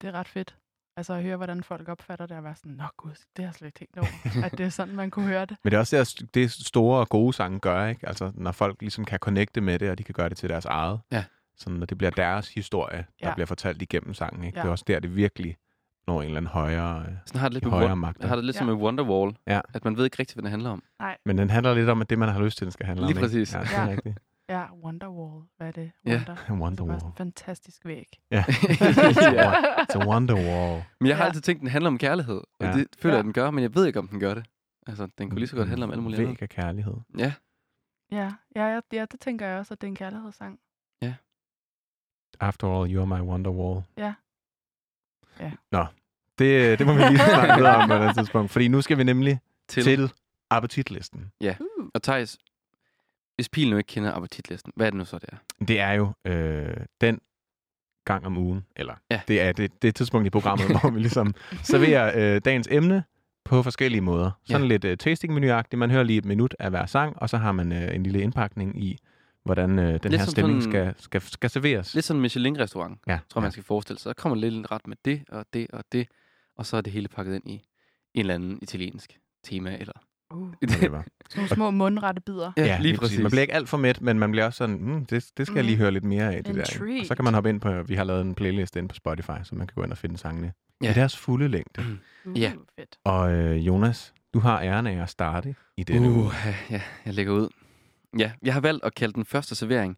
det 0.00 0.08
er 0.08 0.12
ret 0.12 0.28
fedt. 0.28 0.56
Altså 0.96 1.14
at 1.14 1.22
høre, 1.22 1.36
hvordan 1.36 1.62
folk 1.62 1.88
opfatter 1.88 2.26
det, 2.26 2.36
og 2.36 2.44
være 2.44 2.54
sådan, 2.56 2.72
nå 2.72 2.84
gud, 2.96 3.10
det 3.10 3.18
har 3.36 3.42
jeg 3.44 3.54
slet 3.54 3.66
ikke 3.68 3.78
tænkt 3.78 3.98
over. 3.98 4.44
at 4.46 4.58
det 4.58 4.66
er 4.66 4.70
sådan, 4.70 4.94
man 4.96 5.10
kunne 5.10 5.26
høre 5.26 5.44
det. 5.46 5.56
Men 5.64 5.70
det 5.70 5.76
er 5.76 5.80
også 5.80 6.16
det, 6.20 6.34
det 6.34 6.50
store 6.52 7.00
og 7.00 7.08
gode 7.08 7.32
sange 7.32 7.58
gør, 7.60 7.86
ikke? 7.86 8.08
Altså, 8.08 8.32
når 8.34 8.52
folk 8.52 8.76
ligesom 8.80 9.04
kan 9.04 9.18
connecte 9.18 9.60
med 9.60 9.78
det, 9.78 9.90
og 9.90 9.98
de 9.98 10.04
kan 10.04 10.12
gøre 10.14 10.28
det 10.28 10.36
til 10.36 10.48
deres 10.48 10.64
eget. 10.64 11.00
Ja. 11.12 11.24
Sådan, 11.56 11.78
når 11.78 11.86
det 11.86 11.98
bliver 11.98 12.10
deres 12.10 12.54
historie, 12.54 12.96
der 13.22 13.28
Ja. 13.28 13.34
bliver 13.34 13.46
fortalt 13.46 13.82
igennem 13.82 14.14
sangen, 14.14 14.44
ikke? 14.44 14.58
Ja. 14.58 14.62
Det 14.62 14.68
er 14.68 14.72
også 14.72 14.84
der, 14.86 15.00
det 15.00 15.16
virkelig 15.16 15.56
når 16.06 16.20
en 16.22 16.26
eller 16.26 16.36
anden 16.36 16.48
højere... 16.50 16.98
øh, 17.00 17.12
Sådan 17.26 17.40
har 17.40 17.48
det 17.48 17.54
lidt 17.54 17.64
højere 17.64 18.12
jeg 18.20 18.28
har 18.28 18.36
det 18.36 18.44
lidt 18.44 18.56
som 18.56 18.68
Ja. 18.68 18.74
med 18.74 18.82
Wonderwall, 18.82 19.36
Ja. 19.46 19.60
at 19.74 19.84
man 19.84 19.96
ved 19.96 20.04
ikke 20.04 20.16
rigtigt, 20.18 20.34
hvad 20.36 20.42
det 20.42 20.50
handler 20.50 20.70
om. 20.70 20.82
Men 21.24 21.38
den 21.38 21.50
handler 21.50 21.74
lidt 21.74 21.88
om, 21.88 22.00
at 22.00 22.10
det, 22.10 22.18
man 22.18 22.28
har 22.28 22.42
lyst 22.42 22.58
til, 22.58 22.64
den 22.64 22.72
skal 22.72 22.86
handle 22.86 23.06
Lige 23.06 23.16
om. 23.16 23.22
præcis. 23.22 23.54
Ikke? 23.54 23.58
Ja, 23.58 23.64
det 23.64 23.76
er 23.78 23.82
Ja. 23.84 23.88
rigtigt. 23.90 24.18
Ja, 24.58 24.72
Wonderwall. 24.84 25.44
Hvad 25.56 25.66
er 25.68 25.72
det? 25.72 25.92
Ja. 26.06 26.10
Wonder. 26.10 26.34
Det 26.42 26.48
er 26.48 26.52
Wonderwall. 26.52 26.90
bare 26.92 27.00
sådan 27.00 27.10
en 27.10 27.16
fantastisk 27.16 27.84
væg. 27.84 28.06
Ja. 28.30 28.36
ja. 29.38 29.52
It's 29.82 29.98
a 30.02 30.06
Wonderwall. 30.08 30.84
Men 31.00 31.08
jeg 31.08 31.16
har 31.16 31.24
Ja. 31.24 31.28
altid 31.28 31.40
tænkt, 31.40 31.58
at 31.58 31.60
den 31.60 31.68
handler 31.70 31.88
om 31.90 31.98
kærlighed, 31.98 32.36
og 32.36 32.66
Ja. 32.66 32.72
det 32.72 32.86
føler 32.98 33.14
Ja. 33.14 33.16
jeg, 33.16 33.18
at 33.18 33.24
den 33.24 33.32
gør, 33.32 33.50
men 33.50 33.62
jeg 33.62 33.74
ved 33.74 33.86
ikke, 33.86 33.98
om 33.98 34.08
den 34.08 34.20
gør 34.20 34.34
det. 34.34 34.46
Altså, 34.86 35.08
den 35.18 35.30
kunne 35.30 35.38
lige 35.38 35.48
så 35.48 35.56
godt 35.56 35.68
handle 35.68 35.84
om 35.84 35.90
alt 35.90 36.02
muligt 36.02 36.18
andet. 36.20 36.30
Væg 36.30 36.42
af 36.42 36.48
kærlighed. 36.48 36.94
Ja, 37.18 37.32
Ja, 38.12 38.32
ja, 38.56 38.66
ja, 38.74 38.80
ja, 38.92 39.04
det 39.12 39.20
tænker 39.20 39.46
jeg 39.46 39.58
også, 39.58 39.74
at 39.74 39.80
det 39.80 39.86
er 39.86 39.88
en 39.90 39.96
kærlighedssang. 39.96 40.58
After 42.40 42.66
all, 42.68 42.96
you're 42.98 43.04
my 43.04 43.20
Wonderwall. 43.20 43.82
Ja. 43.98 44.14
Ja. 45.40 45.52
Nå, 45.72 45.86
det, 46.38 46.78
det 46.78 46.86
må 46.86 46.92
vi 46.92 46.98
lige 47.02 47.18
snakke 47.34 47.54
videre 47.56 47.76
om 47.76 47.88
på 47.88 47.94
et 47.94 48.14
tidspunkt. 48.16 48.50
Fordi 48.50 48.68
nu 48.68 48.80
skal 48.82 48.98
vi 48.98 49.04
nemlig 49.04 49.40
til. 49.68 49.82
til, 49.82 50.12
appetitlisten. 50.50 51.32
Uh. 51.44 51.48
Og 51.94 52.02
Thijs, 52.02 52.38
hvis 53.42 53.48
pilen 53.48 53.70
nu 53.70 53.76
ikke 53.76 53.88
kender 53.88 54.12
appetitlisten, 54.12 54.72
hvad 54.76 54.86
er 54.86 54.90
det 54.90 54.98
nu 54.98 55.04
så, 55.04 55.18
det 55.18 55.28
er? 55.32 55.64
Det 55.64 55.80
er 55.80 55.92
jo 55.92 56.12
øh, 56.24 56.76
den 57.00 57.20
gang 58.04 58.26
om 58.26 58.38
ugen, 58.38 58.66
eller 58.76 58.94
Ja. 59.10 59.20
det 59.28 59.40
er 59.40 59.52
det, 59.52 59.82
det 59.82 59.88
er 59.88 59.92
tidspunkt 59.92 60.26
i 60.26 60.30
programmet, 60.30 60.66
hvor 60.80 60.90
vi 60.90 60.98
ligesom 61.00 61.34
serverer 61.72 62.34
øh, 62.34 62.40
dagens 62.44 62.68
emne 62.70 63.04
på 63.44 63.62
forskellige 63.62 64.00
måder. 64.00 64.30
Sådan 64.44 64.68
lidt 64.68 64.84
øh, 64.84 64.96
tasting-menuagtigt. 64.96 65.78
Man 65.78 65.90
hører 65.90 66.02
lige 66.02 66.18
et 66.18 66.24
minut 66.24 66.54
af 66.58 66.70
hver 66.70 66.86
sang, 66.86 67.16
og 67.22 67.28
så 67.28 67.36
har 67.38 67.52
man 67.52 67.72
øh, 67.72 67.94
en 67.94 68.02
lille 68.02 68.20
indpakning 68.22 68.84
i, 68.84 68.98
hvordan 69.44 69.78
øh, 69.78 69.86
den 70.02 70.10
Lidt 70.10 70.22
her 70.22 70.26
stemning 70.30 70.62
sådan- 70.62 70.72
skal, 70.94 70.94
skal, 71.02 71.20
skal 71.20 71.50
serveres. 71.50 71.94
Lidt 71.94 72.04
sådan 72.04 72.18
en 72.18 72.22
Michelin-restaurant, 72.22 72.98
ja, 73.06 73.18
tror 73.28 73.40
ja. 73.40 73.42
man 73.42 73.52
skal 73.52 73.64
forestille 73.64 73.98
sig. 74.00 74.10
Så 74.10 74.14
kommer 74.22 74.36
lidt 74.36 74.54
en 74.54 74.70
ret 74.70 74.86
med 74.86 74.96
det, 75.04 75.22
og 75.28 75.44
det, 75.52 75.66
og 75.72 75.84
det, 75.92 76.08
og 76.56 76.66
så 76.66 76.76
er 76.76 76.80
det 76.80 76.92
hele 76.92 77.08
pakket 77.08 77.34
ind 77.34 77.50
i 77.50 77.52
en 77.54 78.20
eller 78.20 78.34
anden 78.34 78.58
italiensk 78.62 79.18
tema, 79.44 79.76
eller... 79.80 79.92
Uh. 80.34 80.48
Whatever. 80.62 81.02
Sådan 81.28 81.36
nogle 81.36 81.48
små 81.48 81.70
mundrette 81.70 82.20
bidder. 82.26 82.52
Ja, 82.56 82.78
lige 82.80 82.96
præcis. 82.96 83.18
Man 83.20 83.30
bliver 83.30 83.42
ikke 83.42 83.54
alt 83.54 83.68
for 83.68 83.76
mæt, 83.76 84.00
men 84.00 84.18
man 84.18 84.30
bliver 84.30 84.44
også 84.46 84.56
sådan, 84.56 84.76
mm, 84.80 85.06
det, 85.06 85.30
det 85.36 85.46
skal 85.46 85.56
jeg 85.56 85.64
lige 85.64 85.76
Mm. 85.76 85.80
høre 85.80 85.90
lidt 85.90 86.04
mere 86.04 86.34
af. 86.34 86.44
Det 86.44 86.54
der, 86.54 86.84
ikke? 86.86 87.00
Og 87.02 87.06
så 87.06 87.14
kan 87.14 87.24
man 87.24 87.34
hoppe 87.34 87.50
ind 87.50 87.60
på, 87.60 87.82
vi 87.82 87.94
har 87.94 88.04
lavet 88.04 88.20
en 88.20 88.34
playlist 88.34 88.76
inde 88.76 88.88
på 88.88 88.94
Spotify, 88.94 89.30
så 89.44 89.54
man 89.54 89.66
kan 89.66 89.74
gå 89.74 89.82
ind 89.84 89.92
og 89.92 89.98
finde 89.98 90.18
sangene 90.18 90.52
Ja. 90.82 90.90
i 90.90 90.94
deres 90.94 91.16
fulde 91.16 91.48
længde. 91.48 91.98
Uh, 92.24 92.40
Ja. 92.40 92.52
Fedt. 92.78 92.96
Og 93.04 93.32
øh, 93.32 93.66
Jonas, 93.66 94.14
du 94.34 94.38
har 94.38 94.60
æren 94.62 94.86
af 94.86 95.02
at 95.02 95.08
starte 95.10 95.54
i 95.76 95.82
denne 95.84 96.08
uge. 96.10 96.24
Uh, 96.24 96.34
ja, 96.70 96.82
jeg 97.06 97.14
lægger 97.14 97.32
ud. 97.32 97.48
Ja, 98.18 98.32
jeg 98.42 98.52
har 98.54 98.60
valgt 98.60 98.84
at 98.84 98.94
kalde 98.94 99.12
den 99.14 99.24
første 99.24 99.54
servering. 99.54 99.96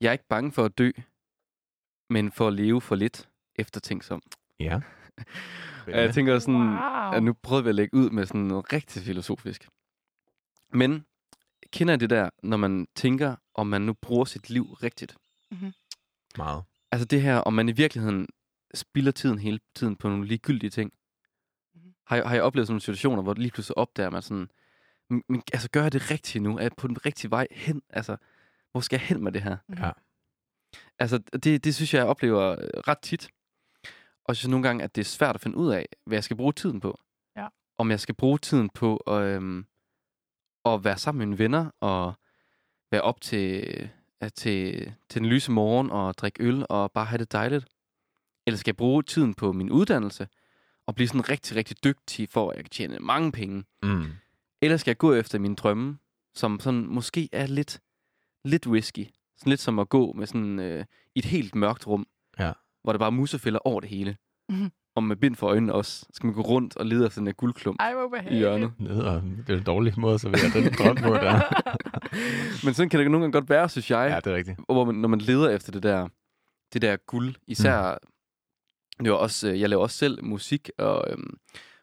Jeg 0.00 0.08
er 0.08 0.12
ikke 0.12 0.28
bange 0.28 0.52
for 0.52 0.64
at 0.64 0.78
dø, 0.78 0.90
men 2.10 2.32
for 2.32 2.46
at 2.48 2.52
leve 2.54 2.80
for 2.80 2.94
lidt 2.94 3.28
eftertænksom. 3.56 4.22
Ja. 4.60 4.80
Ja, 5.88 6.00
jeg 6.00 6.14
tænker 6.14 6.38
sådan, 6.38 6.54
Wow. 6.54 7.12
at 7.12 7.22
nu 7.22 7.32
prøvede 7.32 7.64
vi 7.64 7.68
at 7.68 7.74
lægge 7.74 7.96
ud 7.96 8.10
med 8.10 8.26
sådan 8.26 8.40
noget 8.40 8.72
rigtig 8.72 9.02
filosofisk. 9.02 9.68
Men 10.72 11.04
kender 11.72 11.94
I 11.94 11.96
det 11.96 12.10
der, 12.10 12.30
når 12.42 12.56
man 12.56 12.86
tænker, 12.94 13.36
om 13.54 13.66
man 13.66 13.82
nu 13.82 13.92
bruger 13.92 14.24
sit 14.24 14.50
liv 14.50 14.64
rigtigt? 14.72 15.16
Meget. 16.36 16.62
Altså 16.92 17.04
det 17.06 17.22
her, 17.22 17.36
om 17.36 17.52
man 17.52 17.68
i 17.68 17.72
virkeligheden 17.72 18.26
spilder 18.74 19.12
tiden 19.12 19.38
hele 19.38 19.60
tiden 19.74 19.96
på 19.96 20.08
nogle 20.08 20.26
ligegyldige 20.26 20.70
ting. 20.70 20.92
Mhm. 21.74 21.94
Har 22.06 22.16
jeg, 22.16 22.28
har 22.28 22.34
jeg 22.34 22.42
oplevet 22.42 22.66
sådan 22.66 22.72
nogle 22.72 22.80
situationer, 22.80 23.22
hvor 23.22 23.34
lige 23.34 23.50
pludselig 23.50 23.78
opdager 23.78 24.10
man 24.10 24.22
sådan, 24.22 24.48
men, 25.28 25.42
altså 25.52 25.70
gør 25.70 25.82
jeg 25.82 25.92
det 25.92 26.10
rigtige 26.10 26.42
nu? 26.42 26.56
Er 26.56 26.62
jeg 26.62 26.70
på 26.76 26.88
den 26.88 27.06
rigtige 27.06 27.30
vej 27.30 27.46
hen? 27.50 27.82
Altså, 27.90 28.16
hvor 28.72 28.80
skal 28.80 28.96
jeg 28.96 29.06
hen 29.06 29.24
med 29.24 29.32
det 29.32 29.42
her? 29.42 29.56
Mhm. 29.68 29.78
Ja. 29.78 29.90
Altså, 30.98 31.18
det, 31.18 31.64
det 31.64 31.74
synes 31.74 31.94
jeg, 31.94 31.98
jeg 32.00 32.06
oplever 32.08 32.56
ret 32.88 32.98
tit. 32.98 33.28
Og 34.30 34.32
jeg 34.32 34.36
synes 34.36 34.50
nogle 34.50 34.68
gange, 34.68 34.84
at 34.84 34.94
det 34.96 35.00
er 35.00 35.04
svært 35.04 35.34
at 35.34 35.40
finde 35.40 35.56
ud 35.56 35.70
af, 35.70 35.86
hvad 36.06 36.16
jeg 36.16 36.24
skal 36.24 36.36
bruge 36.36 36.52
tiden 36.52 36.80
på. 36.80 37.00
Ja. 37.36 37.46
Om 37.78 37.90
jeg 37.90 38.00
skal 38.00 38.14
bruge 38.14 38.38
tiden 38.38 38.68
på 38.68 38.96
at, 38.96 39.22
øhm, 39.22 39.66
at 40.64 40.84
være 40.84 40.98
sammen 40.98 41.18
med 41.18 41.26
mine 41.26 41.38
venner, 41.38 41.70
og 41.80 42.14
være 42.90 43.02
op 43.02 43.20
til, 43.20 43.64
øh, 44.22 44.30
til, 44.34 44.92
til 45.08 45.22
den 45.22 45.26
lyse 45.26 45.50
morgen, 45.52 45.90
og 45.90 46.18
drikke 46.18 46.42
øl, 46.42 46.66
og 46.68 46.92
bare 46.92 47.04
have 47.04 47.18
det 47.18 47.32
dejligt. 47.32 47.66
Eller 48.46 48.58
skal 48.58 48.70
jeg 48.70 48.76
bruge 48.76 49.02
tiden 49.02 49.34
på 49.34 49.52
min 49.52 49.70
uddannelse, 49.70 50.28
og 50.86 50.94
blive 50.94 51.08
sådan 51.08 51.28
rigtig, 51.28 51.56
rigtig 51.56 51.84
dygtig, 51.84 52.28
for 52.28 52.50
at 52.50 52.56
jeg 52.56 52.64
kan 52.64 52.70
tjene 52.70 52.98
mange 52.98 53.32
penge. 53.32 53.64
Mm. 53.82 54.06
Eller 54.62 54.76
skal 54.76 54.90
jeg 54.90 54.98
gå 54.98 55.14
efter 55.14 55.38
mine 55.38 55.54
drømme, 55.56 55.98
som 56.34 56.60
sådan 56.60 56.86
måske 56.86 57.28
er 57.32 57.46
lidt, 57.46 57.80
lidt 58.44 58.66
risky. 58.66 59.06
Sådan 59.36 59.50
lidt 59.50 59.60
som 59.60 59.78
at 59.78 59.88
gå 59.88 60.12
med 60.12 60.26
sådan 60.26 60.58
øh, 60.58 60.84
i 61.14 61.18
et 61.18 61.24
helt 61.24 61.54
mørkt 61.54 61.86
rum, 61.86 62.06
Ja. 62.38 62.52
Hvor 62.82 62.92
der 62.92 62.98
bare 62.98 63.06
er 63.06 63.10
musefælder 63.10 63.58
over 63.64 63.80
det 63.80 63.90
hele. 63.90 64.16
Mhm. 64.48 64.70
Og 64.94 65.02
med 65.02 65.16
bind 65.16 65.36
for 65.36 65.46
øjnene 65.46 65.72
også, 65.72 66.06
skal 66.12 66.26
man 66.26 66.34
gå 66.34 66.40
rundt 66.40 66.76
og 66.76 66.86
lede 66.86 67.06
efter 67.06 67.20
den 67.20 67.26
her 67.26 67.32
guldklump 67.34 67.76
Ej, 67.80 67.94
hvor 67.94 68.16
i 68.30 68.36
hjørnet. 68.36 68.72
Ned, 68.78 69.00
og 69.02 69.22
det 69.46 69.50
er 69.54 69.58
en 69.58 69.62
dårlig 69.64 69.94
måde 70.00 70.14
at 70.14 70.20
servere 70.20 70.62
den 70.62 70.72
drøm 70.72 70.96
på 70.96 71.14
der. 71.14 71.40
Men 72.64 72.74
sådan 72.74 72.88
kan 72.88 73.00
det 73.00 73.10
nogle 73.10 73.24
gange 73.24 73.32
godt 73.32 73.48
være, 73.50 73.68
synes 73.68 73.90
jeg. 73.90 74.10
ja, 74.10 74.16
det 74.16 74.26
er 74.26 74.36
rigtigt. 74.36 74.58
hvor 74.68 74.84
man, 74.84 74.94
når 74.94 75.08
man 75.08 75.20
leder 75.20 75.50
efter 75.50 75.72
det 75.72 75.82
der, 75.82 76.08
det 76.72 76.82
der 76.82 76.96
guld, 76.96 77.34
især, 77.46 77.98
mm. 78.98 79.04
det 79.04 79.12
var 79.12 79.18
også, 79.18 79.48
øh, 79.50 79.60
jeg 79.60 79.68
laver 79.68 79.82
også 79.82 79.96
selv 79.98 80.24
musik, 80.24 80.70
og, 80.78 81.04
øhm, 81.10 81.38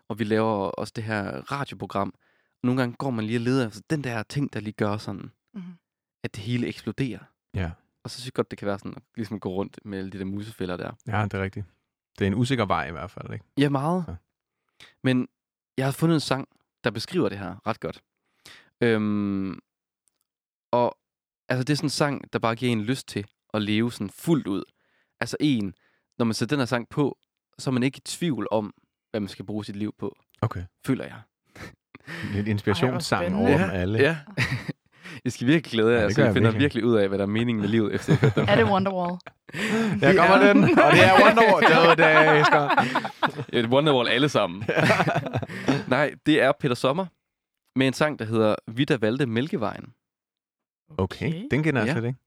og 0.09 0.19
vi 0.19 0.23
laver 0.23 0.51
også 0.53 0.93
det 0.95 1.03
her 1.03 1.51
radioprogram. 1.51 2.13
Nogle 2.63 2.81
gange 2.81 2.95
går 2.95 3.09
man 3.09 3.25
lige 3.25 3.37
og 3.37 3.41
leder 3.41 3.67
efter 3.67 3.81
den 3.89 4.03
der 4.03 4.23
ting, 4.23 4.53
der 4.53 4.59
lige 4.59 4.73
gør 4.73 4.97
sådan, 4.97 5.31
Mhm. 5.53 5.63
at 6.23 6.35
det 6.35 6.43
hele 6.43 6.67
eksploderer. 6.67 7.19
Ja. 7.55 7.71
Og 8.07 8.11
så 8.11 8.15
synes 8.17 8.25
jeg 8.25 8.33
godt, 8.33 8.51
det 8.51 8.59
kan 8.59 8.65
være 8.65 8.79
sådan, 8.79 8.93
at 8.95 9.01
ligesom 9.15 9.39
gå 9.39 9.49
rundt 9.49 9.79
med 9.85 9.97
alle 9.97 10.11
de 10.11 10.19
der 10.19 10.25
musefælder 10.25 10.77
der. 10.77 10.91
ja, 11.07 11.23
det 11.23 11.33
er 11.33 11.41
rigtigt. 11.43 11.65
Det 12.19 12.25
er 12.25 12.27
en 12.27 12.33
usikker 12.35 12.65
vej 12.65 12.87
i 12.87 12.91
hvert 12.91 13.11
fald, 13.11 13.33
ikke? 13.33 13.45
Ja, 13.57 13.69
meget. 13.69 14.05
Ja. 14.07 14.15
Men 15.03 15.27
jeg 15.77 15.85
har 15.85 15.91
fundet 15.91 16.13
en 16.15 16.19
sang, 16.19 16.47
der 16.83 16.91
beskriver 16.91 17.29
det 17.29 17.37
her 17.39 17.67
ret 17.67 17.79
godt. 17.79 18.01
Øhm, 18.81 19.59
og 20.71 20.97
altså, 21.49 21.63
det 21.63 21.69
er 21.73 21.75
sådan 21.77 21.85
en 21.85 21.89
sang, 21.89 22.33
der 22.33 22.39
bare 22.39 22.55
giver 22.55 22.71
en 22.71 22.81
lyst 22.81 23.07
til 23.07 23.25
at 23.53 23.61
leve 23.61 23.91
sådan 23.91 24.09
fuldt 24.09 24.47
ud. 24.47 24.63
Altså 25.19 25.37
en, 25.39 25.73
når 26.17 26.25
man 26.25 26.33
sætter 26.33 26.55
den 26.55 26.61
her 26.61 26.65
sang 26.65 26.89
på, 26.89 27.17
så 27.59 27.69
er 27.69 27.71
man 27.73 27.83
ikke 27.83 27.97
i 27.97 28.01
tvivl 28.05 28.47
om, 28.51 28.73
hvad 29.11 29.19
man 29.21 29.27
skal 29.27 29.45
bruge 29.45 29.65
sit 29.65 29.75
liv 29.75 29.95
på, 29.99 30.17
Okay. 30.41 30.63
føler 30.85 31.03
jeg. 31.05 31.21
Lidt 32.33 32.47
inspirationssang 32.47 33.21
spændende. 33.23 33.47
over 33.49 33.59
Ja, 33.59 33.63
dem 33.63 33.71
alle. 33.73 33.99
Ja. 33.99 34.17
jeg 35.27 35.33
skal 35.33 35.47
virkelig 35.47 35.71
glæde 35.71 35.89
jer, 35.91 35.97
Ja, 35.97 36.03
ja, 36.03 36.09
så 36.09 36.21
jeg 36.21 36.25
jeg 36.25 36.33
finder 36.33 36.49
virkelig. 36.51 36.61
virkelig 36.61 36.85
ud 36.85 36.95
af, 36.95 37.07
hvad 37.07 37.17
der 37.17 37.23
er 37.23 37.27
meningen 37.29 37.61
med 37.61 37.69
livet, 37.69 37.95
efter 37.95 38.17
jeg 38.21 38.35
den. 38.35 38.49
Er 38.49 38.55
det 38.55 38.65
Wonderwall? 38.65 39.17
Der 40.01 40.15
kommer 40.17 40.45
Ja. 40.45 40.53
den, 40.53 40.63
og 40.63 40.91
det 40.91 41.03
er 41.05 41.13
Wonderwall. 41.25 41.65
Det 41.65 41.75
er 41.75 41.95
det, 41.95 42.03
jeg 42.03 42.39
elsker. 42.39 42.69
Et 43.49 43.65
Wonderwall 43.65 44.09
alle 44.09 44.29
sammen. 44.29 44.63
Nej, 45.87 46.13
det 46.25 46.41
er 46.41 46.51
Peter 46.59 46.75
Sommer 46.75 47.05
med 47.75 47.87
en 47.87 47.93
sang, 47.93 48.19
der 48.19 48.25
hedder 48.25 48.55
Vi, 48.67 48.83
der 48.85 48.97
valgte 48.97 49.25
Mælkevejen. 49.25 49.93
Okay, 50.97 51.47
den 51.51 51.63
kender 51.63 51.81
jeg 51.81 51.87
Ja. 51.87 51.93
slet 51.93 52.07
ikke. 52.07 52.19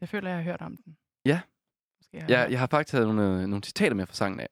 Det 0.00 0.08
føler 0.08 0.28
jeg, 0.28 0.36
jeg 0.36 0.44
har 0.44 0.50
hørt 0.50 0.60
om 0.62 0.76
den. 0.76 0.96
Ja. 1.24 1.40
Måske 2.00 2.20
har 2.20 2.26
Jeg, 2.28 2.38
hørt. 2.42 2.50
jeg 2.50 2.58
har 2.58 2.66
faktisk 2.66 2.92
taget 2.92 3.06
nogle, 3.06 3.22
øh, 3.42 3.46
nogle 3.48 3.64
citater 3.64 3.94
med 3.94 4.06
fra 4.06 4.14
sangen 4.14 4.40
af. 4.40 4.48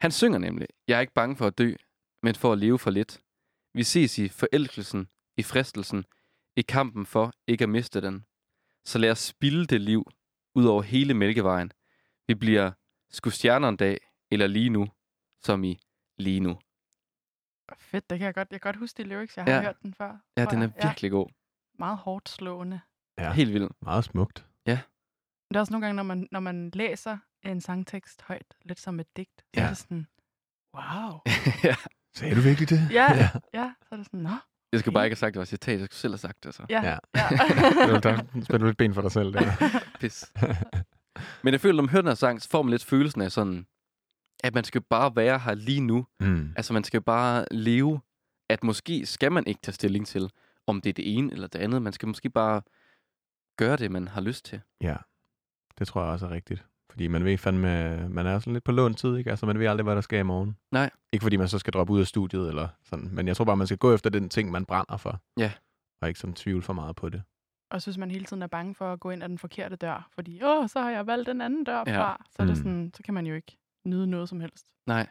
Han 0.00 0.10
synger 0.10 0.38
nemlig, 0.38 0.68
Jeg 0.88 0.96
er 0.96 1.00
ikke 1.00 1.12
bange 1.14 1.36
for 1.36 1.46
at 1.46 1.58
dø, 1.58 1.74
men 2.22 2.34
for 2.34 2.52
at 2.52 2.58
leve 2.58 2.78
for 2.78 2.90
lidt. 2.90 3.20
Vi 3.74 3.82
ses 3.82 4.18
i 4.18 4.28
forelskelsen, 4.28 5.08
i 5.36 5.42
fristelsen, 5.42 6.04
i 6.58 6.62
kampen 6.62 7.06
for 7.06 7.32
ikke 7.46 7.62
at 7.64 7.68
miste 7.68 8.00
den. 8.00 8.24
Så 8.84 8.98
lad 8.98 9.10
os 9.10 9.18
spilde 9.18 9.66
det 9.66 9.80
liv 9.80 10.10
ud 10.54 10.64
over 10.64 10.82
hele 10.82 11.14
Mælkevejen. 11.14 11.72
Vi 12.28 12.34
bliver 12.34 12.72
sgu 13.10 13.30
stjerner 13.30 13.68
en 13.68 13.76
dag, 13.76 13.98
eller 14.30 14.46
lige 14.46 14.70
nu, 14.70 14.88
som 15.42 15.64
i 15.64 15.78
lige 16.18 16.40
nu. 16.40 16.58
Fedt, 17.78 18.10
det 18.10 18.18
kan 18.18 18.26
jeg 18.26 18.34
godt. 18.34 18.48
Jeg 18.50 18.60
kan 18.60 18.68
godt 18.72 18.76
huske 18.76 19.02
de 19.02 19.08
lyrics. 19.08 19.36
Jeg 19.36 19.44
har 19.44 19.52
Ja. 19.52 19.62
hørt 19.62 19.82
den 19.82 19.94
før. 19.94 20.18
Ja, 20.36 20.44
den 20.44 20.62
er 20.62 20.66
virkelig 20.86 21.10
god. 21.10 21.28
meget 21.78 21.98
hårdt 21.98 22.28
slående. 22.28 22.80
Ja. 23.18 23.32
Helt 23.32 23.52
vildt. 23.52 23.72
Meget 23.82 24.04
smukt. 24.04 24.46
Det 25.50 25.56
er 25.56 25.60
også 25.60 25.72
nogle 25.72 25.86
gange, 25.86 25.96
når 25.96 26.02
man, 26.02 26.28
når 26.30 26.40
man 26.40 26.70
læser 26.74 27.18
en 27.42 27.60
sangtekst 27.60 28.22
højt, 28.22 28.54
lidt 28.62 28.80
som 28.80 29.00
et 29.00 29.16
digt, 29.16 29.40
så 29.40 29.44
Ja. 29.60 29.64
er 29.64 29.68
det 29.68 29.76
sådan, 29.78 30.06
wow. 30.74 31.20
ja. 31.68 31.74
Sagde 32.14 32.34
du 32.36 32.40
virkelig 32.40 32.70
det? 32.70 32.90
Ja, 32.90 33.06
ja. 33.22 33.28
ja, 33.54 33.74
så 33.82 33.88
er 33.92 33.96
det 33.96 34.06
sådan, 34.06 34.20
nå, 34.20 34.30
Jeg 34.72 34.80
skulle 34.80 34.94
bare 34.94 35.04
ikke 35.06 35.12
have 35.12 35.18
sagt, 35.18 35.34
det 35.34 35.38
var 35.38 35.42
et 35.42 35.48
citat. 35.48 35.78
Jeg 35.80 35.84
skulle 35.86 35.98
selv 36.00 36.12
have 36.12 36.18
sagt 36.18 36.44
det, 36.44 36.54
så. 36.54 36.62
ja. 36.70 36.82
Ja. 36.82 36.98
ja. 37.14 37.28
Du 37.88 37.98
der 38.02 38.16
spænder 38.42 38.58
du 38.58 38.64
lidt 38.66 38.76
ben 38.78 38.94
for 38.94 39.02
dig 39.02 39.12
selv 39.12 39.32
der. 39.32 39.52
Pis. 40.00 40.32
Men 41.42 41.52
jeg 41.52 41.60
føler, 41.60 41.74
når 41.76 41.82
man 41.82 41.90
hører 41.90 42.02
den 42.02 42.08
her 42.08 42.14
sang, 42.14 42.42
så 42.42 42.48
får 42.48 42.62
man 42.62 42.70
lidt 42.70 42.84
følelsen 42.84 43.20
af 43.20 43.32
sådan, 43.32 43.66
at 44.44 44.54
man 44.54 44.64
skal 44.64 44.80
bare 44.80 45.16
være 45.16 45.38
her 45.38 45.54
lige 45.54 45.80
nu. 45.80 46.06
mm. 46.20 46.52
Altså, 46.56 46.72
man 46.72 46.84
skal 46.84 47.00
bare 47.02 47.44
leve. 47.50 48.00
At 48.50 48.64
måske 48.64 49.06
skal 49.06 49.32
man 49.32 49.46
ikke 49.46 49.60
tage 49.62 49.74
stilling 49.74 50.06
til, 50.06 50.30
om 50.66 50.80
det 50.80 50.90
er 50.90 50.94
det 50.94 51.16
ene 51.16 51.32
eller 51.32 51.46
det 51.48 51.58
andet. 51.58 51.82
Man 51.82 51.92
skal 51.92 52.08
måske 52.08 52.30
bare 52.30 52.62
gøre 53.56 53.76
det, 53.76 53.90
man 53.90 54.08
har 54.08 54.20
lyst 54.20 54.44
til. 54.44 54.60
Ja, 54.80 54.96
det 55.78 55.88
tror 55.88 56.02
jeg 56.02 56.10
også 56.12 56.26
er 56.26 56.30
rigtigt. 56.30 56.64
Fordi 56.98 57.08
man 57.08 57.24
ved 57.24 57.38
fandme, 57.38 58.08
man 58.08 58.26
er 58.26 58.38
sådan 58.38 58.52
lidt 58.52 58.64
på 58.64 58.72
lån 58.72 58.94
tid, 58.94 59.16
ikke? 59.16 59.30
Altså, 59.30 59.46
man 59.46 59.58
ved 59.58 59.66
aldrig, 59.66 59.84
hvad 59.84 59.94
der 59.94 60.00
sker 60.00 60.18
i 60.18 60.22
morgen. 60.22 60.56
Nej. 60.72 60.90
Ikke 61.12 61.22
fordi 61.22 61.36
man 61.36 61.48
så 61.48 61.58
skal 61.58 61.72
droppe 61.72 61.92
ud 61.92 62.00
af 62.00 62.06
studiet 62.06 62.48
eller 62.48 62.68
sådan, 62.84 63.08
men 63.12 63.28
jeg 63.28 63.36
tror 63.36 63.44
bare, 63.44 63.56
man 63.56 63.66
skal 63.66 63.78
gå 63.78 63.94
efter 63.94 64.10
den 64.10 64.28
ting, 64.28 64.50
man 64.50 64.64
brænder 64.64 64.96
for. 64.96 65.20
Ja. 65.38 65.52
Og 66.02 66.08
ikke 66.08 66.20
sådan 66.20 66.34
tvivle 66.34 66.62
for 66.62 66.72
meget 66.72 66.96
på 66.96 67.08
det. 67.08 67.22
Og 67.70 67.82
så 67.82 67.90
hvis 67.90 67.98
man 67.98 68.10
hele 68.10 68.24
tiden 68.24 68.42
er 68.42 68.46
bange 68.46 68.74
for 68.74 68.92
at 68.92 69.00
gå 69.00 69.10
ind 69.10 69.22
ad 69.22 69.28
den 69.28 69.38
forkerte 69.38 69.76
dør, 69.76 70.08
fordi, 70.14 70.42
åh, 70.44 70.68
så 70.68 70.80
har 70.80 70.90
jeg 70.90 71.06
valgt 71.06 71.26
den 71.26 71.40
anden 71.40 71.64
dør 71.64 71.84
Ja. 71.86 72.00
fra, 72.02 72.24
så, 72.30 72.42
er 72.42 72.46
det 72.46 72.56
Mm. 72.56 72.62
sådan, 72.62 72.90
så 72.96 73.02
kan 73.02 73.14
man 73.14 73.26
jo 73.26 73.34
ikke 73.34 73.58
nyde 73.86 74.06
noget 74.06 74.28
som 74.28 74.40
helst. 74.40 74.66
Nej. 74.86 75.06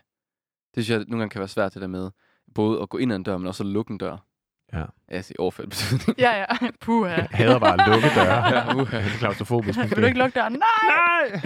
Det 0.76 0.84
synes 0.86 0.90
jeg 0.90 1.00
nogle 1.08 1.22
gange 1.22 1.30
kan 1.30 1.40
være 1.40 1.48
svært 1.48 1.74
det 1.74 1.82
der 1.82 1.88
med, 1.88 2.12
både 2.56 2.82
at 2.82 2.90
gå 2.90 2.98
ind 2.98 3.12
ad 3.12 3.16
en 3.18 3.24
dør, 3.24 3.38
men 3.38 3.48
også 3.48 3.64
at 3.64 3.68
lukke 3.68 3.92
en 3.92 3.98
dør. 3.98 4.18
Ja. 4.74 4.84
Altså 5.08 5.34
i 5.34 5.36
overført 5.40 5.70
betydning. 5.70 6.20
Ja, 6.20 6.32
ja, 6.40 6.46
puha. 6.82 7.10
Jeg 7.12 7.28
hader 7.32 7.60
bare 7.60 7.82
at 7.82 7.90
lukke 7.94 8.10
døre. 8.16 8.48
Ja, 8.56 8.76
uha. 8.76 8.98
Jeg 8.98 9.06
er 9.06 9.10
klaustrofobisk. 9.20 9.80
Vil 9.80 9.92
du 9.92 10.06
ikke 10.06 10.18
lukke 10.20 10.40
døren? 10.40 10.54
Nej! 10.54 11.42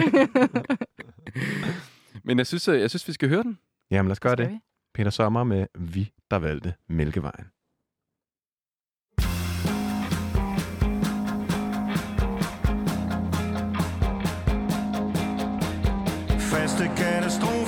Men 2.24 2.38
jeg 2.38 2.46
synes, 2.46 2.68
øh, 2.68 2.80
jeg 2.80 2.90
synes, 2.90 3.08
vi 3.08 3.12
skal 3.12 3.28
høre 3.28 3.42
den. 3.42 3.58
Jamen 3.90 4.08
lad 4.08 4.12
os 4.12 4.20
gøre 4.20 4.32
Skal 4.32 4.44
det. 4.44 4.52
vi? 4.52 4.58
Peter 4.94 5.10
Sommer 5.10 5.44
med 5.44 5.66
Vi, 5.78 6.12
der 6.30 6.38
valgte 6.38 6.74
Mælkevejen. 6.88 7.46
Faste 16.50 16.84
katastrofer 16.96 17.61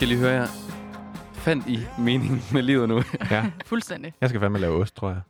skal 0.00 0.08
lige 0.08 0.18
høre 0.18 0.32
jer. 0.32 0.46
Fandt 1.32 1.66
I 1.66 1.78
mening 1.98 2.40
med 2.52 2.62
livet 2.62 2.88
nu? 2.88 3.02
Ja, 3.30 3.52
Fuldstændig. 3.66 4.14
jeg 4.20 4.28
skal 4.28 4.40
fandme 4.40 4.58
lave 4.58 4.76
ost, 4.76 4.96
tror 4.96 5.08
jeg. 5.10 5.20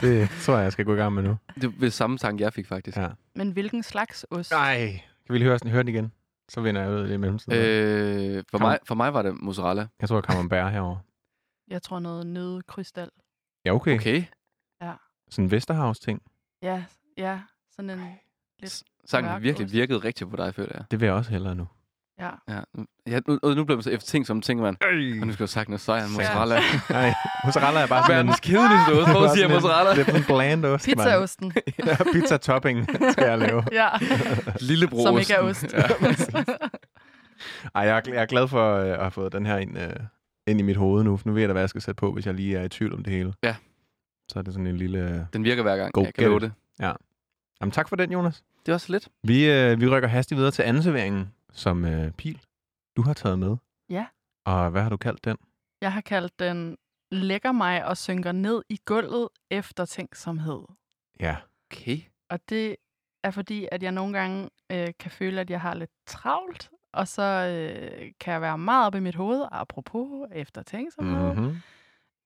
Det 0.00 0.30
tror 0.42 0.54
jeg, 0.54 0.64
jeg 0.64 0.72
skal 0.72 0.84
gå 0.84 0.94
i 0.94 0.96
gang 0.96 1.12
med 1.12 1.22
nu. 1.22 1.36
Det 1.60 1.80
var 1.80 1.88
samme 1.88 2.18
sang, 2.18 2.40
jeg 2.40 2.52
fik 2.52 2.66
faktisk. 2.66 2.96
Ja. 2.96 3.08
Men 3.34 3.50
hvilken 3.50 3.82
slags 3.82 4.26
ost? 4.30 4.50
Nej. 4.50 4.86
Kan 5.26 5.32
vi 5.32 5.38
lige 5.38 5.48
høre, 5.48 5.58
høre 5.66 5.82
den 5.82 5.88
igen? 5.88 6.12
Så 6.48 6.60
vinder 6.60 6.80
jeg 6.82 6.90
ud 6.90 7.06
i 7.06 7.10
det 7.10 7.20
mellemtiden. 7.20 7.58
Øh. 7.58 8.44
For, 8.50 8.58
Kom. 8.58 8.66
mig, 8.68 8.78
for 8.84 8.94
mig 8.94 9.14
var 9.14 9.22
det 9.22 9.34
mozzarella. 9.42 9.86
Jeg 10.00 10.08
tror, 10.08 10.16
jeg 10.16 10.24
kommer 10.24 10.48
bær 10.48 10.68
herover. 10.68 10.96
Jeg 11.68 11.82
tror 11.82 11.98
noget 11.98 12.26
nødkrystal. 12.26 13.10
Ja, 13.64 13.74
okay. 13.74 13.94
okay. 13.94 14.22
Okay. 14.80 14.94
Sådan 15.30 15.44
en 15.44 15.50
Vesterhavs-ting. 15.50 16.22
Ja, 16.62 16.84
ja, 17.16 17.40
sådan 17.76 17.90
en 17.90 18.00
lidt, 18.58 18.82
Sangen 19.04 19.32
Mørk 19.32 19.42
virkelig 19.42 19.64
ost. 19.64 19.74
virkede 19.74 19.98
rigtigt 19.98 20.30
på 20.30 20.36
dig, 20.36 20.54
føler 20.54 20.72
jeg. 20.74 20.84
Det 20.90 21.00
vil 21.00 21.06
jeg 21.06 21.14
også 21.14 21.30
hellere 21.30 21.54
nu. 21.54 21.66
Ja. 22.20 22.30
Ja, 22.48 22.60
ja 23.06 23.20
nu, 23.28 23.38
og 23.42 23.54
nu 23.56 23.64
blev 23.64 23.76
man 23.76 23.82
så 23.82 23.90
efter 23.90 24.06
ting, 24.10 24.26
som 24.26 24.40
tænker 24.40 24.64
man, 24.64 24.76
og 25.20 25.26
nu 25.26 25.32
skal 25.32 25.42
jeg 25.42 25.48
sagt 25.48 25.68
noget 25.68 25.80
sejr, 25.80 26.02
Ja. 26.02 26.08
mozzarella. 26.08 26.60
Nej, 26.90 27.14
mozzarella 27.44 27.80
er 27.80 27.86
bare 27.86 28.02
sådan 28.06 28.20
en... 28.20 28.26
Verdens 28.26 28.40
kedeligste 28.40 28.90
ost. 29.02 29.10
Prøv 29.14 29.24
at 29.24 29.30
sige 29.30 29.48
Bare 29.48 29.50
sådan 29.50 29.50
en- 29.50 29.54
mozzarella. 29.62 29.90
Det 29.90 30.00
er 30.00 30.04
sådan 30.04 30.20
en 30.20 30.26
bland 30.26 30.64
ost. 30.64 30.84
Pizzaosten. 30.84 31.52
Ja, 31.86 31.96
pizza 32.12 32.36
topping 32.36 32.88
skal 33.12 33.24
jeg 33.24 33.38
lave. 33.38 33.62
ja, 33.72 33.88
Lillebro 34.60 35.02
som 35.02 35.18
ikke 35.18 35.32
er 35.34 35.40
ost. 35.40 35.72
Ja. 35.72 35.82
Ej, 37.74 37.82
jeg 37.82 37.96
er, 37.96 38.00
jeg 38.12 38.22
er 38.22 38.26
glad 38.26 38.48
for 38.48 38.74
øh, 38.76 38.88
at 38.92 38.98
have 38.98 39.10
fået 39.10 39.32
den 39.32 39.46
her 39.46 39.56
ind, 39.56 39.78
øh, 39.78 39.90
ind 40.46 40.60
i 40.60 40.62
mit 40.62 40.76
hoved 40.76 41.04
nu. 41.04 41.16
For 41.16 41.26
nu 41.28 41.32
ved 41.32 41.42
jeg 41.42 41.48
da, 41.48 41.52
hvad 41.52 41.62
jeg 41.62 41.68
skal 41.68 41.82
sætte 41.82 41.98
på, 41.98 42.12
hvis 42.12 42.26
jeg 42.26 42.34
lige 42.34 42.56
er 42.58 42.62
i 42.62 42.68
tvivl 42.68 42.94
om 42.94 43.02
det 43.04 43.12
hele. 43.12 43.32
Ja. 43.42 43.54
Så 44.28 44.38
er 44.38 44.42
det 44.42 44.52
sådan 44.52 44.66
en 44.66 44.76
lille... 44.76 44.98
Øh... 44.98 45.20
Den 45.32 45.44
virker 45.44 45.62
hver 45.62 45.76
gang, 45.76 45.92
Go 45.92 46.02
jeg 46.04 46.14
kan 46.14 46.28
love 46.28 46.40
det. 46.40 46.52
Jamen, 47.60 47.72
tak 47.72 47.88
for 47.88 47.96
den, 47.96 48.12
Jonas. 48.12 48.42
Det 48.66 48.72
er 48.72 48.74
også 48.74 48.92
lidt. 48.92 49.08
Vi, 49.24 49.50
øh, 49.50 49.80
vi 49.80 49.88
rykker 49.88 50.08
hastigt 50.08 50.36
videre 50.38 50.50
til 50.52 50.62
anden 50.62 50.82
serveringen, 50.82 51.30
som 51.52 51.84
øh, 51.84 52.12
Pil, 52.12 52.40
du 52.96 53.02
har 53.02 53.14
taget 53.14 53.38
med. 53.38 53.56
Ja. 53.90 54.06
Og 54.46 54.70
hvad 54.70 54.82
har 54.82 54.90
du 54.90 54.96
kaldt 54.96 55.24
den? 55.24 55.36
Jeg 55.80 55.92
har 55.92 56.00
kaldt 56.00 56.38
den 56.38 56.76
Lægger 57.10 57.52
mig 57.52 57.84
og 57.84 57.96
synker 57.96 58.32
ned 58.32 58.62
i 58.68 58.80
gulvet 58.84 59.28
efter 59.50 59.84
tænksomhed. 59.84 60.62
Ja. 61.20 61.36
Okay. 61.70 61.98
Og 62.30 62.40
det 62.48 62.76
er 63.24 63.30
fordi, 63.30 63.68
at 63.72 63.82
jeg 63.82 63.92
nogle 63.92 64.18
gange 64.18 64.50
øh, 64.72 64.88
kan 64.98 65.10
føle, 65.10 65.40
at 65.40 65.50
jeg 65.50 65.60
har 65.60 65.74
lidt 65.74 65.90
travlt, 66.06 66.70
og 66.92 67.08
så 67.08 67.22
øh, 67.22 68.12
kan 68.20 68.32
jeg 68.32 68.40
være 68.40 68.58
meget 68.58 68.86
op 68.86 68.94
i 68.94 69.00
mit 69.00 69.14
hoved, 69.14 69.48
apropos 69.52 70.28
efter 70.32 70.62
tænksomhed. 70.62 71.34
Mm-hmm. 71.34 71.56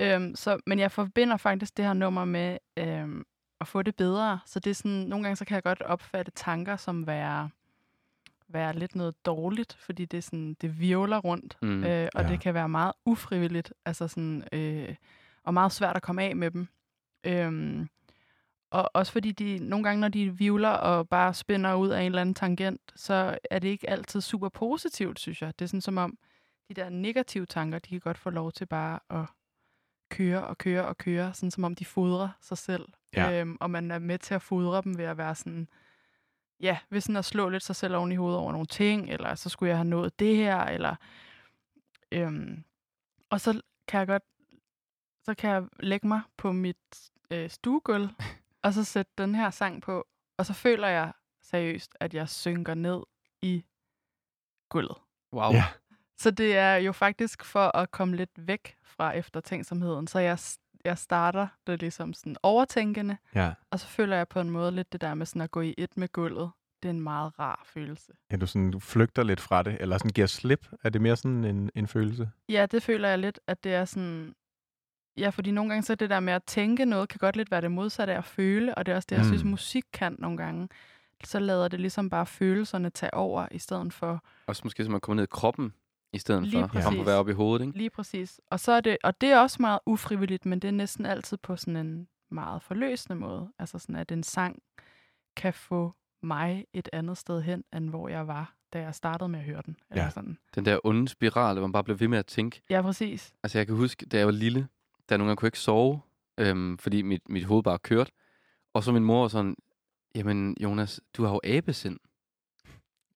Øhm, 0.00 0.37
så, 0.37 0.61
men 0.66 0.78
jeg 0.78 0.92
forbinder 0.92 1.37
faktisk 1.37 1.76
det 1.76 1.85
her 1.85 1.92
nummer 1.92 2.24
med 2.24 2.58
øhm, 2.78 3.24
at 3.61 3.68
få 3.68 3.82
det 3.82 3.96
bedre. 3.96 4.40
Så 4.46 4.61
det 4.61 4.70
er 4.70 4.74
sådan, 4.74 4.90
nogle 4.90 5.22
gange 5.22 5.37
så 5.37 5.44
kan 5.44 5.54
jeg 5.54 5.62
godt 5.62 5.82
opfatte 5.82 6.32
tanker 6.32 6.76
som 6.76 7.06
være, 7.06 7.50
være 8.53 8.79
lidt 8.79 8.95
noget 8.95 9.27
dårligt, 9.27 9.73
fordi 9.81 10.05
det, 10.05 10.17
er 10.19 10.23
sådan, 10.23 10.55
det 10.61 10.81
virvler 10.81 11.19
rundt, 11.19 11.59
Mm. 11.62 11.85
øh, 11.85 12.09
og 12.15 12.23
ja. 12.23 12.29
det 12.29 12.41
kan 12.41 12.55
være 12.55 12.69
meget 12.69 12.93
ufrivilligt, 13.07 13.73
altså 13.85 14.09
sådan, 14.09 14.45
øh, 14.53 14.95
og 15.45 15.55
meget 15.55 15.73
svært 15.73 15.97
at 15.97 16.03
komme 16.03 16.23
af 16.23 16.37
med 16.37 16.51
dem. 16.51 16.69
Øhm, 17.25 17.88
og 18.71 18.91
også 18.95 19.12
fordi 19.12 19.33
de 19.33 19.59
nogle 19.59 19.85
gange, 19.85 20.01
når 20.01 20.09
de 20.09 20.38
vivler 20.38 20.69
og 20.69 21.09
bare 21.09 21.35
spænder 21.35 21.75
ud 21.75 21.88
af 21.88 22.01
en 22.01 22.07
eller 22.07 22.21
anden 22.21 22.35
tangent, 22.35 22.81
så 22.97 23.38
er 23.51 23.59
det 23.59 23.69
ikke 23.69 23.91
altid 23.91 24.21
super 24.21 24.49
positivt, 24.49 25.21
synes 25.21 25.43
jeg. 25.43 25.59
Det 25.59 25.65
er 25.65 25.69
sådan 25.69 25.81
som 25.81 25.99
om, 25.99 26.19
de 26.69 26.75
der 26.75 26.88
negative 26.88 27.47
tanker, 27.47 27.79
de 27.79 27.88
kan 27.88 28.01
godt 28.01 28.19
få 28.19 28.31
lov 28.31 28.53
til 28.53 28.67
bare 28.67 28.99
at 29.11 29.25
køre 30.11 30.47
og 30.47 30.59
køre 30.59 30.87
og 30.87 30.99
køre, 30.99 31.35
sådan 31.35 31.51
som 31.51 31.65
om 31.65 31.75
de 31.75 31.85
fodrer 31.85 32.29
sig 32.41 32.59
selv. 32.59 32.88
Ja. 33.17 33.41
Øhm, 33.41 33.57
og 33.61 33.71
man 33.71 33.91
er 33.91 33.99
med 33.99 34.19
til 34.19 34.35
at 34.35 34.43
fodre 34.43 34.83
dem 34.83 34.99
ved 34.99 35.05
at 35.05 35.17
være 35.19 35.35
sådan, 35.35 35.69
ja, 36.62 36.79
ved 36.90 37.01
sådan 37.01 37.16
at 37.16 37.25
slå 37.25 37.48
lidt 37.48 37.62
sig 37.62 37.77
selv 37.77 37.96
oven 37.96 38.12
i 38.12 38.16
hovedet 38.16 38.38
over 38.38 38.53
nogle 38.53 38.66
ting, 38.66 39.11
eller 39.11 39.35
så 39.35 39.48
skulle 39.48 39.68
jeg 39.68 39.77
have 39.77 39.88
nået 39.88 40.18
det 40.18 40.37
her, 40.37 40.59
eller... 40.59 40.96
Øhm, 42.12 42.64
og 43.31 43.40
så 43.40 43.62
kan 43.88 43.98
jeg 43.98 44.07
godt, 44.07 44.22
så 45.25 45.35
kan 45.35 45.51
jeg 45.51 45.64
lægge 45.81 46.09
mig 46.09 46.20
på 46.37 46.53
mit 46.53 47.11
øh, 47.31 47.51
stuegulv, 47.51 48.09
og 48.64 48.72
så 48.72 48.85
sætte 48.85 49.12
den 49.18 49.35
her 49.35 49.51
sang 49.51 49.83
på, 49.83 50.07
og 50.38 50.46
så 50.46 50.53
føler 50.53 50.88
jeg 50.88 51.12
seriøst, 51.42 51.96
at 52.01 52.14
jeg 52.14 52.29
synker 52.29 52.75
ned 52.75 53.03
i 53.42 53.64
gulvet. 54.68 54.96
Wow. 55.33 55.53
Ja. 55.53 55.64
Så 56.18 56.31
det 56.31 56.57
er 56.57 56.75
jo 56.75 56.92
faktisk 56.92 57.44
for 57.44 57.77
at 57.77 57.90
komme 57.90 58.16
lidt 58.16 58.31
væk 58.37 58.77
fra 58.83 59.12
eftertænksomheden. 59.12 60.07
Så 60.07 60.18
jeg, 60.18 60.38
jeg 60.85 60.99
starter 60.99 61.47
det 61.66 61.81
ligesom 61.81 62.12
sådan 62.14 62.37
overtænkende, 62.42 63.16
Ja. 63.35 63.53
og 63.71 63.81
så 63.81 63.87
føler 63.87 64.16
jeg 64.16 64.29
på 64.29 64.40
en 64.40 64.51
måde 64.51 64.73
lidt 64.73 64.92
det 64.92 65.01
der 65.01 65.14
med 65.14 65.27
sådan 65.27 65.42
at 65.42 65.51
gå 65.51 65.61
i 65.61 65.75
et 65.79 65.97
med 65.97 66.09
gulvet. 66.12 66.51
det 66.83 66.88
er 66.88 66.92
en 66.92 67.01
meget 67.01 67.38
rar 67.38 67.62
følelse. 67.66 68.12
Ja, 68.31 68.37
du, 68.37 68.47
sådan, 68.47 68.71
du 68.71 68.79
flygter 68.79 69.23
lidt 69.23 69.40
fra 69.40 69.62
det, 69.62 69.77
eller 69.81 69.99
sådan 69.99 70.11
giver 70.11 70.27
slip. 70.27 70.68
Er 70.85 70.90
det 70.90 71.01
mere 71.01 71.16
sådan 71.16 71.45
en, 71.45 71.71
en 71.75 71.88
følelse? 71.88 72.31
Ja, 72.49 72.66
det 72.66 72.83
føler 72.83 73.09
jeg 73.09 73.18
lidt, 73.18 73.40
at 73.47 73.64
det 73.64 73.75
er 73.75 73.85
sådan... 73.85 74.35
Ja, 75.16 75.29
fordi 75.29 75.51
nogle 75.51 75.71
gange 75.71 75.83
så 75.83 75.92
er 75.92 75.95
det 75.95 76.11
der 76.11 76.21
med 76.21 76.33
at 76.33 76.45
tænke 76.45 76.85
noget, 76.85 77.09
kan 77.09 77.18
godt 77.18 77.37
lidt 77.37 77.51
være 77.51 77.61
det 77.61 77.71
modsatte 77.71 78.12
af 78.12 78.18
at 78.18 78.25
føle, 78.25 78.75
og 78.75 78.87
det 78.87 78.92
er 78.92 78.97
også 78.97 79.07
det, 79.11 79.16
jeg 79.16 79.25
synes, 79.25 79.45
Mm. 79.45 79.51
musik 79.51 79.85
kan 79.92 80.16
nogle 80.18 80.37
gange. 80.37 80.68
Så 81.25 81.38
lader 81.38 81.68
det 81.68 81.81
ligesom 81.81 82.11
bare 82.11 82.27
følelserne 82.27 82.90
tage 82.90 83.14
over, 83.14 83.47
i 83.51 83.59
stedet 83.59 83.92
for 83.92 84.25
Også 84.47 84.61
måske, 84.64 84.85
så 84.85 84.90
man 84.90 85.01
kommer 85.01 85.16
ned 85.16 85.25
i 85.25 85.31
kroppen, 85.31 85.75
i 86.12 86.18
stedet 86.18 86.42
Lige 86.42 86.53
for 86.53 86.59
frem 86.61 86.68
for 86.70 86.81
præcis. 86.90 87.01
at 87.01 87.07
være 87.07 87.16
oppe 87.18 87.33
i 87.33 87.35
hovedet, 87.35 87.66
ikke? 87.66 87.79
lige 87.79 87.90
præcis. 87.90 88.40
Og, 88.51 88.61
så 88.61 88.72
er 88.72 88.81
det, 88.81 88.96
og 89.05 89.20
det 89.20 89.29
er 89.29 89.38
også 89.38 89.57
meget 89.61 89.79
ufrivilligt, 89.87 90.46
men 90.46 90.59
det 90.61 90.68
er 90.68 90.72
næsten 90.72 91.07
altid 91.07 91.37
på 91.37 91.57
sådan 91.57 91.77
en 91.87 92.09
meget 92.31 92.62
forløsende 92.62 93.16
måde. 93.18 93.53
Altså 93.59 93.79
sådan, 93.79 93.96
at 93.96 94.12
en 94.12 94.22
sang 94.22 94.62
kan 95.37 95.55
få 95.55 95.94
mig 96.22 96.64
et 96.72 96.88
andet 96.92 97.18
sted 97.18 97.42
hen, 97.42 97.64
end 97.77 97.88
hvor 97.90 98.09
jeg 98.09 98.27
var, 98.27 98.55
da 98.72 98.81
jeg 98.81 98.94
startede 98.94 99.29
med 99.29 99.38
at 99.38 99.44
høre 99.44 99.62
den. 99.66 99.77
Eller 99.90 100.05
Ja. 100.05 100.11
sådan. 100.11 100.38
Den 100.55 100.64
der 100.64 100.79
onde 100.85 101.09
spiral, 101.09 101.55
hvor 101.55 101.62
man 101.62 101.72
bare 101.72 101.85
blev 101.85 102.01
ved 102.01 102.09
med 102.09 102.18
at 102.18 102.27
tænke. 102.27 102.62
Ja, 102.70 102.83
præcis. 102.83 103.35
Altså, 103.42 103.59
jeg 103.59 103.66
kan 103.66 103.77
huske, 103.77 104.07
da 104.07 104.18
jeg 104.18 104.27
var 104.27 104.33
lille, 104.33 104.61
da 105.09 105.12
jeg 105.14 105.18
nogle 105.18 105.29
gange 105.29 105.37
kunne 105.37 105.46
jeg 105.46 105.48
ikke 105.48 105.59
sove, 105.59 106.01
øhm, 106.38 106.79
fordi 106.79 107.03
mit, 107.03 107.29
mit 107.29 107.44
hoved 107.44 107.62
bare 107.62 107.79
kørte. 107.79 108.12
Og 108.75 108.85
så 108.85 108.92
min 108.92 109.05
mor 109.05 109.20
var 109.20 109.29
sådan, 109.29 109.57
jamen 110.14 110.57
Jonas, 110.61 111.01
du 111.16 111.25
har 111.25 111.31
jo 111.33 111.40
abesind. 111.44 111.98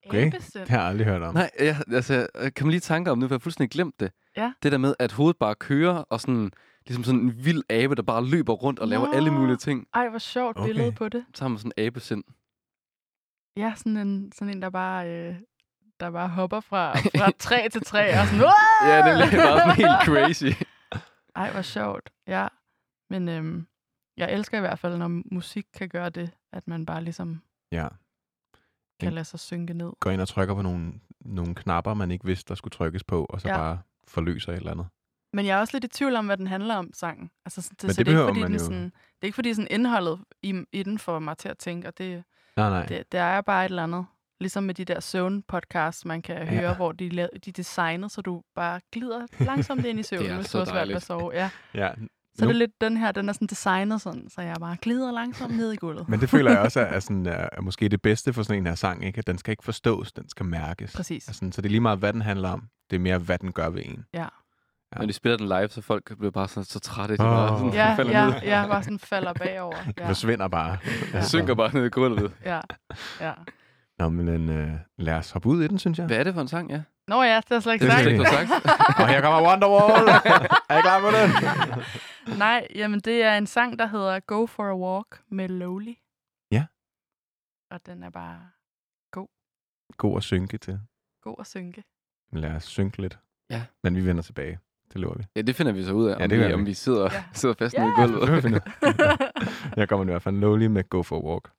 Okay. 0.09 0.27
Abesind. 0.27 0.63
Det 0.63 0.71
har 0.71 0.79
jeg 0.79 0.87
aldrig 0.89 1.07
hørt 1.07 1.23
om. 1.23 1.35
Nej, 1.35 1.51
jeg, 1.61 1.77
altså, 1.93 2.27
jeg 2.43 2.55
kan 2.55 2.67
man 2.67 2.71
lige 2.71 2.81
tanke 2.81 3.11
om 3.11 3.21
det, 3.21 3.29
for 3.29 3.35
jeg 3.35 3.39
har 3.39 3.43
fuldstændig 3.43 3.71
glemt 3.71 4.01
det. 4.01 4.13
Ja. 4.37 4.53
Det 4.63 4.73
der 4.73 4.79
med, 4.79 4.95
at 4.99 5.13
hovedet 5.13 5.37
bare 5.37 5.55
kører, 5.55 5.95
og 5.97 6.21
sådan, 6.21 6.51
ligesom 6.87 7.05
sådan 7.05 7.21
en 7.21 7.45
vild 7.45 7.63
abe, 7.71 7.95
der 7.95 8.03
bare 8.03 8.25
løber 8.25 8.53
rundt 8.53 8.79
og 8.81 8.89
laver 8.89 9.07
Nå. 9.07 9.13
alle 9.13 9.31
mulige 9.31 9.57
ting. 9.57 9.87
Ej, 9.95 10.09
hvor 10.09 10.19
sjovt 10.19 10.57
Okay. 10.57 10.67
billede 10.69 10.93
på 10.93 11.09
det. 11.09 11.25
Så 11.35 11.45
har 11.45 11.49
man 11.49 11.59
sådan 11.59 11.73
en 11.77 11.85
abesind. 11.87 12.25
Ja, 13.57 13.73
sådan 13.77 13.97
en, 13.97 14.33
sådan 14.33 14.55
en 14.55 14.63
der 14.63 14.71
bare... 14.71 15.09
Øh, 15.11 15.35
der 16.01 16.11
bare 16.11 16.29
hopper 16.29 16.61
fra, 16.61 16.99
fra 17.19 17.31
træ 17.39 17.69
til 17.73 17.81
træ 17.85 18.21
og 18.21 18.27
sådan... 18.27 18.41
"Uah!" 18.45 18.89
Ja, 18.89 18.97
det 18.99 19.13
er 19.13 19.19
bare 19.19 19.61
sådan 19.61 19.77
helt 19.77 20.05
crazy. 20.09 20.63
Ej, 21.37 21.53
hvor 21.53 21.63
sjovt. 21.63 22.11
Ja, 22.27 22.49
men 23.11 23.29
øhm, 23.29 23.67
jeg 24.17 24.33
elsker 24.33 24.59
i 24.59 24.61
hvert 24.61 24.79
fald, 24.79 24.97
når 24.99 25.35
musik 25.35 25.67
kan 25.75 25.89
gøre 25.89 26.11
det, 26.11 26.31
at 26.53 26.69
man 26.69 26.87
bare 26.87 27.05
ligesom 27.05 27.43
Ja. 27.73 27.89
Kan 29.01 29.13
lade 29.13 29.25
sig 29.25 29.41
synke 29.41 29.75
ned. 29.75 29.93
Går 30.01 30.11
ind 30.11 30.21
og 30.21 30.29
trykker 30.29 30.55
på 30.55 30.63
nogle, 30.63 30.93
nogle 31.21 31.55
knapper, 31.55 31.95
man 31.95 32.11
ikke 32.11 32.25
vidste, 32.25 32.49
der 32.49 32.55
skulle 32.55 32.73
trykkes 32.73 33.05
på, 33.05 33.25
og 33.25 33.41
så 33.41 33.49
Ja. 33.49 33.57
bare 33.57 33.79
forløser 34.09 34.53
et 34.53 34.57
eller 34.57 34.71
andet. 34.71 34.87
Men 35.33 35.47
jeg 35.47 35.57
er 35.57 35.61
også 35.61 35.75
lidt 35.77 35.85
i 35.85 35.89
tvivl 35.89 36.17
om, 36.17 36.27
hvad 36.27 36.37
den 36.37 36.47
handler 36.47 36.75
om, 36.75 36.91
sangen. 36.95 37.31
Altså, 37.47 37.63
så, 37.63 37.71
Men 37.83 37.91
så 37.95 37.97
det 38.01 38.07
det, 38.07 38.15
er 38.15 38.19
ikke, 38.19 38.29
fordi 38.29 38.43
den 38.43 38.53
jo- 38.53 38.59
sådan, 38.59 38.85
det 38.85 38.93
er 39.23 39.27
ikke 39.27 39.35
fordi 39.35 39.55
sådan 39.55 39.69
indholdet 39.71 40.21
i, 40.43 40.63
i 40.73 40.83
den 40.83 40.99
får 40.99 41.19
mig 41.19 41.39
til 41.39 41.49
at 41.49 41.59
tænke, 41.59 41.89
og 41.89 41.99
det, 41.99 42.25
Nej, 42.57 42.71
nej. 42.71 42.87
det, 42.87 43.13
det 43.13 43.21
er 43.21 43.41
bare 43.41 43.65
et 43.65 43.69
eller 43.69 43.83
andet. 43.83 44.07
Ligesom 44.41 44.65
med 44.65 44.75
de 44.75 44.85
der 44.85 45.01
søvn-podcasts, 45.01 46.03
man 46.09 46.23
kan 46.23 46.37
Ja. 46.37 46.45
høre, 46.45 46.75
hvor 46.75 46.93
de, 46.93 47.21
er 47.21 47.29
designet, 47.57 48.13
så 48.13 48.21
du 48.21 48.43
bare 48.55 48.81
glider 48.93 49.27
langsomt 49.41 49.85
ind 49.85 50.01
i 50.01 50.03
søvnen, 50.11 50.37
hvis 50.37 50.51
du 50.51 50.59
har 50.59 50.65
svært 50.65 50.89
ved 50.89 50.95
at 50.97 51.03
sove. 51.03 51.33
Ja. 51.35 51.51
Ja. 51.75 51.91
Så 52.39 52.45
Nu- 52.45 52.49
det 52.49 52.55
er 52.55 52.59
lidt 52.59 52.81
den 52.81 52.97
her, 52.97 53.13
den 53.13 53.29
er 53.29 53.33
sådan 53.33 53.49
designet 53.49 54.01
sådan, 54.01 54.29
så 54.31 54.41
jeg 54.41 54.57
bare 54.61 54.77
glider 54.83 55.13
langsomt 55.13 55.57
ned 55.57 55.73
i 55.73 55.77
gulvet. 55.77 56.09
Men 56.09 56.21
det 56.21 56.29
føler 56.31 56.51
jeg 56.51 56.61
også 56.67 56.81
er, 56.81 56.85
er, 56.85 57.01
sådan, 57.01 57.27
er, 57.27 57.49
er 57.53 57.61
måske 57.61 57.89
det 57.89 58.03
bedste 58.03 58.33
for 58.33 58.43
sådan 58.43 58.63
en 58.63 58.67
her 58.67 58.75
sang, 58.75 59.05
ikke? 59.05 59.19
At 59.19 59.27
den 59.27 59.39
skal 59.39 59.51
ikke 59.53 59.65
forstås, 59.65 60.13
den 60.13 60.29
skal 60.29 60.47
mærkes. 60.47 60.93
Præcis. 60.97 61.29
Altså, 61.29 61.49
så 61.53 61.63
det 61.63 61.69
er 61.69 61.71
lige 61.71 61.81
meget, 61.81 61.99
hvad 61.99 62.13
den 62.13 62.23
handler 62.23 62.49
om. 62.51 62.63
Det 62.91 62.97
er 62.97 63.01
mere, 63.01 63.19
hvad 63.19 63.39
den 63.39 63.53
gør 63.53 63.69
ved 63.71 63.83
en. 63.85 64.05
Ja. 64.15 64.21
Ja. 64.95 64.99
Når 64.99 65.07
de 65.07 65.13
spiller 65.13 65.37
den 65.37 65.47
live, 65.49 65.69
så 65.69 65.83
folk 65.83 66.19
bliver 66.19 66.31
bare 66.31 66.49
sådan, 66.49 66.65
så 66.65 66.79
trætte, 66.79 67.13
at 67.15 67.21
de 67.21 67.25
Åh. 67.25 67.31
bare 67.31 67.59
sådan, 67.59 67.73
Ja, 67.73 67.95
falder 67.95 68.21
ja, 68.21 68.27
ned. 68.31 68.35
ja, 68.43 68.67
bare 68.67 68.83
sådan 68.83 68.99
falder 68.99 69.33
bagover. 69.33 69.77
Det 69.87 69.95
Ja, 70.01 70.09
forsvinder 70.09 70.49
bare. 70.49 70.77
Ja. 71.13 71.23
Synker 71.23 71.55
bare 71.55 71.75
ned 71.75 71.85
i 71.85 71.89
gulvet. 71.89 72.33
ja, 72.45 72.61
ja. 73.21 73.33
Nå, 73.99 74.09
men 74.09 74.49
øh, 74.49 74.71
lad 74.99 75.15
os 75.15 75.31
hoppe 75.31 75.49
ud 75.49 75.63
i 75.63 75.69
den, 75.69 75.79
synes 75.79 75.99
jeg. 75.99 76.07
Hvad 76.07 76.17
er 76.17 76.25
det 76.25 76.35
for 76.35 76.41
en 76.41 76.49
sang, 76.49 76.71
ja? 76.71 76.81
Nå 77.09 77.23
ja, 77.23 77.41
det 77.49 77.55
er 77.57 77.61
slet 77.61 77.73
ikke 77.73 77.85
Det 77.85 77.93
sagt. 77.93 78.03
slet 78.03 78.13
ikke 78.13 78.23
ikke- 78.23 78.49
sagt. 78.49 78.67
og 79.01 79.09
her 79.09 79.21
kommer 79.21 79.49
Wonderwall. 79.49 80.09
er 80.69 80.79
I 80.79 80.81
klar 80.81 81.01
på 81.01 81.11
den? 81.17 82.39
Nej, 82.39 82.67
jamen 82.75 83.01
det 83.01 83.23
er 83.23 83.39
en 83.39 83.47
sang, 83.47 83.79
der 83.79 83.87
hedder 83.87 84.21
Go 84.21 84.47
for 84.47 84.65
a 84.71 84.75
Walk 84.77 85.21
med 85.29 85.49
Lowly. 85.49 85.95
Ja. 86.51 86.67
Og 87.71 87.87
den 87.87 88.03
er 88.03 88.11
bare 88.11 88.41
God 89.97 90.17
at 90.17 90.23
synke 90.23 90.59
til. 90.59 90.81
god 91.23 91.37
at 91.41 91.47
synke. 91.47 91.85
Lad 92.33 92.51
os 92.51 92.65
synke 92.65 93.01
lidt. 93.03 93.19
Ja. 93.51 93.63
Men 93.83 93.97
vi 93.97 94.07
vender 94.07 94.23
tilbage. 94.23 94.59
Det 94.93 95.01
lover 95.01 95.15
vi. 95.19 95.25
Ja, 95.37 95.43
det 95.43 95.57
finder 95.57 95.73
vi 95.73 95.85
så 95.85 95.93
ud 95.93 96.09
af, 96.09 96.15
om, 96.15 96.21
Ja, 96.21 96.27
det 96.27 96.39
vi, 96.41 96.47
vi. 96.47 96.53
om 96.53 96.67
vi 96.67 96.75
sidder, 96.75 97.09
Ja. 97.13 97.25
sidder 97.33 97.55
fast 97.59 97.75
Ja. 97.75 97.81
nede 97.81 97.93
i 97.93 97.95
gulvet. 97.97 98.43
Det 98.43 98.63
Jeg 99.77 99.89
kommer 99.89 100.05
i 100.05 100.11
hvert 100.11 100.23
fald 100.23 100.37
lowly 100.37 100.67
med 100.67 100.89
Go 100.89 101.03
for 101.03 101.17
a 101.17 101.21
Walk. 101.21 101.51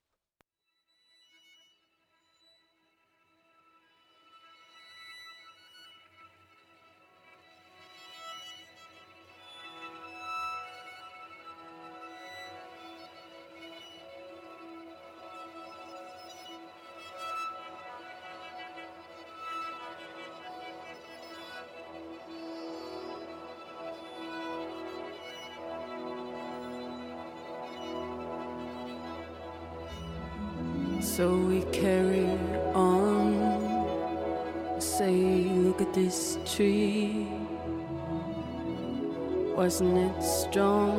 Wasn't 39.78 40.10
it 40.10 40.22
strong? 40.24 40.98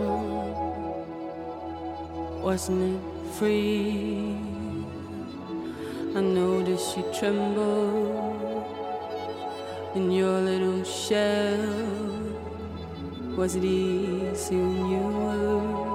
Wasn't 2.42 2.96
it 2.96 3.02
free? 3.34 4.38
I 6.16 6.22
noticed 6.22 6.96
you 6.96 7.04
tremble 7.14 8.64
in 9.96 10.10
your 10.10 10.40
little 10.40 10.86
shell. 10.86 11.60
Was 13.36 13.56
it 13.58 13.66
easy 13.66 14.56
when 14.56 14.90
you 14.90 15.08
were? 15.20 15.90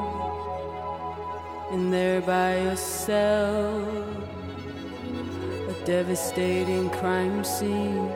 in 1.73 1.91
there 1.91 2.21
by 2.21 2.59
yourself. 2.65 3.89
A 5.71 5.75
devastating 5.87 6.91
crime 6.91 7.45
scene 7.45 8.13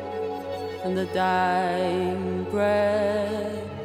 and 0.84 0.94
the 0.94 1.06
dying 1.06 2.44
breath. 2.50 3.77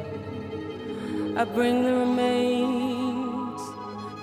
I 1.36 1.44
bring 1.44 1.82
the 1.82 1.92
remains, 2.04 3.60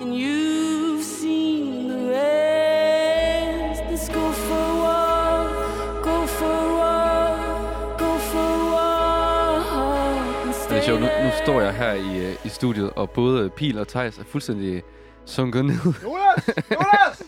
and 0.00 0.14
you've 0.14 1.04
seen 1.04 1.88
the 1.88 1.98
rest. 2.10 3.82
Let's 3.90 4.08
go 4.08 4.32
for 4.32 4.54
a 4.54 4.74
walk, 4.84 6.02
go 6.04 6.26
for 6.26 6.46
a 6.46 6.74
walk, 6.80 7.98
go 7.98 8.18
for 8.30 8.38
a 8.38 8.72
walk. 8.74 10.46
and 10.46 10.54
Det 10.70 10.78
er 10.78 10.82
sjovt, 10.82 11.00
nu, 11.00 11.06
nu 11.06 11.30
står 11.44 11.60
jeg 11.60 11.74
her 11.74 11.92
i, 11.92 12.26
øh, 12.26 12.36
i 12.44 12.48
studiet, 12.48 12.90
og 12.90 13.10
både 13.10 13.50
Pil 13.50 13.78
og 13.78 13.88
Tejs 13.88 14.18
er 14.18 14.24
fuldstændig 14.24 14.82
sunket 15.26 15.64
ned. 15.64 15.76
Jonas! 16.04 16.50
Jonas! 16.70 17.22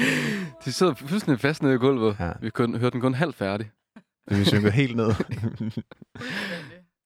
De 0.64 0.72
sidder 0.72 0.94
fuldstændig 0.94 1.40
fast 1.40 1.62
nede 1.62 1.74
i 1.74 1.78
gulvet. 1.78 2.16
Ja. 2.20 2.30
Vi 2.40 2.50
kun, 2.50 2.74
hørte 2.74 2.92
den 2.92 3.00
kun 3.00 3.14
halvt 3.14 3.36
færdig. 3.36 3.70
Vi 4.30 4.44
synker 4.44 4.70
helt 4.70 4.96
ned. 4.96 5.10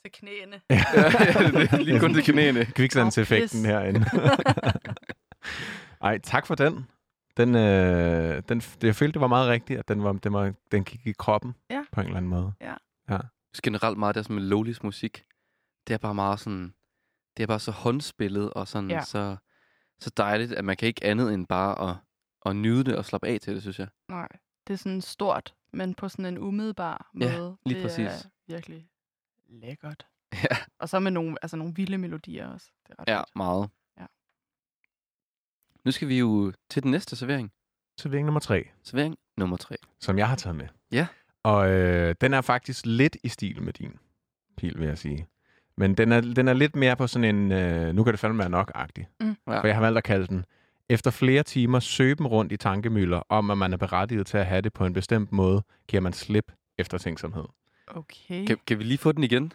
Til 0.05 0.13
knæene. 0.13 0.61
ja, 0.71 0.77
ja, 0.95 1.61
det 1.61 1.73
er 1.73 1.77
lige 1.79 2.01
kun 2.01 2.15
til 2.15 2.25
knæene. 2.25 2.65
Kviksandseffekten 2.65 3.59
pis. 3.63 3.67
herinde. 3.67 4.05
Ej, 6.03 6.19
tak 6.19 6.47
for 6.47 6.55
den. 6.55 6.87
Den, 7.37 7.55
øh, 7.55 8.43
den, 8.49 8.61
det, 8.61 8.85
jeg 8.85 8.97
følte, 8.97 9.13
det 9.13 9.21
var 9.21 9.27
meget 9.27 9.49
rigtigt, 9.49 9.79
at 9.79 9.89
den, 9.89 10.05
var, 10.05 10.13
den, 10.13 10.33
var, 10.33 10.53
den 10.73 10.85
gik 10.85 11.07
i 11.07 11.13
kroppen 11.19 11.55
Ja. 11.71 11.85
på 11.93 12.01
en 12.01 12.07
eller 12.07 12.17
anden 12.17 12.31
måde. 12.31 12.53
Generelt 13.63 13.99
meget 13.99 14.15
det 14.15 14.25
som 14.25 14.35
med 14.35 14.43
Lolis 14.43 14.83
musik. 14.83 15.25
Det 15.89 15.95
er 15.95 15.99
bare 15.99 16.15
meget 16.15 16.41
sådan... 16.41 16.75
Det 17.37 17.43
er 17.43 17.47
bare 17.47 17.61
så 17.61 17.71
håndspillet 17.71 18.51
og 18.53 18.69
sådan 18.69 18.91
Ja. 18.91 19.01
så, 19.03 19.37
så 20.01 20.11
dejligt, 20.17 20.53
at 20.53 20.65
man 20.65 20.77
kan 20.77 20.89
ikke 20.89 21.05
andet 21.05 21.35
end 21.35 21.47
bare 21.47 21.91
at, 21.91 21.97
at 22.47 22.57
nyde 22.57 22.85
det 22.85 22.97
og 22.97 23.05
slappe 23.05 23.27
af 23.27 23.41
til 23.41 23.55
det, 23.55 23.63
synes 23.63 23.79
jeg. 23.79 23.89
Nej, 24.09 24.29
det 24.67 24.73
er 24.73 24.79
sådan 24.79 25.01
stort, 25.01 25.55
men 25.73 25.95
på 25.95 26.09
sådan 26.09 26.27
en 26.27 26.39
umiddelbar 26.39 27.11
Ja, 27.21 27.39
måde. 27.39 27.57
lige 27.67 27.77
det 27.79 27.85
præcis. 27.85 28.07
er 28.07 28.29
virkelig 28.49 28.87
lækkert. 29.61 30.07
Ja, 30.33 30.57
Og 30.79 30.89
så 30.89 31.01
med 31.01 31.11
nogle, 31.11 31.37
altså 31.43 31.57
nogle 31.57 31.75
vilde 31.75 31.99
melodier 31.99 32.47
også. 32.49 32.71
Det 32.87 32.95
er 32.99 33.03
ret 33.03 33.09
ja 33.09 33.19
fedt. 33.21 33.37
meget. 33.37 33.69
Ja. 34.01 34.07
Nu 35.85 35.91
skal 35.91 36.09
vi 36.09 36.19
jo 36.19 36.53
til 36.71 36.83
den 36.83 36.91
næste 36.91 37.17
servering. 37.17 37.53
Servering 38.01 38.27
nummer 38.27 38.41
tre, 38.41 38.69
Servering 38.83 39.17
nummer 39.37 39.57
tre. 39.57 39.77
som 40.01 40.19
jeg 40.19 40.29
har 40.29 40.37
taget 40.37 40.57
med. 40.57 40.67
Ja. 40.93 41.07
Og 41.43 41.71
øh, 41.71 42.15
den 42.21 42.35
er 42.35 42.41
faktisk 42.41 42.87
lidt 42.87 43.17
i 43.23 43.29
stil 43.29 43.63
med 43.63 43.73
din 43.73 43.99
pil, 44.57 44.79
vil 44.79 44.89
jeg 44.89 44.99
sige. 44.99 45.27
Men 45.77 45.95
den 45.95 46.13
er, 46.13 46.21
den 46.21 46.49
er 46.49 46.53
lidt 46.53 46.77
mere 46.77 46.97
på 46.97 47.07
sådan 47.07 47.37
en, 47.37 47.53
øh, 47.53 47.95
nu 47.95 48.05
kan 48.05 48.13
det 48.13 48.21
fandme 48.21 48.39
være 48.39 48.51
nok-agtig. 48.51 49.09
Mm. 49.21 49.37
Ja. 49.47 49.61
For 49.61 49.67
jeg 49.67 49.77
har 49.77 49.81
valgt 49.81 49.99
at 49.99 50.05
kalde 50.05 50.27
den 50.27 50.45
Efter 50.89 51.11
flere 51.11 51.43
timer 51.43 51.81
søben 51.81 52.27
rundt 52.27 52.53
i 52.53 52.57
tankemøller 52.57 53.23
om, 53.29 53.51
at 53.51 53.59
man 53.59 53.73
er 53.73 53.77
berettiget 53.77 54.27
til 54.27 54.39
at 54.39 54.47
have 54.47 54.61
det 54.61 54.73
på 54.73 54.87
en 54.87 54.93
bestemt 54.93 55.33
måde, 55.33 55.63
giver 55.89 56.01
man 56.01 56.13
slip 56.13 56.53
efter 56.79 56.99
tænksomhed. 56.99 57.45
Okay. 57.87 58.47
Kan, 58.47 58.59
kan 58.67 58.79
vi 58.79 58.85
lige 58.85 58.99
få 58.99 59.13
den 59.13 59.25
igen? 59.25 59.53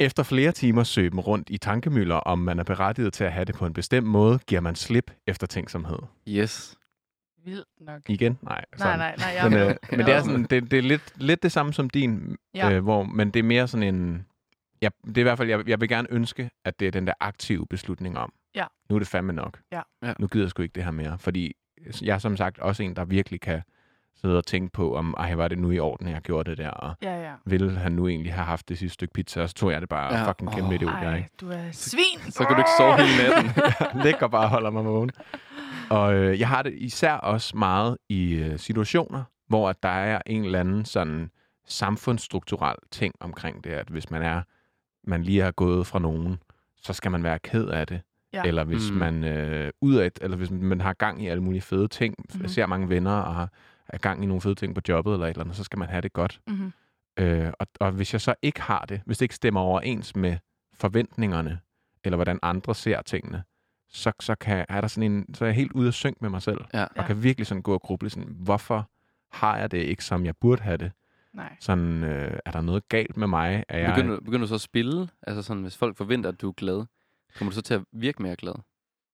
Efter 0.00 0.22
flere 0.22 0.52
timer 0.52 0.82
søben 0.82 1.20
rundt 1.20 1.50
i 1.50 1.58
tankemøller 1.58 2.14
om, 2.14 2.38
man 2.38 2.58
er 2.58 2.64
berettiget 2.64 3.12
til 3.12 3.24
at 3.24 3.32
have 3.32 3.44
det 3.44 3.54
på 3.54 3.66
en 3.66 3.72
bestemt 3.72 4.06
måde, 4.06 4.38
giver 4.46 4.60
man 4.60 4.74
slip 4.74 5.10
efter 5.26 5.46
tænksomhed. 5.46 5.98
Yes. 6.28 6.76
Vildt 7.44 7.68
nok. 7.80 8.02
Igen? 8.08 8.38
Nej. 8.42 8.64
Nej, 8.78 8.96
nej, 8.96 9.14
nej. 9.18 9.28
Jeg 9.28 9.50
Men, 9.50 9.58
øh, 9.58 9.76
men 9.90 10.00
det 10.00 10.14
er, 10.14 10.22
sådan, 10.24 10.42
det, 10.44 10.70
det 10.70 10.78
er 10.78 10.82
lidt, 10.82 11.12
lidt 11.16 11.42
det 11.42 11.52
samme 11.52 11.72
som 11.72 11.90
din, 11.90 12.36
Ja. 12.54 12.72
øh, 12.72 12.82
hvor, 12.82 13.02
men 13.02 13.30
det 13.30 13.40
er 13.40 13.44
mere 13.44 13.68
sådan 13.68 13.94
en... 13.94 14.26
Ja, 14.82 14.88
det 15.06 15.16
er 15.16 15.20
i 15.20 15.22
hvert 15.22 15.38
fald, 15.38 15.48
jeg, 15.48 15.68
jeg 15.68 15.80
vil 15.80 15.88
gerne 15.88 16.08
ønske, 16.10 16.50
at 16.64 16.80
det 16.80 16.86
er 16.86 16.92
den 16.92 17.06
der 17.06 17.12
aktive 17.20 17.66
beslutning 17.66 18.18
om. 18.18 18.32
Ja. 18.54 18.66
Nu 18.90 18.94
er 18.96 18.98
det 18.98 19.08
fandme 19.08 19.32
nok. 19.32 19.60
Ja. 19.72 19.82
Ja. 20.02 20.14
Nu 20.18 20.26
gider 20.26 20.44
jeg 20.44 20.50
sgu 20.50 20.62
ikke 20.62 20.72
det 20.72 20.84
her 20.84 20.90
mere. 20.90 21.18
Fordi 21.18 21.52
jeg 22.02 22.14
er 22.14 22.18
som 22.18 22.36
sagt 22.36 22.58
også 22.58 22.82
en, 22.82 22.96
der 22.96 23.04
virkelig 23.04 23.40
kan 23.40 23.62
sidde 24.22 24.38
og 24.38 24.46
tænke 24.46 24.72
på, 24.72 24.96
om 24.96 25.14
ej, 25.18 25.34
var 25.34 25.48
det 25.48 25.58
nu 25.58 25.70
i 25.70 25.78
orden, 25.78 26.08
jeg 26.08 26.20
gjorde 26.20 26.50
det 26.50 26.58
der, 26.58 26.70
og 26.70 26.94
Ja, 27.02 27.22
ja. 27.22 27.32
ville 27.46 27.70
han 27.78 27.92
nu 27.92 28.08
egentlig 28.08 28.34
have 28.34 28.44
haft 28.44 28.68
det 28.68 28.78
sidste 28.78 28.94
stykke 28.94 29.14
pizza, 29.14 29.42
og 29.42 29.48
så 29.48 29.54
tog 29.54 29.72
jeg 29.72 29.80
det 29.80 29.88
bare 29.88 30.14
Ja. 30.18 30.28
fucking 30.28 30.52
kæmpe 30.52 30.74
idiot, 30.74 30.92
jeg, 31.02 31.10
Ej, 31.10 31.16
ikke? 31.16 31.28
du 31.40 31.48
er 31.50 31.62
svin. 31.72 32.30
Så 32.32 32.44
kan 32.44 32.56
du 32.56 32.60
ikke 32.60 32.70
sove 32.78 32.96
hele 33.06 33.28
natten. 33.28 33.50
jeg 33.80 34.04
ligger 34.06 34.28
bare 34.28 34.42
og 34.44 34.50
holder 34.50 34.70
mig 34.70 34.84
vågen. 34.84 35.10
Og 35.90 36.14
øh, 36.14 36.40
jeg 36.40 36.48
har 36.48 36.62
det 36.62 36.72
især 36.72 37.12
også 37.14 37.56
meget 37.56 37.96
i 38.08 38.34
øh, 38.34 38.58
situationer, 38.58 39.22
hvor 39.48 39.68
at 39.70 39.82
der 39.82 39.88
er 39.88 40.20
en 40.26 40.44
eller 40.44 40.60
anden 40.60 40.84
sådan 40.84 41.30
samfundsstrukturel 41.66 42.76
ting 42.90 43.14
omkring 43.20 43.64
det, 43.64 43.70
at 43.70 43.88
hvis 43.88 44.10
man 44.10 44.22
er, 44.22 44.42
man 45.06 45.22
lige 45.22 45.42
har 45.42 45.50
gået 45.50 45.86
fra 45.86 45.98
nogen, 45.98 46.38
så 46.76 46.92
skal 46.92 47.10
man 47.10 47.22
være 47.24 47.38
ked 47.38 47.66
af 47.68 47.86
det. 47.86 48.00
Ja. 48.32 48.42
Eller 48.44 48.64
hvis 48.64 48.90
Mm. 48.90 48.94
mm. 48.94 49.00
man 49.00 49.24
øh, 49.24 49.70
udad, 49.80 50.10
eller 50.20 50.36
hvis 50.36 50.50
man 50.50 50.80
har 50.80 50.92
gang 50.92 51.22
i 51.22 51.28
alle 51.28 51.42
mulige 51.42 51.62
fede 51.62 51.88
ting, 51.88 52.14
mm-hmm. 52.18 52.48
ser 52.48 52.66
mange 52.66 52.88
venner 52.88 53.12
og 53.16 53.34
har 53.34 53.48
er 53.88 53.98
gang 53.98 54.22
i 54.22 54.26
nogle 54.26 54.40
fede 54.40 54.54
ting 54.54 54.74
på 54.74 54.80
jobbet 54.88 55.12
eller 55.12 55.26
et 55.26 55.30
eller 55.30 55.44
andet, 55.44 55.56
så 55.56 55.64
skal 55.64 55.78
man 55.78 55.88
have 55.88 56.00
det 56.00 56.12
godt. 56.12 56.40
Mm-hmm. 56.46 56.72
Øh, 57.16 57.52
og, 57.58 57.66
og 57.80 57.90
hvis 57.92 58.12
jeg 58.12 58.20
så 58.20 58.34
ikke 58.42 58.60
har 58.62 58.84
det, 58.88 59.00
hvis 59.06 59.18
det 59.18 59.24
ikke 59.24 59.34
stemmer 59.34 59.60
overens 59.60 60.16
med 60.16 60.36
forventningerne, 60.74 61.60
eller 62.04 62.16
hvordan 62.16 62.38
andre 62.42 62.74
ser 62.74 63.02
tingene, 63.02 63.42
så, 63.88 64.12
så, 64.20 64.34
kan, 64.34 64.66
er 64.68 64.80
der 64.80 64.88
sådan 64.88 65.12
en, 65.12 65.34
så 65.34 65.44
er 65.44 65.48
jeg 65.48 65.56
helt 65.56 65.72
ude 65.72 65.86
af 65.86 65.94
synk 65.94 66.16
med 66.22 66.30
mig 66.30 66.42
selv, 66.42 66.60
Ja. 66.74 66.82
og 66.84 66.90
Ja. 66.96 67.06
kan 67.06 67.22
virkelig 67.22 67.46
sådan 67.46 67.62
gå 67.62 67.74
og 67.74 67.82
gruble 67.82 68.10
sådan, 68.10 68.28
hvorfor 68.38 68.90
har 69.32 69.58
jeg 69.58 69.70
det 69.70 69.78
ikke, 69.78 70.04
som 70.04 70.24
jeg 70.24 70.36
burde 70.36 70.62
have 70.62 70.76
det? 70.76 70.92
Nej. 71.32 71.56
Sådan, 71.60 72.04
øh, 72.04 72.38
er 72.44 72.50
der 72.50 72.60
noget 72.60 72.88
galt 72.88 73.16
med 73.16 73.26
mig? 73.26 73.64
Er 73.68 73.78
jeg, 73.78 73.94
Begynder, 73.94 74.20
begynder 74.20 74.40
du 74.40 74.46
så 74.48 74.54
at 74.54 74.60
spille? 74.60 75.08
Altså 75.22 75.42
sådan, 75.42 75.62
hvis 75.62 75.76
folk 75.76 75.96
forventer, 75.96 76.28
at 76.30 76.40
du 76.40 76.48
er 76.48 76.52
glad, 76.52 76.84
kommer 77.38 77.50
du 77.50 77.54
så 77.54 77.62
til 77.62 77.74
at 77.74 77.82
virke 77.92 78.22
mere 78.22 78.36
glad? 78.36 78.54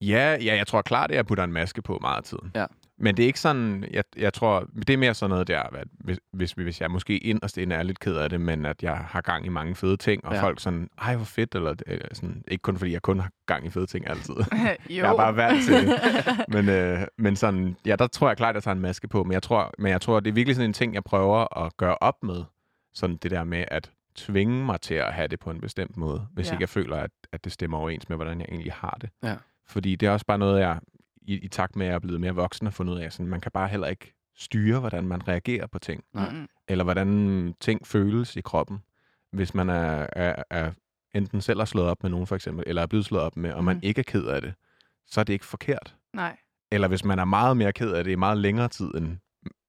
Ja, 0.00 0.36
ja, 0.40 0.56
jeg 0.56 0.66
tror 0.66 0.82
klart, 0.82 1.10
at 1.10 1.16
jeg 1.16 1.26
putter 1.26 1.44
en 1.44 1.52
maske 1.52 1.82
på 1.82 1.98
meget 2.00 2.16
af 2.16 2.22
tiden. 2.22 2.50
Ja. 2.54 2.66
Men 3.00 3.16
det 3.16 3.22
er 3.22 3.26
ikke 3.26 3.40
sådan, 3.40 3.84
jeg, 3.90 4.04
jeg 4.16 4.32
tror, 4.34 4.66
det 4.76 4.90
er 4.90 4.96
mere 4.96 5.14
sådan 5.14 5.30
noget 5.30 5.48
der, 5.48 5.60
at 5.60 5.88
hvis, 6.00 6.18
hvis, 6.32 6.52
hvis 6.52 6.80
jeg 6.80 6.90
måske 6.90 7.18
inderst 7.18 7.58
inde 7.58 7.76
er 7.76 7.82
lidt 7.82 7.98
ked 8.00 8.16
af 8.16 8.30
det, 8.30 8.40
men 8.40 8.66
at 8.66 8.82
jeg 8.82 8.96
har 8.96 9.20
gang 9.20 9.46
i 9.46 9.48
mange 9.48 9.74
fede 9.74 9.96
ting, 9.96 10.24
og 10.24 10.34
Ja. 10.34 10.42
folk 10.42 10.60
sådan, 10.60 10.88
ej 10.98 11.16
hvor 11.16 11.24
fedt, 11.24 11.54
eller 11.54 11.74
øh, 11.86 12.00
sådan, 12.12 12.44
ikke 12.48 12.62
kun 12.62 12.78
fordi 12.78 12.92
jeg 12.92 13.02
kun 13.02 13.20
har 13.20 13.30
gang 13.46 13.66
i 13.66 13.70
fede 13.70 13.86
ting 13.86 14.08
altid. 14.08 14.34
jo. 14.34 14.44
Jeg 14.90 15.12
er 15.12 15.16
bare 15.16 15.36
vant 15.36 15.64
til 15.64 15.74
det. 15.74 15.98
men, 16.54 16.68
øh, 16.68 17.00
men 17.18 17.36
sådan, 17.36 17.76
ja, 17.86 17.96
der 17.96 18.06
tror 18.06 18.28
jeg 18.28 18.36
klart, 18.36 18.50
at 18.50 18.54
jeg 18.54 18.62
tager 18.62 18.74
en 18.74 18.80
maske 18.80 19.08
på, 19.08 19.24
men 19.24 19.32
jeg 19.32 19.42
tror, 19.42 19.72
men 19.78 19.92
jeg 19.92 20.00
tror, 20.00 20.20
det 20.20 20.30
er 20.30 20.34
virkelig 20.34 20.56
sådan 20.56 20.70
en 20.70 20.74
ting, 20.74 20.94
jeg 20.94 21.04
prøver 21.04 21.58
at 21.66 21.76
gøre 21.76 21.96
op 22.00 22.22
med. 22.22 22.44
Sådan 22.94 23.16
det 23.16 23.30
der 23.30 23.44
med 23.44 23.64
at 23.68 23.90
tvinge 24.14 24.64
mig 24.64 24.80
til 24.80 24.94
at 24.94 25.12
have 25.12 25.28
det 25.28 25.40
på 25.40 25.50
en 25.50 25.60
bestemt 25.60 25.96
måde, 25.96 26.26
hvis 26.32 26.46
ja. 26.48 26.52
ikke 26.52 26.62
jeg 26.62 26.68
føler, 26.68 26.96
at, 26.96 27.10
at 27.32 27.44
det 27.44 27.52
stemmer 27.52 27.78
overens 27.78 28.08
med, 28.08 28.16
hvordan 28.16 28.40
jeg 28.40 28.46
egentlig 28.48 28.72
har 28.72 28.98
det. 29.00 29.10
Ja. 29.22 29.34
Fordi 29.66 29.96
det 29.96 30.06
er 30.06 30.10
også 30.10 30.26
bare 30.26 30.38
noget, 30.38 30.60
jeg 30.60 30.78
i, 31.28 31.38
i 31.38 31.48
takt 31.48 31.76
med, 31.76 31.86
at 31.86 31.90
jeg 31.90 31.94
er 31.94 31.98
blevet 32.00 32.20
mere 32.20 32.34
voksen 32.34 32.66
og 32.66 32.74
fundet 32.74 32.94
ud 32.94 32.98
af, 32.98 33.12
sådan, 33.12 33.26
man 33.26 33.40
kan 33.40 33.52
bare 33.52 33.68
heller 33.68 33.86
ikke 33.86 34.14
styre, 34.36 34.80
hvordan 34.80 35.04
man 35.08 35.28
reagerer 35.28 35.66
på 35.66 35.78
ting, 35.78 36.04
Nej. 36.14 36.32
Eller 36.68 36.84
hvordan 36.84 37.54
ting 37.60 37.86
føles 37.86 38.36
i 38.36 38.40
kroppen, 38.40 38.78
hvis 39.32 39.54
man 39.54 39.68
er, 39.70 40.06
er, 40.12 40.42
er 40.50 40.72
enten 41.14 41.40
selv 41.40 41.58
har 41.60 41.64
slået 41.64 41.88
op 41.88 42.02
med 42.02 42.10
nogen 42.10 42.26
for 42.26 42.34
eksempel, 42.34 42.64
eller 42.66 42.82
er 42.82 42.86
blevet 42.86 43.04
slået 43.06 43.22
op 43.24 43.36
med, 43.36 43.52
og 43.52 43.64
man 43.64 43.76
Mhm. 43.76 43.84
ikke 43.84 43.98
er 43.98 44.02
ked 44.02 44.24
af 44.24 44.40
det, 44.42 44.54
så 45.06 45.20
er 45.20 45.24
det 45.24 45.32
ikke 45.32 45.44
forkert. 45.44 45.96
Nej. 46.14 46.36
Eller 46.72 46.88
hvis 46.88 47.04
man 47.04 47.18
er 47.18 47.24
meget 47.24 47.56
mere 47.56 47.72
ked 47.72 47.92
af 47.92 48.04
det 48.04 48.10
i 48.10 48.14
meget 48.14 48.38
længere 48.38 48.68
tid, 48.68 48.94
end 48.94 49.16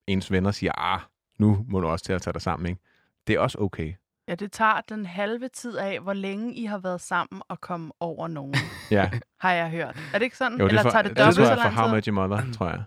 ens 0.08 0.32
venner 0.32 0.52
siger, 0.52 0.72
ah, 0.78 1.00
nu 1.40 1.66
må 1.70 1.80
du 1.80 1.88
også 1.88 2.06
til 2.06 2.14
at 2.14 2.22
tage 2.22 2.34
dig 2.34 2.42
sammen, 2.42 2.70
ikke? 2.70 2.82
Det 3.28 3.36
er 3.36 3.40
også 3.40 3.58
okay. 3.62 3.94
Ja, 4.30 4.36
det 4.36 4.52
tager 4.52 4.82
den 4.90 5.06
halve 5.06 5.48
tid 5.48 5.78
af, 5.78 6.00
hvor 6.00 6.14
længe 6.14 6.54
I 6.56 6.66
har 6.66 6.78
været 6.78 7.02
sammen 7.02 7.42
og 7.48 7.62
komme 7.62 7.92
over 8.00 8.28
nogen, 8.28 8.56
Ja, 8.92 9.12
har 9.40 9.52
jeg 9.54 9.70
hørt. 9.70 9.98
Er 10.14 10.18
det 10.20 10.22
ikke 10.26 10.38
sådan? 10.38 10.58
jo, 10.60 10.64
det 10.64 10.70
Eller 10.70 10.80
er 10.80 10.84
for, 10.84 10.90
tager 10.92 11.02
det 11.02 11.10
det 11.10 11.18
dobbelt 11.18 11.36
tror 11.36 11.44
så 11.46 11.50
jeg 11.50 11.58
for 11.58 11.64
lang 11.64 11.76
How 11.76 11.88
tid? 11.88 11.94
Much 11.96 12.08
Your 12.10 12.28
Mother, 12.28 12.52
tror 12.58 12.70
jeg. 12.70 12.84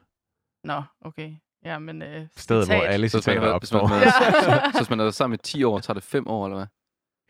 Nå, 0.64 0.82
okay. 1.00 1.34
Ja, 1.64 1.78
men... 1.78 2.02
Øh, 2.02 2.26
Stedet, 2.36 2.66
hvor 2.68 2.74
citat. 2.74 2.90
alle 2.92 3.08
Så 3.08 3.16
hvis 3.18 3.26
man, 3.26 3.34
citater 3.34 3.58
hvis 3.58 3.72
man, 3.72 3.80
opstår. 3.82 3.96
Ja. 4.04 4.10
så, 4.42 4.70
så 4.72 4.78
hvis 4.78 4.90
man 4.90 5.00
er 5.00 5.10
sammen 5.10 5.34
i 5.34 5.42
10 5.42 5.64
år, 5.64 5.78
tager 5.78 5.94
det 5.94 6.02
5 6.02 6.28
år, 6.28 6.46
eller 6.46 6.56
hvad? 6.56 6.66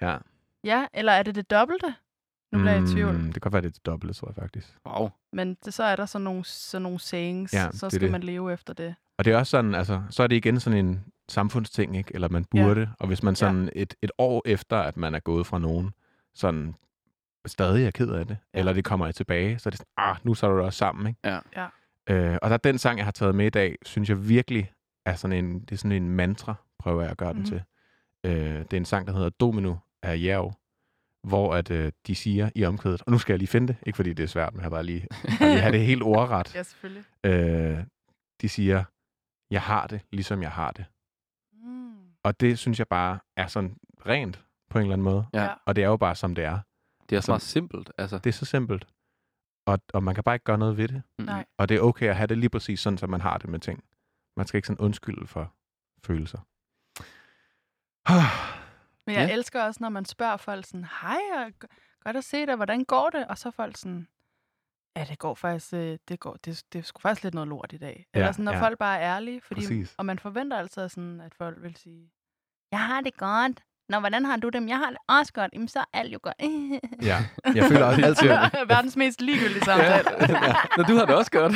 Ja. 0.08 0.16
Ja, 0.64 0.86
eller 0.94 1.12
er 1.12 1.22
det 1.22 1.34
det 1.34 1.50
dobbelte? 1.50 1.94
Nu 2.52 2.58
bliver 2.58 2.72
jeg 2.72 2.82
i 2.82 2.86
tvivl. 2.86 3.12
Mm, 3.12 3.24
det 3.24 3.32
kan 3.32 3.40
godt 3.40 3.52
være, 3.52 3.62
det 3.62 3.68
er 3.68 3.72
det 3.72 3.86
dobbelte, 3.86 4.14
tror 4.14 4.28
jeg 4.28 4.34
faktisk. 4.34 4.76
Wow. 4.86 5.10
Men 5.32 5.54
det, 5.64 5.74
så 5.74 5.84
er 5.84 5.96
der 5.96 6.06
sådan 6.06 6.24
nogle, 6.24 6.44
sådan 6.44 6.82
nogle 6.82 6.98
sayings, 7.00 7.54
Ja, 7.54 7.68
så 7.72 7.86
det 7.86 7.92
skal 7.92 8.00
det. 8.00 8.10
man 8.10 8.22
leve 8.22 8.52
efter 8.52 8.72
det. 8.74 8.94
Og 9.18 9.24
det 9.24 9.32
er 9.32 9.36
også 9.38 9.50
sådan, 9.50 9.74
altså, 9.74 10.02
så 10.10 10.22
er 10.22 10.26
det 10.26 10.36
igen 10.36 10.60
sådan 10.60 10.86
en 10.86 11.04
samfundsting, 11.32 11.96
ikke? 11.96 12.10
Eller 12.14 12.28
man 12.28 12.44
burde. 12.44 12.80
Ja. 12.80 12.86
Og 13.00 13.06
hvis 13.06 13.22
man 13.22 13.36
sådan 13.36 13.70
et, 13.76 13.94
et 14.02 14.10
år 14.18 14.42
efter, 14.44 14.78
at 14.78 14.96
man 14.96 15.14
er 15.14 15.20
gået 15.20 15.46
fra 15.46 15.58
nogen, 15.58 15.90
sådan 16.34 16.74
stadig 17.46 17.86
er 17.86 17.90
ked 17.90 18.08
af 18.10 18.26
det, 18.26 18.34
Ja. 18.34 18.36
ja. 18.54 18.58
eller 18.58 18.72
det 18.72 18.84
kommer 18.84 19.12
tilbage, 19.12 19.58
så 19.58 19.68
er 19.68 19.70
det 19.70 19.78
sådan, 19.78 19.92
ah, 19.96 20.16
nu 20.22 20.34
så 20.34 20.46
er 20.46 20.50
du 20.50 20.60
også 20.62 20.76
sammen, 20.78 21.06
ikke? 21.06 21.20
Ja. 21.24 21.38
Ja. 21.56 21.66
Øh, 22.14 22.38
og 22.42 22.50
der 22.50 22.54
er 22.54 22.58
den 22.58 22.78
sang, 22.78 22.98
jeg 22.98 23.06
har 23.06 23.12
taget 23.12 23.34
med 23.34 23.46
i 23.46 23.50
dag, 23.50 23.76
synes 23.86 24.08
jeg 24.08 24.28
virkelig 24.28 24.72
er 25.06 25.14
sådan 25.14 25.44
en, 25.44 25.60
det 25.60 25.72
er 25.72 25.76
sådan 25.76 25.92
en 26.02 26.10
mantra, 26.10 26.54
prøver 26.78 27.02
jeg 27.02 27.10
at 27.10 27.16
gøre 27.16 27.32
Mhm. 27.32 27.42
den 27.42 27.46
til. 27.50 27.62
Øh, 28.24 28.58
det 28.58 28.72
er 28.72 28.76
en 28.76 28.84
sang, 28.84 29.06
der 29.06 29.12
hedder 29.12 29.30
Domino 29.30 29.76
af 30.02 30.18
Jerv, 30.22 30.52
hvor 31.24 31.54
at, 31.54 31.70
øh, 31.70 31.92
de 32.06 32.14
siger 32.14 32.50
i 32.54 32.64
omkvædet, 32.64 33.02
og 33.06 33.12
nu 33.12 33.18
skal 33.18 33.32
jeg 33.32 33.38
lige 33.38 33.48
finde 33.48 33.68
det, 33.68 33.76
ikke 33.86 33.96
fordi 33.96 34.12
det 34.12 34.22
er 34.22 34.26
svært, 34.26 34.54
men 34.54 34.62
jeg 34.62 34.70
bare 34.70 34.84
lige, 34.84 35.06
bare 35.38 35.48
lige 35.50 35.60
have 35.60 35.72
det 35.72 35.86
helt 35.86 36.02
ordret. 36.16 36.54
Ja, 36.54 36.62
selvfølgelig. 36.62 37.04
Øh, 37.26 37.78
de 38.40 38.48
siger, 38.48 38.84
jeg 39.50 39.62
har 39.62 39.86
det, 39.86 40.00
ligesom 40.12 40.42
jeg 40.42 40.50
har 40.50 40.70
det. 40.70 40.84
Og 42.24 42.40
det 42.40 42.58
synes 42.58 42.78
jeg 42.78 42.88
bare 42.88 43.18
er 43.36 43.46
sådan 43.46 43.76
rent 44.06 44.44
på 44.70 44.78
en 44.78 44.82
eller 44.82 44.92
anden 44.92 45.04
måde. 45.04 45.26
Ja. 45.34 45.54
Og 45.66 45.76
det 45.76 45.84
er 45.84 45.88
jo 45.88 45.96
bare, 45.96 46.14
som 46.14 46.34
det 46.34 46.44
er. 46.44 46.58
Det 47.08 47.16
er 47.16 47.18
også 47.18 47.26
Som- 47.26 47.32
meget 47.32 47.42
simpelt. 47.42 47.92
Altså. 47.98 48.18
Det 48.18 48.26
er 48.30 48.32
så 48.34 48.44
simpelt. 48.44 48.86
Og, 49.66 49.78
og 49.94 50.02
man 50.02 50.14
kan 50.14 50.24
bare 50.24 50.34
ikke 50.34 50.44
gøre 50.44 50.58
noget 50.58 50.76
ved 50.76 50.88
det. 50.88 51.02
Mm. 51.18 51.24
Nej. 51.24 51.44
Og 51.58 51.68
det 51.68 51.76
er 51.76 51.80
okay 51.80 52.06
at 52.08 52.16
have 52.16 52.26
det 52.26 52.38
lige 52.38 52.50
præcis 52.50 52.80
sådan, 52.80 52.98
som 52.98 53.10
man 53.10 53.20
har 53.20 53.38
det 53.38 53.50
med 53.50 53.58
ting. 53.60 53.84
Man 54.36 54.46
skal 54.46 54.58
ikke 54.58 54.66
sådan 54.66 54.84
undskylde 54.84 55.26
for 55.26 55.52
følelser. 56.04 56.38
Men 59.06 59.14
jeg 59.16 59.28
Ja. 59.28 59.32
elsker 59.34 59.62
også, 59.64 59.78
når 59.82 59.88
man 59.88 60.04
spørger 60.04 60.36
folk 60.36 60.64
sådan, 60.66 60.86
hej, 61.02 61.50
godt 62.04 62.16
at 62.16 62.24
se 62.24 62.46
dig, 62.46 62.56
hvordan 62.56 62.84
går 62.84 63.10
det? 63.10 63.26
Og 63.26 63.38
så 63.38 63.50
folk 63.50 63.76
sådan, 63.76 64.08
ja, 64.96 65.04
det 65.10 65.18
går 65.18 65.34
faktisk, 65.34 65.74
øh, 65.74 65.98
det 66.08 66.20
går, 66.20 66.36
det, 66.44 66.62
det 66.72 66.78
er 66.78 66.82
sgu 66.82 67.00
faktisk 67.00 67.24
lidt 67.24 67.34
noget 67.34 67.48
lort 67.48 67.72
i 67.72 67.76
dag. 67.78 68.06
Ja, 68.14 68.18
Eller 68.18 68.32
sådan, 68.32 68.44
når 68.44 68.52
ja. 68.52 68.60
folk 68.62 68.78
bare 68.78 68.98
er 69.00 69.16
ærlige, 69.16 69.40
fordi, 69.44 69.60
Præcis. 69.60 69.94
og 69.98 70.06
man 70.06 70.18
forventer 70.18 70.58
altid 70.58 70.88
sådan, 70.88 71.20
at 71.20 71.34
folk 71.34 71.62
vil 71.62 71.76
sige, 71.76 72.10
jeg 72.72 72.80
har 72.80 73.00
det 73.00 73.16
godt. 73.16 73.60
Nå, 73.88 74.00
hvordan 74.00 74.24
har 74.24 74.36
du 74.36 74.48
dem? 74.48 74.68
Jeg 74.68 74.76
har 74.78 74.88
det 74.90 74.98
også 75.08 75.32
godt. 75.32 75.50
Jamen, 75.52 75.68
så 75.68 75.78
er 75.78 75.84
alt 75.92 76.12
jo 76.12 76.18
godt. 76.22 76.34
ja, 77.02 77.18
jeg 77.54 77.64
føler 77.64 77.84
også 77.86 78.02
altid, 78.06 78.28
Verdens 78.74 78.96
mest 78.96 79.20
ligegyldige 79.20 79.64
samtale. 79.64 80.04
Nå, 80.76 80.82
du 80.82 80.94
har 80.96 81.06
det 81.06 81.14
også 81.14 81.30
godt. 81.30 81.52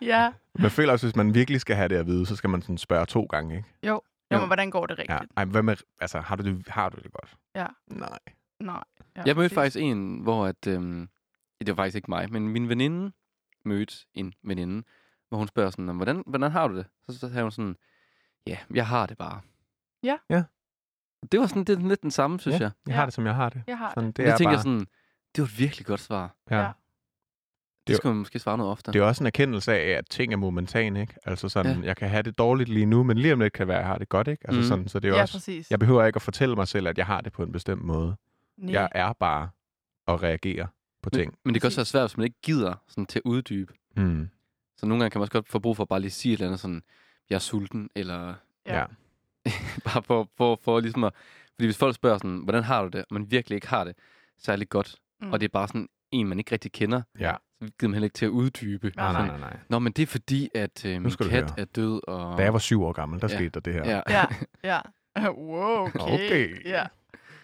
ja. 0.00 0.32
man 0.58 0.70
føler 0.70 0.92
også, 0.92 1.06
hvis 1.06 1.16
man 1.16 1.34
virkelig 1.34 1.60
skal 1.60 1.76
have 1.76 1.88
det 1.88 1.96
at 1.96 2.06
vide, 2.06 2.26
så 2.26 2.36
skal 2.36 2.50
man 2.50 2.62
sådan 2.62 2.78
spørge 2.78 3.06
to 3.06 3.22
gange, 3.24 3.56
ikke? 3.56 3.68
Jo, 3.82 4.00
Jo. 4.32 4.38
men 4.38 4.46
hvordan 4.46 4.70
går 4.70 4.86
det 4.86 4.98
Ja. 4.98 5.02
rigtigt? 5.14 5.32
Ej, 5.36 5.44
hvad 5.44 5.62
med, 5.62 5.76
altså, 6.00 6.20
har 6.20 6.36
du 6.36 6.42
det, 6.44 6.64
har 6.68 6.88
du 6.88 6.96
det 7.02 7.12
godt? 7.12 7.34
Ja. 7.54 7.66
Nej. 7.86 8.18
Nej. 8.60 8.84
Ja, 9.16 9.22
Jeg 9.26 9.36
mødte 9.36 9.54
faktisk 9.54 9.76
en, 9.82 10.18
hvor 10.22 10.46
at, 10.46 10.66
øhm, 10.66 11.08
det 11.60 11.68
var 11.68 11.74
faktisk 11.74 11.96
ikke 11.96 12.10
mig, 12.10 12.32
men 12.32 12.48
min 12.48 12.68
veninde 12.68 13.12
mødte 13.64 13.94
en 14.14 14.32
veninde, 14.42 14.82
hvor 15.28 15.38
hun 15.38 15.48
spørger 15.48 15.70
sådan, 15.70 15.84
"Nå, 15.84 15.92
hvordan, 15.92 16.22
hvordan 16.26 16.50
har 16.52 16.68
du 16.68 16.76
det? 16.76 16.86
Så, 17.08 17.18
så 17.18 17.28
sagde 17.28 17.42
hun 17.42 17.50
sådan, 17.50 17.76
ja, 18.46 18.58
jeg 18.74 18.86
har 18.86 19.06
det 19.06 19.18
bare. 19.18 19.40
Ja. 20.02 20.16
Ja. 20.30 20.42
Det 21.32 21.40
var 21.40 21.46
sådan 21.46 21.64
det 21.64 21.78
er 21.78 21.88
lidt 21.88 22.02
den 22.02 22.10
samme, 22.10 22.40
synes 22.40 22.54
Ja, 22.60 22.64
jeg. 22.64 22.70
Jeg 22.86 22.92
Ja. 22.92 22.96
har 22.96 23.04
det, 23.04 23.14
som 23.14 23.26
jeg 23.26 23.34
har 23.34 23.48
det. 23.48 23.62
Jeg 23.66 23.78
har 23.78 23.90
Sådan, 23.94 24.06
det. 24.06 24.16
det 24.16 24.16
Det 24.16 24.24
er 24.24 24.28
jeg 24.30 24.38
tænker 24.38 24.52
bare, 24.54 24.62
sådan, 24.62 24.80
det 25.36 25.42
var 25.42 25.44
et 25.44 25.58
virkelig 25.58 25.86
godt 25.86 26.00
svar. 26.00 26.34
ja. 26.50 26.60
Ja. 26.60 26.72
Det 27.86 27.92
Jo. 27.92 27.96
skulle 27.96 28.12
man 28.12 28.18
måske 28.18 28.38
svare 28.38 28.58
noget 28.58 28.72
oftere. 28.72 28.92
Det 28.92 28.98
er 29.00 29.04
også 29.04 29.22
en 29.22 29.26
erkendelse 29.26 29.72
af, 29.72 29.88
at 29.98 30.04
ting 30.10 30.32
er 30.32 30.36
momentane, 30.36 31.00
ikke? 31.00 31.14
Altså 31.24 31.48
sådan, 31.48 31.80
Ja. 31.80 31.86
jeg 31.86 31.96
kan 31.96 32.08
have 32.08 32.22
det 32.22 32.38
dårligt 32.38 32.68
lige 32.68 32.86
nu, 32.86 33.02
men 33.02 33.18
lige 33.18 33.32
om 33.32 33.40
lidt 33.40 33.52
kan 33.52 33.60
det 33.60 33.68
være, 33.68 33.76
at 33.76 33.80
jeg 33.80 33.88
har 33.88 33.98
det 33.98 34.08
godt, 34.08 34.28
ikke? 34.28 34.46
Altså 34.48 34.60
Mhm. 34.60 34.68
sådan, 34.68 34.88
så 34.88 35.00
det 35.00 35.10
er 35.10 35.14
Ja, 35.14 35.20
også, 35.22 35.34
præcis. 35.34 35.70
jeg 35.70 35.78
behøver 35.78 36.04
ikke 36.04 36.16
at 36.16 36.22
fortælle 36.22 36.54
mig 36.54 36.68
selv, 36.68 36.86
at 36.88 36.98
jeg 36.98 37.06
har 37.06 37.20
det 37.20 37.32
på 37.32 37.42
en 37.42 37.52
bestemt 37.52 37.82
måde. 37.82 38.16
Nej. 38.56 38.72
Jeg 38.72 38.88
er 38.92 39.12
bare 39.12 39.48
at 40.08 40.22
reagere 40.22 40.66
på 41.06 41.10
men, 41.12 41.20
ting. 41.20 41.34
men 41.44 41.54
det 41.54 41.62
kan 41.62 41.66
også 41.68 41.78
være 41.78 41.84
svært, 41.86 42.02
hvis 42.10 42.16
man 42.16 42.24
ikke 42.24 42.40
gider 42.42 42.74
sådan, 42.88 43.06
til 43.06 43.18
at 43.18 43.22
uddybe. 43.24 43.72
Mm. 43.96 44.28
Så 44.76 44.86
nogle 44.86 45.00
gange 45.02 45.10
kan 45.10 45.18
man 45.18 45.22
også 45.22 45.32
godt 45.32 45.48
få 45.48 45.58
brug 45.58 45.76
for 45.76 45.82
at 45.84 45.88
bare 45.88 46.00
lige 46.00 46.10
sige 46.10 46.32
et 46.32 46.36
eller 46.36 46.46
andet 46.46 46.60
sådan, 46.60 46.82
jeg 47.30 47.34
er 47.36 47.40
sulten, 47.40 47.90
eller 47.94 48.34
Ja. 48.66 48.84
Bare 49.86 50.02
for, 50.02 50.28
for, 50.36 50.58
for 50.62 50.80
ligesom 50.80 51.04
at... 51.04 51.12
Fordi 51.54 51.66
hvis 51.66 51.78
folk 51.78 51.94
spørger 51.94 52.18
sådan, 52.18 52.40
hvordan 52.44 52.62
har 52.64 52.82
du 52.82 52.88
det, 52.88 53.00
og 53.00 53.06
man 53.10 53.30
virkelig 53.30 53.56
ikke 53.56 53.68
har 53.68 53.84
det 53.84 53.94
særlig 54.38 54.68
godt, 54.68 54.96
Mm. 55.20 55.32
og 55.32 55.40
det 55.40 55.44
er 55.46 55.52
bare 55.52 55.68
sådan 55.68 55.88
en, 56.10 56.28
man 56.28 56.38
ikke 56.38 56.52
rigtig 56.52 56.72
kender, 56.72 57.02
ja. 57.18 57.34
Så 57.58 57.64
vi 57.64 57.66
gider 57.66 57.88
man 57.88 57.94
heller 57.94 58.04
ikke 58.04 58.14
til 58.14 58.24
at 58.26 58.30
uddybe. 58.30 58.92
Nej, 58.96 59.12
nej, 59.12 59.26
nej. 59.26 59.38
nej, 59.38 59.50
nej. 59.50 59.56
Nå, 59.68 59.78
men 59.78 59.92
det 59.92 60.02
er 60.02 60.06
fordi, 60.06 60.48
at 60.54 60.84
øh, 60.86 61.02
min 61.02 61.10
kat 61.12 61.30
høre. 61.30 61.48
er 61.58 61.64
død, 61.64 62.00
og... 62.08 62.38
Da 62.38 62.42
jeg 62.42 62.52
var 62.52 62.58
syv 62.58 62.82
år 62.82 62.92
gammel, 62.92 63.20
der 63.20 63.28
Ja. 63.30 63.36
skete 63.36 63.50
der 63.50 63.60
det 63.60 63.72
her. 63.72 63.84
Ja. 63.84 64.00
Ja, 64.08 64.24
ja. 64.64 64.80
wow, 65.30 65.86
okay. 65.86 66.00
Okay. 66.00 66.64
Ja. 66.64 66.86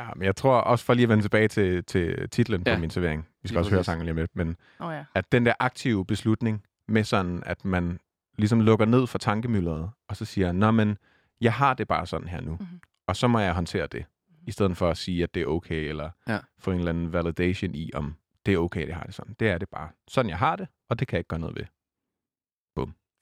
Ja, 0.03 0.09
men 0.17 0.25
jeg 0.25 0.37
tror 0.37 0.57
også, 0.61 0.85
for 0.85 0.95
lige 0.95 1.03
at 1.03 1.09
vende 1.09 1.25
tilbage 1.25 1.49
til, 1.49 1.85
til 1.85 2.29
titlen 2.31 2.63
Ja. 2.67 2.75
på 2.75 2.81
min 2.81 2.91
servering. 2.91 3.27
Vi 3.43 3.49
skal 3.49 3.55
Lige 3.55 3.61
også 3.61 3.71
høre 3.71 3.79
præcis. 3.79 3.87
sangen 3.87 4.05
lige 4.05 4.11
om 4.13 4.17
lidt, 4.17 4.37
men 4.37 4.57
Oh, 4.79 4.93
ja. 4.95 5.05
at 5.15 5.33
den 5.33 5.47
der 5.47 5.53
aktive 5.61 6.07
beslutning 6.07 6.63
med 6.89 7.05
sådan, 7.05 7.43
at 7.47 7.65
man 7.65 8.01
ligesom 8.39 8.61
lukker 8.61 8.87
ned 8.87 9.07
for 9.07 9.19
tankemyldret, 9.19 9.91
og 10.09 10.17
så 10.17 10.25
siger, 10.25 10.53
nå 10.53 10.71
men, 10.71 10.99
jeg 11.41 11.53
har 11.55 11.75
det 11.75 11.89
bare 11.89 12.07
sådan 12.07 12.29
her 12.29 12.41
nu, 12.41 12.57
Mhm. 12.61 12.81
og 13.07 13.17
så 13.17 13.29
må 13.29 13.39
jeg 13.39 13.55
håndtere 13.55 13.87
det, 13.87 14.05
i 14.47 14.51
stedet 14.51 14.77
for 14.77 14.91
at 14.91 14.97
sige, 14.97 15.23
at 15.23 15.35
det 15.35 15.43
er 15.43 15.47
okay, 15.47 15.89
eller 15.89 16.11
Ja. 16.29 16.39
få 16.59 16.71
en 16.71 16.79
eller 16.79 16.91
anden 16.91 17.13
validation 17.13 17.75
i, 17.75 17.91
om 17.95 18.15
det 18.47 18.55
er 18.55 18.59
okay, 18.59 18.87
det 18.87 18.95
har 18.95 19.03
det 19.05 19.15
sådan. 19.15 19.35
Det 19.41 19.49
er 19.49 19.59
det 19.59 19.69
bare. 19.69 19.89
Sådan 20.09 20.29
jeg 20.31 20.39
har 20.39 20.57
det, 20.57 20.69
og 20.89 20.99
det 20.99 21.09
kan 21.09 21.17
jeg 21.17 21.21
ikke 21.21 21.29
gøre 21.29 21.41
noget 21.41 21.57
ved. 21.57 21.65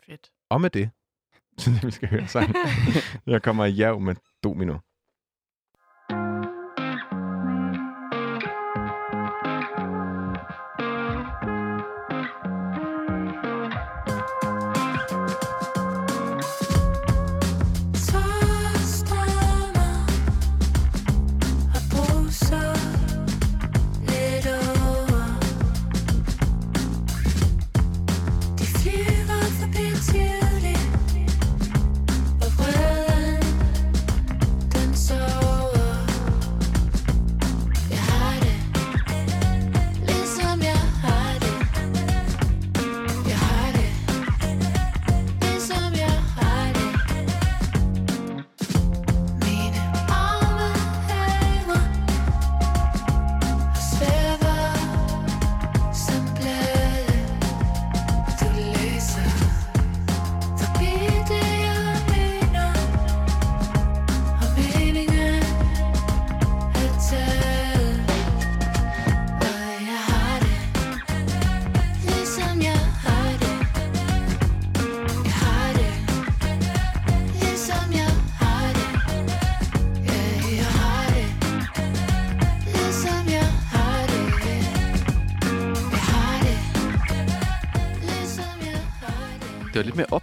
Fedt. 0.07 0.31
Og 0.51 0.61
med 0.61 0.71
det, 0.71 0.91
synes 1.59 1.83
jeg, 1.83 1.87
vi 1.87 1.91
skal 1.91 2.09
høre 2.09 2.27
sangen. 2.27 2.55
jeg 3.27 3.43
kommer 3.43 3.65
i 3.65 3.71
jav 3.71 4.01
med 4.01 4.15
Domino. 4.45 4.79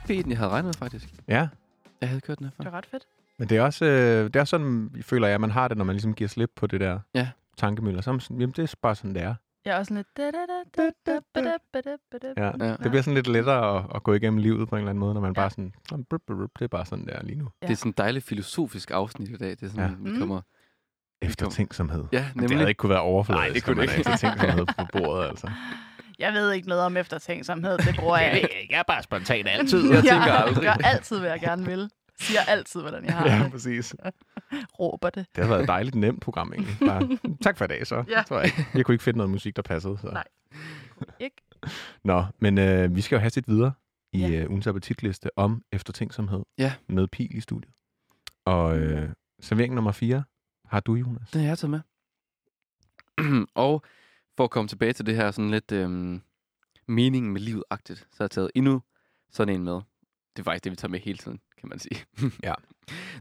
hyppig 0.08 0.20
i 0.20 0.22
den, 0.22 0.32
jeg 0.32 0.38
havde 0.38 0.52
regnet 0.52 0.76
faktisk. 0.76 1.10
Ja. 1.28 1.48
Jeg 2.02 2.10
havde 2.10 2.22
kørt 2.22 2.40
den 2.40 2.46
her 2.46 2.52
før. 2.52 2.64
Det 2.64 2.74
er 2.74 2.78
ret 2.78 2.86
fedt. 2.86 3.08
Men 3.40 3.50
det 3.50 3.58
er 3.58 3.62
også 3.62 3.86
øh, 3.86 4.24
det 4.24 4.36
er 4.36 4.44
sådan, 4.44 4.92
jeg 4.96 5.06
føler 5.06 5.28
jeg, 5.28 5.36
at 5.36 5.42
man 5.42 5.52
har 5.52 5.68
det, 5.68 5.78
når 5.78 5.86
man 5.86 5.96
ligesom 5.96 6.14
giver 6.14 6.28
slip 6.28 6.52
på 6.56 6.68
det 6.68 6.80
der 6.80 7.00
ja. 7.14 7.30
tankemøller. 7.58 8.02
Så 8.02 8.12
er 8.12 8.18
sådan, 8.20 8.40
jamen, 8.40 8.54
det 8.56 8.72
er 8.72 8.76
bare 8.82 8.96
sådan, 8.96 9.16
det 9.16 9.22
er. 9.22 9.36
Jeg 9.66 9.80
er 9.80 9.84
sådan 9.84 9.98
lidt... 9.98 10.08
Ja. 12.38 12.52
Det 12.84 12.92
bliver 12.92 13.02
sådan 13.02 13.14
lidt 13.14 13.28
lettere 13.28 13.78
at, 13.78 13.86
at 13.96 14.04
gå 14.04 14.14
igennem 14.14 14.40
livet 14.40 14.70
på 14.70 14.76
en 14.76 14.80
eller 14.80 14.90
anden 14.90 15.00
måde, 15.00 15.14
når 15.14 15.22
man 15.22 15.34
bare 15.34 15.50
sådan... 15.50 15.74
Det 15.90 16.62
er 16.62 16.68
bare 16.68 16.86
sådan 16.86 17.06
der 17.06 17.24
lige 17.24 17.40
nu. 17.40 17.50
Ja. 17.62 17.68
Det 17.68 17.74
er 17.74 17.78
sådan 17.78 17.90
en 17.90 17.94
dejlig 17.98 18.24
filosofisk 18.24 18.92
afsnit 18.92 19.30
i 19.30 19.38
dag. 19.38 19.50
Det 19.50 19.64
er 19.64 19.68
sådan, 19.68 19.90
ja. 19.90 19.96
vi 20.00 20.12
mm. 20.12 20.20
kommer... 20.20 20.42
Eftertænksomhed. 21.22 22.06
Ja, 22.12 22.26
nemlig. 22.36 22.50
Det 22.50 22.58
havde 22.58 22.70
ikke 22.70 22.80
kunne 22.80 22.90
være 22.90 23.02
overfladisk, 23.02 23.48
Nej, 23.48 23.54
det 23.54 23.64
kunne 23.64 23.76
det 23.76 23.98
ikke. 23.98 24.10
eftertænksomhed 24.10 24.66
på 24.66 24.86
bordet, 24.94 25.30
altså. 25.30 25.52
Jeg 26.20 26.34
ved 26.34 26.52
ikke 26.52 26.68
noget 26.70 26.84
om 26.84 26.98
eftertænksomhed. 26.98 27.78
Det 27.78 27.96
bruger 28.00 28.18
jeg 28.28 28.36
ikke. 28.36 28.68
jeg 28.70 28.80
er 28.80 28.84
bare 28.88 29.04
spontan 29.04 29.48
altid. 29.48 29.92
Jeg 29.94 30.04
tænker 30.04 30.34
aldrig. 30.34 30.64
Jeg 30.64 30.76
gør 30.82 30.88
altid, 30.88 31.20
hvad 31.20 31.30
jeg 31.30 31.40
gerne 31.40 31.66
vil. 31.66 31.90
Siger 32.20 32.40
altid, 32.48 32.82
hvordan 32.82 33.06
jeg 33.06 33.14
har 33.14 33.28
Ja, 33.30 33.44
det. 33.44 33.52
præcis. 33.52 33.96
Råber 34.80 35.10
det. 35.10 35.26
Det 35.36 35.44
har 35.44 35.50
været 35.50 35.62
et 35.62 35.68
dejligt 35.68 35.96
nemt 35.96 36.22
program, 36.22 36.54
egentlig. 36.54 36.76
Bare, 36.80 37.18
tak 37.42 37.58
for 37.58 37.66
i 37.66 37.68
dag, 37.68 37.88
så. 37.88 38.04
Ja. 38.10 38.22
Tror 38.28 38.40
jeg. 38.40 38.52
jeg 38.74 38.86
kunne 38.86 38.94
ikke 38.96 39.04
finde 39.04 39.18
noget 39.18 39.30
musik, 39.30 39.56
der 39.56 39.62
passede. 39.62 39.98
Så. 40.02 40.08
Nej. 40.08 40.24
Ikke? 41.20 41.36
Nå, 42.04 42.26
men 42.40 42.58
øh, 42.58 42.96
vi 42.96 43.02
skal 43.02 43.16
jo 43.16 43.20
have 43.20 43.30
sit 43.30 43.48
videre 43.48 43.72
i 44.14 44.20
Ja. 44.20 44.30
øh, 44.30 44.50
ugens 44.50 44.68
appetitliste 44.68 45.30
om 45.40 45.64
eftertænksomhed 45.72 46.44
Ja. 46.58 46.74
med 46.88 47.08
Pil 47.08 47.38
i 47.38 47.42
studiet. 47.42 47.74
Og 48.46 48.78
øh, 48.78 49.10
servering 49.40 49.76
nummer 49.76 49.92
4 49.92 50.24
har 50.66 50.80
du, 50.80 50.96
Jonas. 50.96 51.32
Den 51.32 51.42
har 51.42 51.48
jeg 51.48 51.58
taget 51.58 51.70
med. 51.72 51.80
og 53.56 53.84
for 54.38 54.44
at 54.44 54.50
komme 54.50 54.68
tilbage 54.68 54.94
til 54.94 55.06
det 55.06 55.16
her 55.16 55.32
sådan 55.32 55.52
lidt 55.52 55.72
øhm, 55.72 56.22
meningen 56.88 57.34
med 57.34 57.42
livet-agtigt, 57.42 58.00
så 58.00 58.18
har 58.18 58.24
jeg 58.26 58.32
taget 58.32 58.52
endnu 58.56 58.82
sådan 59.30 59.56
en 59.56 59.64
med. 59.64 59.74
Det 60.36 60.40
er 60.40 60.44
faktisk 60.44 60.64
det, 60.64 60.72
vi 60.72 60.76
tager 60.76 60.90
med 60.90 61.00
hele 61.00 61.18
tiden, 61.18 61.40
kan 61.58 61.70
man 61.70 61.80
sige. 61.80 62.06
Ja. 62.44 62.54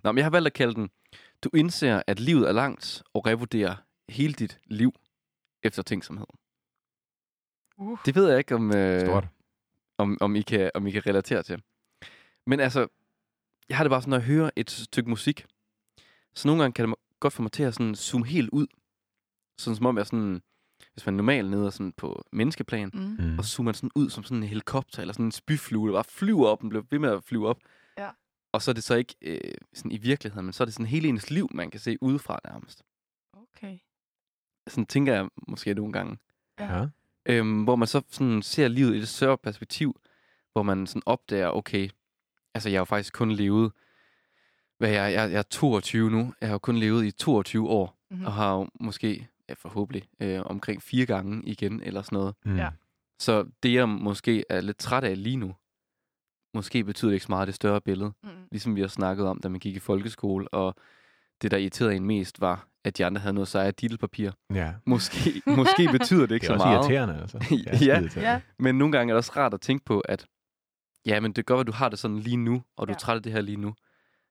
Nå, 0.03 0.13
men 0.13 0.17
jeg 0.17 0.25
har 0.25 0.31
valgt 0.31 0.47
at 0.47 0.53
kalde 0.53 0.75
den, 0.75 0.91
du 1.45 1.51
indser, 1.55 2.03
at 2.07 2.21
livet 2.21 2.49
er 2.49 2.53
langt, 2.53 3.03
og 3.15 3.27
revurderer 3.27 3.77
hele 4.09 4.33
dit 4.35 4.61
liv 4.65 4.93
efter 5.63 5.83
tænksomhed. 5.83 6.27
Uh. 7.77 7.99
Det 8.07 8.15
ved 8.15 8.29
jeg 8.29 8.39
ikke, 8.39 8.55
om, 8.55 8.77
øh, 8.77 9.01
Stort. 9.01 9.29
om, 9.99 10.19
om, 10.21 10.37
I 10.37 10.43
kan, 10.43 10.71
om 10.75 10.87
I 10.87 10.91
kan 10.91 11.07
relatere 11.07 11.43
til. 11.43 11.63
Men 12.47 12.61
altså, 12.61 12.89
jeg 13.69 13.77
har 13.77 13.85
det 13.85 13.91
bare 13.91 14.03
sådan, 14.03 14.11
når 14.11 14.17
jeg 14.17 14.27
hører 14.27 14.51
et 14.57 14.71
stykke 14.71 15.11
musik, 15.11 15.47
så 16.35 16.49
nogle 16.49 16.63
gange 16.63 16.75
kan 16.75 16.89
det 16.89 16.95
godt 17.21 17.33
få 17.33 17.43
mig 17.43 17.53
til 17.53 17.63
at 17.63 17.75
sådan 17.75 17.95
zoome 17.95 18.27
helt 18.27 18.51
ud. 18.51 18.67
Sådan 19.59 19.77
som 19.77 19.87
om 19.87 19.99
jeg 19.99 20.07
sådan, 20.07 20.43
hvis 20.97 21.07
man 21.07 21.15
normalt 21.15 21.51
nede 21.51 21.71
sådan 21.73 21.93
på 21.93 22.25
menneskeplan, 22.33 22.91
Mm. 22.95 23.01
Mm. 23.27 23.39
og 23.39 23.45
så 23.45 23.51
zoomer 23.51 23.65
man 23.69 23.75
sådan 23.75 23.91
ud 23.95 24.11
som 24.11 24.25
sådan 24.25 24.37
en 24.43 24.49
helikopter, 24.49 25.01
eller 25.01 25.13
sådan 25.13 25.25
en 25.27 25.33
spyflue, 25.33 25.89
der 25.89 25.95
bare 25.95 26.05
flyver 26.05 26.47
op, 26.49 26.61
den 26.61 26.69
bliver 26.69 26.85
ved 26.91 26.99
med 26.99 27.11
at 27.11 27.25
flyve 27.25 27.49
op. 27.49 27.59
Ja. 27.99 28.11
Og 28.53 28.63
så 28.63 28.71
er 28.71 28.73
det 28.73 28.85
så 28.85 28.95
ikke 28.95 29.15
øh, 29.23 29.55
sådan 29.75 29.91
i 29.93 29.99
virkeligheden, 29.99 30.45
men 30.47 30.53
så 30.53 30.63
er 30.63 30.65
det 30.65 30.75
sådan 30.75 30.87
hele 30.87 31.09
ens 31.09 31.31
liv, 31.31 31.49
man 31.55 31.71
kan 31.71 31.81
se 31.81 31.99
udefra 32.01 32.39
nærmest. 32.45 32.83
Okay. 33.33 33.79
Sådan 34.67 34.87
tænker 34.87 35.15
jeg 35.15 35.29
måske 35.49 35.75
nogle 35.75 35.93
gange. 35.93 36.19
Ja. 36.61 36.87
Øhm, 37.27 37.65
hvor 37.65 37.77
man 37.77 37.89
så 37.89 38.03
sådan 38.11 38.43
ser 38.43 38.69
livet 38.69 38.95
i 38.95 38.99
et 38.99 39.09
større 39.09 39.39
perspektiv, 39.39 40.01
hvor 40.53 40.63
man 40.63 40.87
sådan 40.87 41.03
opdager, 41.07 41.49
okay, 41.51 41.89
altså 42.55 42.69
jeg 42.69 42.77
har 42.77 42.81
jo 42.81 42.85
faktisk 42.85 43.13
kun 43.15 43.31
levet, 43.33 43.73
hvad 44.79 44.91
jeg, 44.91 45.13
jeg, 45.13 45.31
jeg 45.33 45.39
er 45.39 45.43
22 45.43 46.11
nu, 46.11 46.35
jeg 46.41 46.49
har 46.49 46.55
jo 46.55 46.59
kun 46.59 46.77
levet 46.77 47.05
i 47.05 47.11
22 47.11 47.69
år, 47.69 47.93
Mm-hmm. 48.11 48.27
og 48.27 48.33
har 48.33 48.55
jo 48.55 48.69
måske, 48.81 49.29
ja 49.49 49.55
forhåbentlig, 49.55 50.09
øh, 50.21 50.41
omkring 50.47 50.83
fire 50.83 51.07
gange 51.07 51.43
igen, 51.49 51.83
eller 51.83 52.03
sådan 52.03 52.17
noget. 52.17 52.35
Mm. 52.45 52.57
Ja. 52.57 52.71
Så 53.19 53.47
det, 53.63 53.75
jeg 53.75 53.89
måske 53.89 54.45
er 54.51 54.61
lidt 54.61 54.79
træt 54.79 55.05
af 55.05 55.23
lige 55.23 55.37
nu, 55.37 55.55
måske 56.55 56.85
betyder 56.85 57.09
det 57.11 57.15
ikke 57.15 57.27
så 57.27 57.33
meget 57.33 57.47
det 57.47 57.55
større 57.55 57.81
billede. 57.81 58.13
Mm. 58.23 58.29
Ligesom 58.51 58.77
vi 58.77 58.81
har 58.81 58.89
snakket 58.89 59.27
om, 59.27 59.41
da 59.41 59.49
man 59.49 59.61
gik 59.61 59.77
i 59.77 59.79
folkeskole, 59.79 60.49
og 60.49 60.75
det, 61.43 61.51
der 61.51 61.57
irriterede 61.57 61.97
en 61.97 62.05
mest, 62.05 62.41
var, 62.41 62.69
at 62.85 62.99
de 62.99 63.05
andre 63.07 63.21
havde 63.21 63.35
noget 63.35 63.49
sejre 63.49 63.71
dittelpapir. 63.71 64.31
ja. 64.55 64.75
Måske, 64.87 65.43
måske 65.47 65.89
betyder 65.99 66.27
det 66.27 66.35
ikke 66.35 66.47
Det 66.47 66.53
er 66.53 66.59
så 66.59 66.65
også 66.65 66.67
meget. 66.67 66.79
irriterende, 66.79 67.21
altså. 67.21 67.37
Er 67.37 67.57
Ja. 67.67 67.77
skideirriterende. 67.77 68.31
Ja. 68.31 68.41
Men 68.59 68.79
nogle 68.79 68.93
gange 68.93 69.11
er 69.11 69.15
det 69.15 69.19
også 69.19 69.33
rart 69.37 69.55
at 69.55 69.61
tænke 69.61 69.85
på, 69.85 70.01
at 70.01 70.27
ja, 71.07 71.21
men 71.21 71.33
det 71.33 71.51
være, 71.51 71.61
at 71.61 71.67
du 71.67 71.73
har 71.73 71.89
det 71.89 71.99
sådan 71.99 72.19
lige 72.19 72.37
nu, 72.37 72.63
og 72.77 72.89
du 72.89 72.91
er 72.93 72.95
Ja. 72.95 72.99
træt 72.99 73.17
af 73.17 73.23
det 73.23 73.33
her 73.33 73.41
lige 73.41 73.57
nu. 73.57 73.75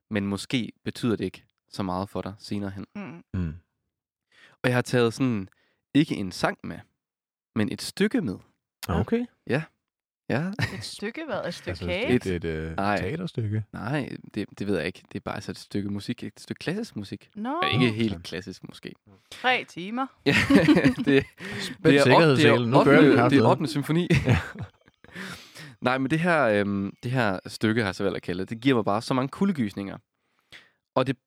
Men 0.09 0.28
måske 0.28 0.72
betyder 0.86 1.16
det 1.16 1.26
ikke 1.26 1.43
så 1.70 1.84
meget 1.84 2.09
for 2.09 2.22
dig 2.22 2.34
senere 2.39 2.70
hen. 2.70 2.86
Mm. 2.95 3.24
Mm. 3.41 3.53
Og 4.66 4.70
jeg 4.70 4.78
har 4.78 4.82
taget 4.82 5.13
sådan, 5.13 5.49
ikke 5.93 6.16
en 6.16 6.32
sang 6.32 6.57
med, 6.63 6.78
men 7.55 7.72
et 7.72 7.82
stykke 7.82 8.22
med. 8.22 8.36
Okay. 8.89 9.26
Ja, 9.47 9.63
Et 10.78 10.84
stykke 10.84 11.22
hvad? 11.28 11.47
Et 11.47 11.53
stykke 11.53 11.70
Altså 11.70 11.86
kage? 11.86 12.09
et, 12.09 12.26
et, 12.26 12.45
et 12.45 12.76
Nej. 12.78 12.97
teaterstykke. 12.97 13.63
nej, 13.74 14.09
det, 14.34 14.45
det 14.59 14.68
ved 14.68 14.78
jeg 14.78 14.86
ikke. 14.86 15.03
Det 15.13 15.16
er 15.16 15.24
bare 15.26 15.36
altså 15.36 15.51
et 15.51 15.57
stykke 15.57 15.89
musik, 15.89 16.24
et 16.24 16.39
stykke 16.39 16.59
klassisk 16.59 16.95
musik. 16.95 17.30
Nå, 17.36 17.61
Men 17.61 17.82
ikke 17.82 17.93
helt 17.95 18.24
klassisk 18.24 18.63
måske. 18.68 18.93
tre 19.32 19.66
timer. 19.70 20.07
Ja, 20.26 20.36
det, 20.49 20.66
det 21.05 21.26
Spænd 21.61 21.99
sikkerhedsselen. 21.99 22.70
Nu 22.70 22.84
kører 22.84 23.01
vi 23.01 23.07
det 23.07 23.13
er 23.13 23.18
kraftedet. 23.18 23.47
8. 23.49 23.68
symfoni. 23.68 24.07
Ja. 24.26 24.38
Nej, 25.82 25.97
men 25.97 26.11
det 26.11 26.20
her, 26.20 26.43
øhm, 26.43 26.93
det 27.03 27.11
her 27.11 27.39
stykke, 27.47 27.82
har 27.82 27.88
jeg 27.88 27.95
så 27.95 28.03
valgt 28.03 28.16
at 28.16 28.22
kalde 28.22 28.41
det, 28.41 28.49
det 28.49 28.61
giver 28.61 28.76
mig 28.76 28.86
bare 28.86 29.01
så 29.01 29.13
mange 29.13 29.30
kuldegysninger. 29.30 29.97
Og 30.95 31.07
det 31.07 31.18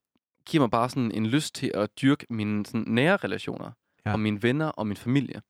giver 0.48 0.62
mig 0.62 0.70
bare 0.70 0.90
sådan 0.90 1.12
en 1.12 1.26
lyst 1.26 1.54
til 1.54 1.70
at 1.74 1.90
dyrke 2.02 2.26
mine 2.30 2.66
sådan, 2.66 2.84
nære 2.86 3.16
relationer. 3.16 3.70
Ja. 4.06 4.12
Og 4.12 4.20
mine 4.20 4.42
venner 4.42 4.66
og 4.66 4.86
min 4.86 4.96
familie. 4.96 5.42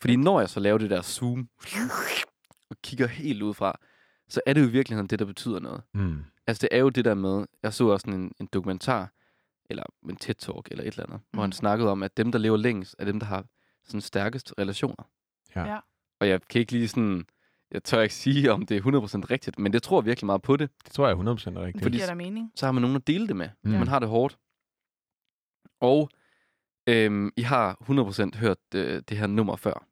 Fordi 0.00 0.16
når 0.16 0.40
jeg 0.40 0.48
så 0.48 0.60
laver 0.60 0.78
det 0.78 0.90
der 0.90 1.02
zoom, 1.02 1.48
og 2.70 2.76
kigger 2.82 3.06
helt 3.06 3.42
ud 3.42 3.54
fra, 3.54 3.78
så 4.28 4.40
er 4.46 4.52
det 4.52 4.60
jo 4.60 4.66
i 4.66 4.70
virkeligheden 4.70 5.06
det, 5.06 5.18
der 5.18 5.24
betyder 5.24 5.60
noget. 5.60 5.82
Mm. 5.94 6.24
Altså 6.46 6.60
det 6.60 6.68
er 6.76 6.80
jo 6.80 6.88
det 6.88 7.04
der 7.04 7.14
med, 7.14 7.46
jeg 7.62 7.74
så 7.74 7.86
også 7.86 8.04
sådan 8.04 8.20
en, 8.20 8.32
en 8.40 8.48
dokumentar, 8.52 9.12
eller 9.70 9.82
en 10.08 10.16
TED-talk, 10.24 10.62
eller 10.70 10.84
et 10.84 10.88
eller 10.88 11.06
andet, 11.06 11.20
mm. 11.20 11.26
hvor 11.32 11.42
han 11.42 11.52
snakkede 11.52 11.90
om, 11.90 12.02
at 12.02 12.16
dem, 12.16 12.32
der 12.32 12.38
lever 12.38 12.56
længst, 12.56 12.96
er 12.98 13.04
dem, 13.04 13.20
der 13.20 13.26
har 13.26 13.44
sådan 13.84 14.00
stærkest 14.00 14.54
relationer. 14.58 15.04
Ja. 15.56 15.64
Ja. 15.64 15.78
Og 16.20 16.28
jeg 16.28 16.42
kan 16.42 16.60
ikke 16.60 16.72
lige 16.72 16.88
sådan, 16.88 17.26
jeg 17.74 17.84
tør 17.84 18.00
ikke 18.00 18.14
sige, 18.14 18.52
om 18.52 18.66
det 18.66 18.76
er 18.76 18.80
100% 18.80 18.86
rigtigt, 19.30 19.58
men 19.58 19.72
det 19.72 19.82
tror 19.82 20.00
jeg 20.00 20.06
virkelig 20.06 20.26
meget 20.26 20.42
på 20.42 20.56
det. 20.56 20.70
Det 20.84 20.92
tror 20.92 21.06
jeg 21.08 21.12
er 21.12 21.16
100% 21.22 21.58
rigtigt. 21.58 21.74
Det 21.74 21.82
Fordi- 21.82 21.96
giver 21.96 22.06
da 22.06 22.14
mening. 22.14 22.52
Så 22.56 22.66
har 22.66 22.72
man 22.72 22.80
nogen 22.82 22.96
at 22.96 23.06
dele 23.06 23.28
det 23.28 23.36
med. 23.36 23.48
Mm. 23.64 23.70
Man 23.70 23.88
har 23.88 23.98
det 23.98 24.08
hårdt. 24.08 24.38
Og 25.80 26.10
øhm, 26.88 27.30
I 27.36 27.42
har 27.42 27.76
100% 28.34 28.38
hørt 28.38 28.58
øh, 28.74 29.02
det 29.08 29.16
her 29.18 29.26
nummer 29.26 29.56
før. 29.56 29.86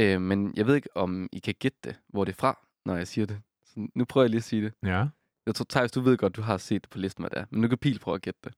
Øh, 0.00 0.20
men 0.20 0.52
jeg 0.56 0.66
ved 0.66 0.74
ikke, 0.74 0.96
om 0.96 1.28
I 1.32 1.38
kan 1.38 1.54
gætte 1.54 1.78
det, 1.84 2.00
hvor 2.08 2.24
det 2.24 2.32
er 2.32 2.36
fra, 2.36 2.66
når 2.86 2.96
jeg 2.96 3.08
siger 3.08 3.26
det. 3.26 3.42
Så 3.64 3.88
nu 3.94 4.04
prøver 4.04 4.24
jeg 4.24 4.30
lige 4.30 4.38
at 4.38 4.44
sige 4.44 4.62
det. 4.62 4.72
Ja. 4.82 5.06
Jeg 5.46 5.54
tror, 5.54 5.66
Thijs, 5.70 5.92
du 5.92 6.00
ved 6.00 6.16
godt, 6.16 6.36
du 6.36 6.42
har 6.42 6.56
set 6.56 6.82
det 6.82 6.90
på 6.90 6.98
listen, 6.98 7.22
hvad 7.22 7.30
det 7.30 7.38
er. 7.38 7.44
Men 7.50 7.60
nu 7.60 7.68
kan 7.68 7.78
Pil 7.78 7.98
prøve 7.98 8.14
at 8.14 8.22
gætte 8.22 8.40
det. 8.44 8.54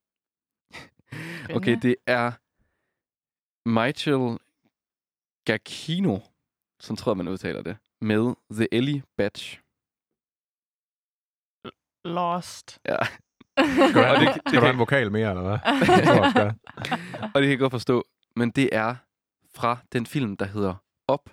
Okay, 1.57 1.79
det 1.83 1.97
er 2.07 2.33
Michael 3.69 4.39
Giacchino, 5.47 6.19
som 6.81 6.97
tror 6.97 7.13
jeg, 7.13 7.17
man 7.17 7.29
udtaler 7.29 7.63
det, 7.63 7.77
med 8.03 8.35
The 8.53 8.69
Ellie 8.75 9.03
Batch. 9.17 9.61
Lost. 12.05 12.79
Ja. 12.85 12.97
Skal 13.59 13.95
du 13.95 14.01
det- 14.01 14.21
det, 14.21 14.35
det 14.35 14.35
skal 14.35 14.45
du 14.45 14.51
kan- 14.51 14.61
have 14.63 14.73
en 14.73 14.79
vokal 14.79 15.13
mere, 15.13 15.31
eller 15.31 15.43
hvad? 15.43 15.59
Tror. 16.07 16.47
Og 17.35 17.35
det 17.35 17.43
kan 17.43 17.51
jeg 17.51 17.59
godt 17.59 17.71
forstå. 17.71 18.05
Men 18.37 18.51
det 18.51 18.69
er 18.73 18.97
fra 19.55 19.79
den 19.93 20.07
film, 20.07 20.37
der 20.37 20.45
hedder 20.47 20.75
Op. 21.09 21.31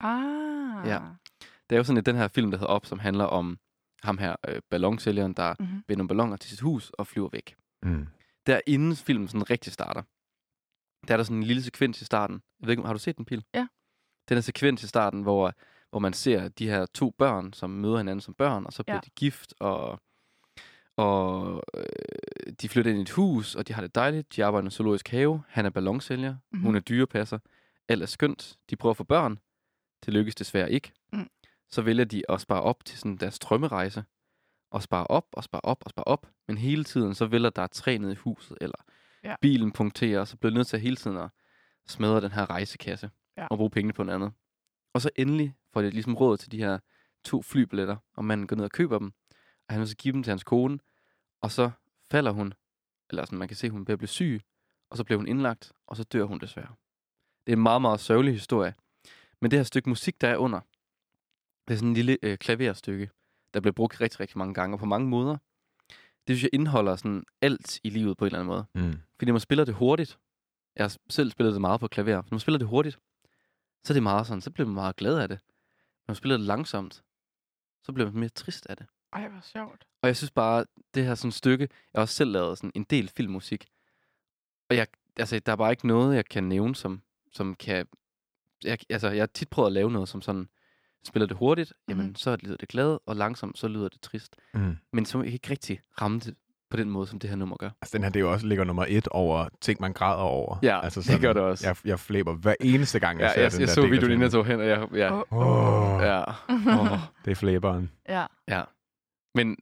Ah. 0.00 0.88
Ja. 0.88 1.00
Det 1.70 1.76
er 1.76 1.76
jo 1.76 1.84
sådan 1.84 1.98
at 1.98 2.06
den 2.06 2.16
her 2.16 2.28
film, 2.28 2.50
der 2.50 2.58
hedder 2.58 2.72
Op, 2.72 2.86
som 2.86 2.98
handler 2.98 3.24
om 3.24 3.58
ham 4.02 4.18
her, 4.18 4.36
øh, 4.48 4.62
ballonsælgeren, 4.70 5.32
der 5.34 5.54
Mm-hmm. 5.58 5.84
vender 5.88 5.96
nogle 5.98 6.08
balloner 6.08 6.36
til 6.36 6.50
sit 6.50 6.60
hus 6.60 6.90
og 6.90 7.06
flyver 7.06 7.28
væk. 7.32 7.56
Mm. 7.82 8.06
Der 8.46 8.60
inden 8.66 8.96
filmen 8.96 9.28
sådan 9.28 9.50
rigtig 9.50 9.72
starter, 9.72 10.02
der 11.08 11.12
er 11.14 11.16
der 11.16 11.24
sådan 11.24 11.36
en 11.36 11.42
lille 11.42 11.62
sekvens 11.62 12.02
i 12.02 12.04
starten. 12.04 12.42
Jeg 12.60 12.66
ved 12.66 12.72
ikke, 12.72 12.82
har 12.82 12.92
du 12.92 12.98
set 12.98 13.16
den, 13.16 13.24
Pil? 13.24 13.44
Ja. 13.54 13.66
Den 14.28 14.36
er 14.36 14.40
sekvens 14.40 14.82
i 14.82 14.86
starten, 14.86 15.22
hvor, 15.22 15.52
hvor 15.90 15.98
man 15.98 16.12
ser 16.12 16.48
de 16.48 16.68
her 16.68 16.86
to 16.86 17.10
børn, 17.18 17.52
som 17.52 17.70
møder 17.70 17.96
hinanden 17.96 18.20
som 18.20 18.34
børn, 18.34 18.66
og 18.66 18.72
så 18.72 18.82
bliver 18.82 18.96
Ja. 18.96 19.00
de 19.04 19.10
gift, 19.10 19.54
og, 19.60 20.00
og 20.96 21.62
øh, 21.76 21.84
de 22.62 22.68
flytter 22.68 22.90
ind 22.90 22.98
i 22.98 23.02
et 23.02 23.10
hus, 23.10 23.54
og 23.54 23.68
de 23.68 23.72
har 23.72 23.82
det 23.82 23.94
dejligt. 23.94 24.36
De 24.36 24.44
arbejder 24.44 24.64
i 24.64 24.66
en 24.66 24.70
zoologisk 24.70 25.08
have. 25.08 25.42
Han 25.48 25.66
er 25.66 25.70
ballonsælger. 25.70 26.30
Mhm. 26.30 26.38
Mm-hmm. 26.52 26.64
Hun 26.66 26.76
er 26.76 26.80
dyrepasser. 26.80 27.38
Alt 27.88 28.02
er 28.02 28.06
skønt. 28.06 28.56
De 28.70 28.76
prøver 28.76 28.90
at 28.90 28.96
få 28.96 29.04
børn. 29.04 29.38
Det 30.06 30.14
lykkes 30.14 30.34
desværre 30.34 30.72
ikke. 30.72 30.92
Mm. 31.12 31.28
Så 31.70 31.82
vælger 31.82 32.04
de 32.04 32.22
at 32.28 32.40
spare 32.40 32.62
op 32.62 32.84
til 32.84 32.98
sådan 32.98 33.16
deres 33.16 33.38
drømmerejse. 33.38 34.04
Og 34.70 34.82
spare 34.82 35.06
op, 35.06 35.26
og 35.32 35.44
spare 35.44 35.60
op, 35.64 35.78
og 35.84 35.90
spare 35.90 36.04
op. 36.04 36.26
Men 36.48 36.58
hele 36.58 36.84
tiden, 36.84 37.14
så 37.14 37.26
vælger 37.26 37.50
der 37.50 37.62
et 37.64 37.70
træ 37.70 37.98
ned 37.98 38.12
i 38.12 38.14
huset, 38.14 38.58
eller 38.60 38.76
Ja. 39.24 39.34
bilen 39.40 39.72
punkterer, 39.72 40.20
og 40.20 40.28
så 40.28 40.36
bliver 40.36 40.54
nødt 40.54 40.66
til 40.66 40.76
at 40.76 40.80
hele 40.80 40.96
tiden 40.96 41.16
at 41.16 41.28
smadre 41.86 42.20
den 42.20 42.32
her 42.32 42.50
rejsekasse. 42.50 43.10
Ja. 43.36 43.46
Og 43.46 43.56
bruge 43.56 43.70
pengene 43.70 43.92
på 43.92 44.02
noget 44.02 44.14
andet. 44.14 44.32
Og 44.94 45.00
så 45.00 45.10
endelig 45.16 45.54
får 45.72 45.82
de 45.82 45.90
ligesom 45.90 46.14
råd 46.14 46.36
til 46.36 46.52
de 46.52 46.58
her 46.58 46.78
to 47.24 47.42
flybilletter, 47.42 47.96
og 48.16 48.24
manden 48.24 48.46
går 48.46 48.56
ned 48.56 48.64
og 48.64 48.70
køber 48.70 48.98
dem. 48.98 49.12
Og 49.68 49.74
han 49.74 49.80
vil 49.80 49.88
så 49.88 49.96
give 49.96 50.12
dem 50.12 50.22
til 50.22 50.30
hans 50.30 50.44
kone, 50.44 50.78
og 51.40 51.50
så 51.50 51.70
falder 52.10 52.30
hun, 52.30 52.54
eller 53.10 53.24
sådan, 53.24 53.38
man 53.38 53.48
kan 53.48 53.56
se, 53.56 53.66
at 53.66 53.72
hun 53.72 53.84
bliver 53.84 54.06
syg, 54.06 54.40
og 54.90 54.96
så 54.96 55.04
bliver 55.04 55.18
hun 55.18 55.28
indlagt, 55.28 55.72
og 55.86 55.96
så 55.96 56.04
dør 56.04 56.24
hun 56.24 56.38
desværre. 56.38 56.74
Det 57.46 57.52
er 57.52 57.56
en 57.56 57.62
meget, 57.62 57.82
meget 57.82 58.00
sørgelig 58.00 58.34
historie. 58.34 58.74
Men 59.40 59.50
det 59.50 59.58
her 59.58 59.64
stykke 59.64 59.88
musik, 59.88 60.20
der 60.20 60.28
er 60.28 60.36
under, 60.36 60.60
det 61.68 61.74
er 61.74 61.78
sådan 61.78 61.88
en 61.88 61.94
lille 61.94 62.18
øh, 62.22 62.38
klaverstykke, 62.38 63.10
der 63.54 63.60
bliver 63.60 63.72
brugt 63.72 64.00
rigtig, 64.00 64.20
rigtig 64.20 64.38
mange 64.38 64.54
gange, 64.54 64.74
og 64.74 64.78
på 64.78 64.86
mange 64.86 65.08
måder. 65.08 65.36
Det 66.26 66.36
synes 66.36 66.42
jeg 66.42 66.50
indeholder 66.52 66.96
sådan 66.96 67.24
alt 67.42 67.80
i 67.84 67.90
livet 67.90 68.16
på 68.16 68.24
en 68.24 68.26
eller 68.26 68.38
anden 68.38 68.46
måde. 68.46 68.66
Mm. 68.74 69.00
Fordi 69.18 69.26
når 69.26 69.32
man 69.32 69.40
spiller 69.40 69.64
det 69.64 69.74
hurtigt, 69.74 70.18
jeg 70.76 70.84
har 70.84 70.96
selv 71.08 71.30
spillet 71.30 71.52
det 71.52 71.60
meget 71.60 71.80
på 71.80 71.88
klaver, 71.88 72.16
når 72.16 72.28
man 72.30 72.40
spiller 72.40 72.58
det 72.58 72.68
hurtigt, 72.68 72.98
så 73.84 73.92
er 73.92 73.94
det 73.94 74.02
meget 74.02 74.26
sådan, 74.26 74.40
så 74.40 74.50
bliver 74.50 74.66
man 74.66 74.74
meget 74.74 74.96
glad 74.96 75.18
af 75.18 75.28
det. 75.28 75.38
Når 76.06 76.12
man 76.12 76.16
spiller 76.16 76.36
det 76.36 76.46
langsomt, 76.46 77.02
så 77.82 77.92
bliver 77.92 78.10
man 78.10 78.20
mere 78.20 78.28
trist 78.28 78.66
af 78.66 78.76
det. 78.76 78.86
Ej, 79.12 79.28
hvor 79.28 79.40
sjovt. 79.40 79.84
Og 80.02 80.06
jeg 80.06 80.16
synes 80.16 80.30
bare, 80.30 80.64
det 80.94 81.04
her 81.04 81.14
sådan 81.14 81.32
stykke, 81.32 81.68
jeg 81.92 81.98
har 81.98 82.02
også 82.02 82.14
selv 82.14 82.30
lavet 82.30 82.58
sådan 82.58 82.72
en 82.74 82.84
del 82.84 83.08
filmmusik. 83.08 83.66
Og 84.70 84.76
jeg, 84.76 84.86
altså, 85.16 85.38
der 85.38 85.52
er 85.52 85.56
bare 85.56 85.70
ikke 85.72 85.86
noget, 85.86 86.16
jeg 86.16 86.24
kan 86.26 86.44
nævne, 86.44 86.74
som, 86.76 87.02
som 87.32 87.54
kan... 87.54 87.86
Jeg, 88.64 88.78
altså, 88.90 89.08
jeg 89.10 89.22
har 89.22 89.26
tit 89.26 89.48
prøvet 89.50 89.66
at 89.66 89.72
lave 89.72 89.90
noget, 89.90 90.08
som 90.08 90.22
sådan, 90.22 90.48
spiller 91.04 91.26
det 91.26 91.36
hurtigt, 91.36 91.72
jamen, 91.88 92.06
Mhm. 92.06 92.14
så 92.14 92.36
lyder 92.36 92.56
det 92.56 92.68
glad, 92.68 92.98
og 93.06 93.16
langsomt, 93.16 93.58
så 93.58 93.68
lyder 93.68 93.88
det 93.88 94.00
trist. 94.00 94.36
Mm. 94.54 94.76
Men 94.92 95.06
som 95.06 95.24
ikke 95.24 95.50
rigtig 95.50 95.80
ramme 96.00 96.18
det 96.20 96.36
på 96.74 96.80
den 96.80 96.90
måde, 96.90 97.06
som 97.06 97.18
det 97.18 97.30
her 97.30 97.36
nummer 97.36 97.56
gør. 97.56 97.70
Altså, 97.82 97.96
den 97.98 98.02
her, 98.04 98.10
det 98.10 98.20
er 98.20 98.24
jo 98.24 98.32
også 98.32 98.46
ligger 98.46 98.64
nummer 98.64 98.84
et 98.88 99.08
over 99.08 99.48
ting, 99.60 99.80
man 99.80 99.92
græder 99.92 100.22
over. 100.22 100.58
Ja, 100.62 100.80
altså, 100.84 101.12
det 101.12 101.20
gør 101.20 101.32
det 101.32 101.42
også. 101.42 101.66
Jeg, 101.68 101.76
jeg 101.84 102.00
flæber 102.00 102.34
hver 102.34 102.54
eneste 102.60 103.00
gang, 103.00 103.20
jeg 103.20 103.24
Ja, 103.26 103.32
ser 103.34 103.42
jeg, 103.42 103.52
den 103.52 103.60
jeg 103.60 103.68
der 103.68 103.74
så 103.74 103.80
del 103.82 103.90
videoen, 103.90 104.12
inden 104.12 104.22
jeg 104.22 104.30
tog 104.32 104.46
hen, 104.46 104.60
og 104.60 104.66
jeg, 104.66 104.88
ja, 104.94 105.12
Åh, 105.32 105.94
Åh, 105.96 106.02
ja, 106.02 106.22
åh, 106.80 106.98
det 107.24 107.30
er 107.30 107.34
flæberen. 107.34 107.90
Ja. 108.08 108.26
ja. 108.48 108.62
Men 109.34 109.56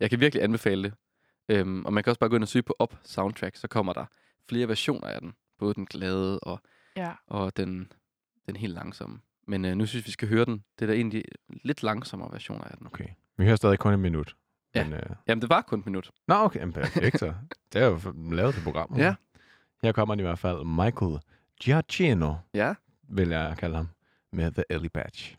jeg 0.00 0.10
kan 0.10 0.20
virkelig 0.20 0.44
anbefale 0.44 0.82
det. 0.82 0.92
Øhm, 1.48 1.84
og 1.84 1.92
man 1.92 2.04
kan 2.04 2.10
også 2.10 2.20
bare 2.20 2.30
gå 2.30 2.36
ind 2.36 2.44
og 2.44 2.48
søge 2.48 2.62
på 2.62 2.74
Op 2.78 2.94
Soundtrack, 3.02 3.56
så 3.56 3.68
kommer 3.68 3.92
der 3.92 4.04
flere 4.48 4.68
versioner 4.68 5.06
af 5.08 5.20
den. 5.20 5.32
Både 5.58 5.74
den 5.74 5.86
glade 5.86 6.40
og, 6.40 6.60
Ja. 6.96 7.10
og 7.26 7.56
den, 7.56 7.92
den 8.46 8.56
helt 8.56 8.74
langsomme. 8.74 9.18
Men 9.46 9.64
øh, 9.64 9.74
nu 9.76 9.86
synes 9.86 10.06
vi 10.06 10.10
skal 10.10 10.28
høre 10.28 10.44
den. 10.44 10.64
Det 10.78 10.82
er 10.82 10.86
der 10.86 10.94
egentlig 10.94 11.24
lidt 11.64 11.82
langsommere 11.82 12.32
versioner 12.32 12.64
af 12.64 12.76
den. 12.78 12.86
Okay. 12.86 13.04
Vi 13.38 13.44
hører 13.44 13.56
stadig 13.56 13.78
kun 13.78 13.94
en 13.94 14.00
minut. 14.00 14.36
Ja. 14.78 14.84
Men, 14.84 14.94
øh... 14.94 15.16
Jamen, 15.28 15.42
det 15.42 15.50
var 15.50 15.60
kun 15.62 15.78
et 15.78 15.86
minut. 15.86 16.10
Nå, 16.28 16.34
okay. 16.34 16.60
Jamen, 16.60 16.72
perfekt, 16.72 17.18
så. 17.18 17.34
Det 17.72 17.82
er 17.82 17.86
jo 17.86 18.00
lavet 18.30 18.54
til 18.54 18.62
programmet. 18.62 18.98
Ja. 18.98 19.14
Her 19.82 19.92
kommer 19.92 20.14
den 20.14 20.20
i 20.20 20.22
hvert 20.22 20.38
fald 20.38 20.64
Michael 20.64 21.18
Giacchino, 21.60 22.34
Ja. 22.54 22.74
vil 23.02 23.28
jeg 23.28 23.56
kalde 23.58 23.76
ham, 23.76 23.88
med 24.32 24.52
The 24.52 24.64
Ellie 24.70 24.90
Batch. 24.90 25.36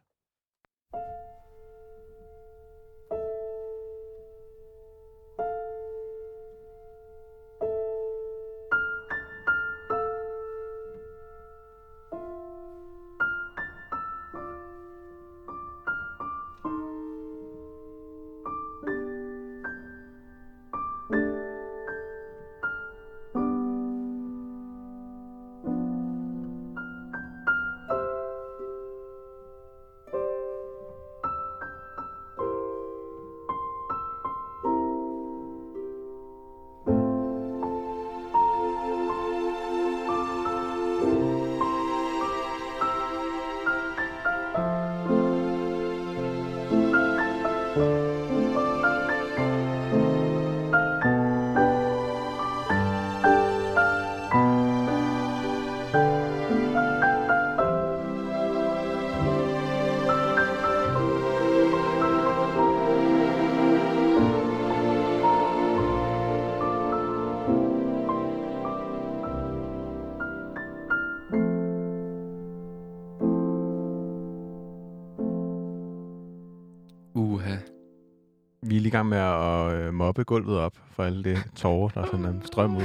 I 78.90 78.92
gang 78.92 79.10
med 79.10 79.18
at 79.18 79.74
øh, 79.74 79.94
mobbe 79.94 80.24
gulvet 80.24 80.58
op 80.60 80.78
for 80.92 81.04
alle 81.04 81.24
det 81.24 81.52
tårer, 81.56 81.90
der 81.90 82.06
sådan 82.06 82.26
en 82.26 82.46
strøm 82.46 82.78
ud, 82.78 82.82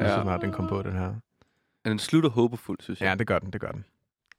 ja. 0.00 0.06
Ja. 0.06 0.16
så 0.16 0.22
snart 0.22 0.40
den 0.40 0.52
kom 0.52 0.68
på, 0.68 0.82
den 0.82 0.92
her. 0.92 1.08
Men 1.84 1.90
den 1.90 1.98
slutter 1.98 2.30
håbefuldt, 2.30 2.82
synes 2.82 3.00
jeg. 3.00 3.06
Ja, 3.08 3.14
det 3.14 3.26
gør 3.26 3.38
den, 3.38 3.52
det 3.52 3.60
gør 3.60 3.70
den. 3.72 3.84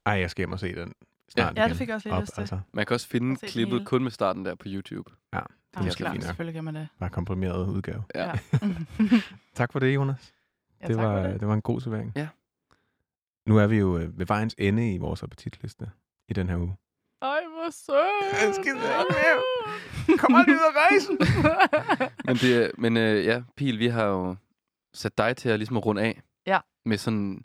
Ej, 0.06 0.12
jeg 0.12 0.30
skal 0.30 0.40
hjem 0.42 0.52
og 0.52 0.60
se 0.60 0.74
den 0.74 0.92
snart 1.28 1.56
Ja, 1.56 1.62
igen. 1.62 1.70
det 1.70 1.78
fik 1.78 1.88
jeg 1.88 1.94
også 1.94 2.08
lidt 2.08 2.14
op, 2.16 2.20
lyst 2.22 2.32
til. 2.34 2.40
altså, 2.40 2.60
Man 2.72 2.86
kan 2.86 2.94
også 2.94 3.08
finde 3.08 3.36
klippet 3.36 3.78
hele. 3.78 3.86
kun 3.86 4.02
med 4.02 4.10
starten 4.10 4.44
der 4.44 4.54
på 4.54 4.64
YouTube. 4.66 5.10
det 5.32 5.38
er 5.38 5.42
Ja, 5.76 5.82
måske 5.82 5.98
klart, 5.98 6.12
fint 6.12 6.24
selvfølgelig 6.24 6.54
kan 6.54 6.64
man 6.64 6.74
det. 6.74 6.88
Bare 6.98 7.10
komprimeret 7.10 7.66
udgave. 7.68 8.02
Ja. 8.14 8.24
Ja. 8.26 8.38
Tak 9.54 9.72
for 9.72 9.78
det, 9.78 9.94
Jonas. 9.94 10.32
ja, 10.82 10.86
det, 10.88 10.96
var, 10.96 11.22
det. 11.22 11.40
det 11.40 11.48
var 11.48 11.54
en 11.54 11.62
god 11.62 11.80
servering. 11.80 12.12
Ja. 12.16 12.28
Nu 13.46 13.56
er 13.58 13.66
vi 13.66 13.76
jo 13.78 13.98
øh, 13.98 14.18
ved 14.18 14.26
vejens 14.26 14.54
ende 14.58 14.94
i 14.94 14.98
vores 14.98 15.22
appetitliste 15.22 15.90
i 16.28 16.32
den 16.32 16.48
her 16.48 16.56
uge. 16.56 16.76
Hvor 17.70 17.94
sødt. 17.94 18.42
Jeg 18.46 18.54
skal 18.54 18.74
med. 18.74 20.18
Kom 20.18 20.34
aldrig 20.34 20.54
ud 20.54 20.60
af 20.60 20.80
rejsen. 20.80 21.18
Men, 22.26 22.36
det, 22.36 22.70
men 22.78 22.96
øh, 22.96 23.24
ja, 23.24 23.42
Pil, 23.56 23.78
vi 23.78 23.86
har 23.86 24.04
jo 24.04 24.36
sat 24.94 25.18
dig 25.18 25.36
til 25.36 25.48
at 25.48 25.58
ligesom 25.58 25.76
at 25.76 25.86
runde 25.86 26.02
af. 26.02 26.20
Ja. 26.46 26.58
Med 26.84 26.98
sådan 26.98 27.44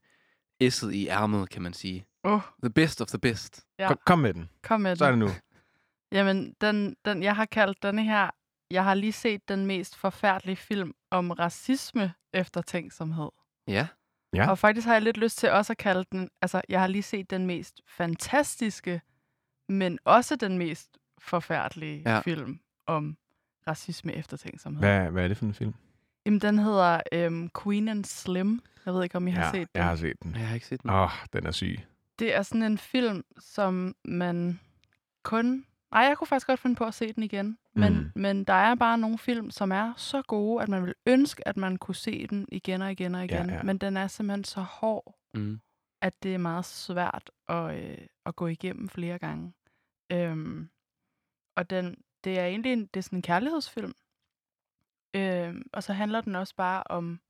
S'et 0.63 0.89
i 0.89 1.07
ærmet, 1.07 1.49
kan 1.49 1.61
man 1.61 1.73
sige. 1.73 2.05
Åh, 2.23 2.39
The 2.63 2.69
best 2.69 3.01
of 3.01 3.07
the 3.07 3.17
best. 3.19 3.65
Ja. 3.79 3.87
Kom, 3.87 3.97
kom 4.05 4.19
med 4.19 4.33
den. 4.33 4.49
kom 4.63 4.81
med 4.81 4.95
Så 4.95 5.05
er 5.05 5.11
den. 5.11 5.21
det 5.21 5.29
nu. 5.29 5.35
Jamen, 6.11 6.55
den, 6.61 6.95
den, 7.05 7.23
jeg 7.23 7.35
har 7.35 7.45
kaldt 7.45 7.83
denne 7.83 8.03
her, 8.03 8.29
jeg 8.71 8.83
har 8.83 8.93
lige 8.93 9.13
set 9.13 9.49
den 9.49 9.65
mest 9.65 9.95
forfærdelige 9.95 10.55
film 10.55 10.93
om 11.11 11.31
racisme 11.31 12.13
eftertænksomhed. 12.33 13.29
Ja. 13.67 13.87
Ja. 14.33 14.49
Og 14.49 14.57
faktisk 14.57 14.87
har 14.87 14.93
jeg 14.93 15.01
lidt 15.01 15.17
lyst 15.17 15.37
til 15.37 15.49
også 15.51 15.73
at 15.73 15.77
kalde 15.77 16.05
den, 16.11 16.29
altså 16.41 16.61
jeg 16.69 16.79
har 16.79 16.87
lige 16.87 17.03
set 17.03 17.29
den 17.29 17.45
mest 17.45 17.81
fantastiske, 17.87 19.01
men 19.69 19.99
også 20.05 20.35
den 20.35 20.57
mest 20.57 20.97
forfærdelige 21.17 22.01
Ja. 22.05 22.13
ja. 22.15 22.19
film 22.19 22.59
om 22.87 23.17
racisme 23.67 24.13
eftertænksomhed. 24.13 24.79
Hvad, 24.81 25.11
hvad 25.11 25.23
er 25.23 25.27
det 25.27 25.37
for 25.37 25.45
en 25.45 25.53
film? 25.53 25.73
Jamen, 26.25 26.41
den 26.41 26.59
hedder 26.59 27.01
øhm, 27.11 27.49
Queen 27.63 27.87
and 27.87 28.05
Slim. 28.05 28.61
Jeg 28.85 28.93
ved 28.93 29.03
ikke, 29.03 29.15
om 29.15 29.27
I 29.27 29.31
har 29.31 29.45
ja, 29.45 29.51
set 29.51 29.59
den. 29.73 29.79
jeg 29.79 29.85
har 29.85 29.95
set 29.95 30.23
den. 30.23 30.35
Jeg 30.35 30.47
har 30.47 30.53
ikke 30.55 30.67
set 30.67 30.81
den. 30.83 30.89
Åh, 30.89 31.01
oh, 31.01 31.09
den 31.33 31.45
er 31.45 31.51
syg. 31.51 31.79
Det 32.19 32.35
er 32.35 32.41
sådan 32.41 32.63
en 32.63 32.77
film, 32.77 33.23
som 33.39 33.95
man 34.05 34.59
kun... 35.23 35.65
Ej, 35.91 36.01
jeg 36.01 36.17
kunne 36.17 36.27
faktisk 36.27 36.47
godt 36.47 36.59
finde 36.59 36.75
på 36.75 36.83
at 36.85 36.93
se 36.93 37.13
den 37.13 37.23
igen. 37.23 37.57
Men, 37.73 37.93
Mm. 37.93 38.11
men 38.21 38.43
der 38.43 38.53
er 38.53 38.75
bare 38.75 38.97
nogle 38.97 39.17
film, 39.17 39.51
som 39.51 39.71
er 39.71 39.93
så 39.97 40.21
gode, 40.21 40.63
at 40.63 40.69
man 40.69 40.83
vil 40.85 40.93
ønske, 41.05 41.47
at 41.47 41.57
man 41.57 41.77
kunne 41.77 41.95
se 41.95 42.27
den 42.27 42.45
igen 42.51 42.81
og 42.81 42.91
igen 42.91 43.15
og 43.15 43.23
igen. 43.25 43.49
ja. 43.49 43.63
Men 43.63 43.77
den 43.77 43.97
er 43.97 44.07
simpelthen 44.07 44.43
så 44.43 44.61
hård, 44.61 45.15
Mm. 45.33 45.59
At 46.05 46.23
det 46.23 46.33
er 46.33 46.37
meget 46.37 46.65
svært 46.65 47.31
at, 47.47 47.75
øh, 47.75 48.07
at 48.25 48.35
gå 48.35 48.47
igennem 48.47 48.89
flere 48.89 49.19
gange. 49.19 49.53
Øhm, 50.11 50.69
og 51.55 51.69
den, 51.69 52.03
det 52.23 52.39
er 52.39 52.45
egentlig 52.45 52.73
en, 52.73 52.85
det 52.85 52.97
er 52.97 53.01
sådan 53.01 53.19
en 53.19 53.21
kærlighedsfilm. 53.21 53.93
Øhm, 55.15 55.69
og 55.73 55.83
så 55.83 55.93
handler 55.93 56.21
den 56.21 56.35
også 56.35 56.55
bare 56.55 56.83
om, 56.83 57.21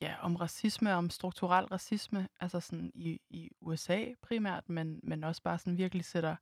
ja, 0.00 0.16
om 0.22 0.36
racisme, 0.36 0.94
om 0.94 1.10
strukturel 1.10 1.64
racisme, 1.64 2.28
altså 2.40 2.60
sådan 2.60 2.90
i, 2.94 3.20
i 3.30 3.50
USA 3.60 4.04
primært, 4.22 4.68
men, 4.68 5.00
men 5.02 5.24
også 5.24 5.42
bare 5.42 5.58
sådan 5.58 5.78
virkelig 5.78 6.04
sætter, 6.04 6.36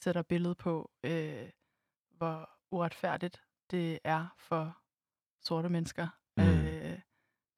sætter 0.00 0.22
billedet 0.22 0.56
på, 0.56 0.90
øh, 1.04 1.50
hvor 2.10 2.50
uretfærdigt 2.70 3.42
det 3.70 3.98
er 4.04 4.34
for 4.38 4.78
sorte 5.42 5.68
mennesker, 5.68 6.08
Mm. 6.38 6.42
øh, 6.44 7.00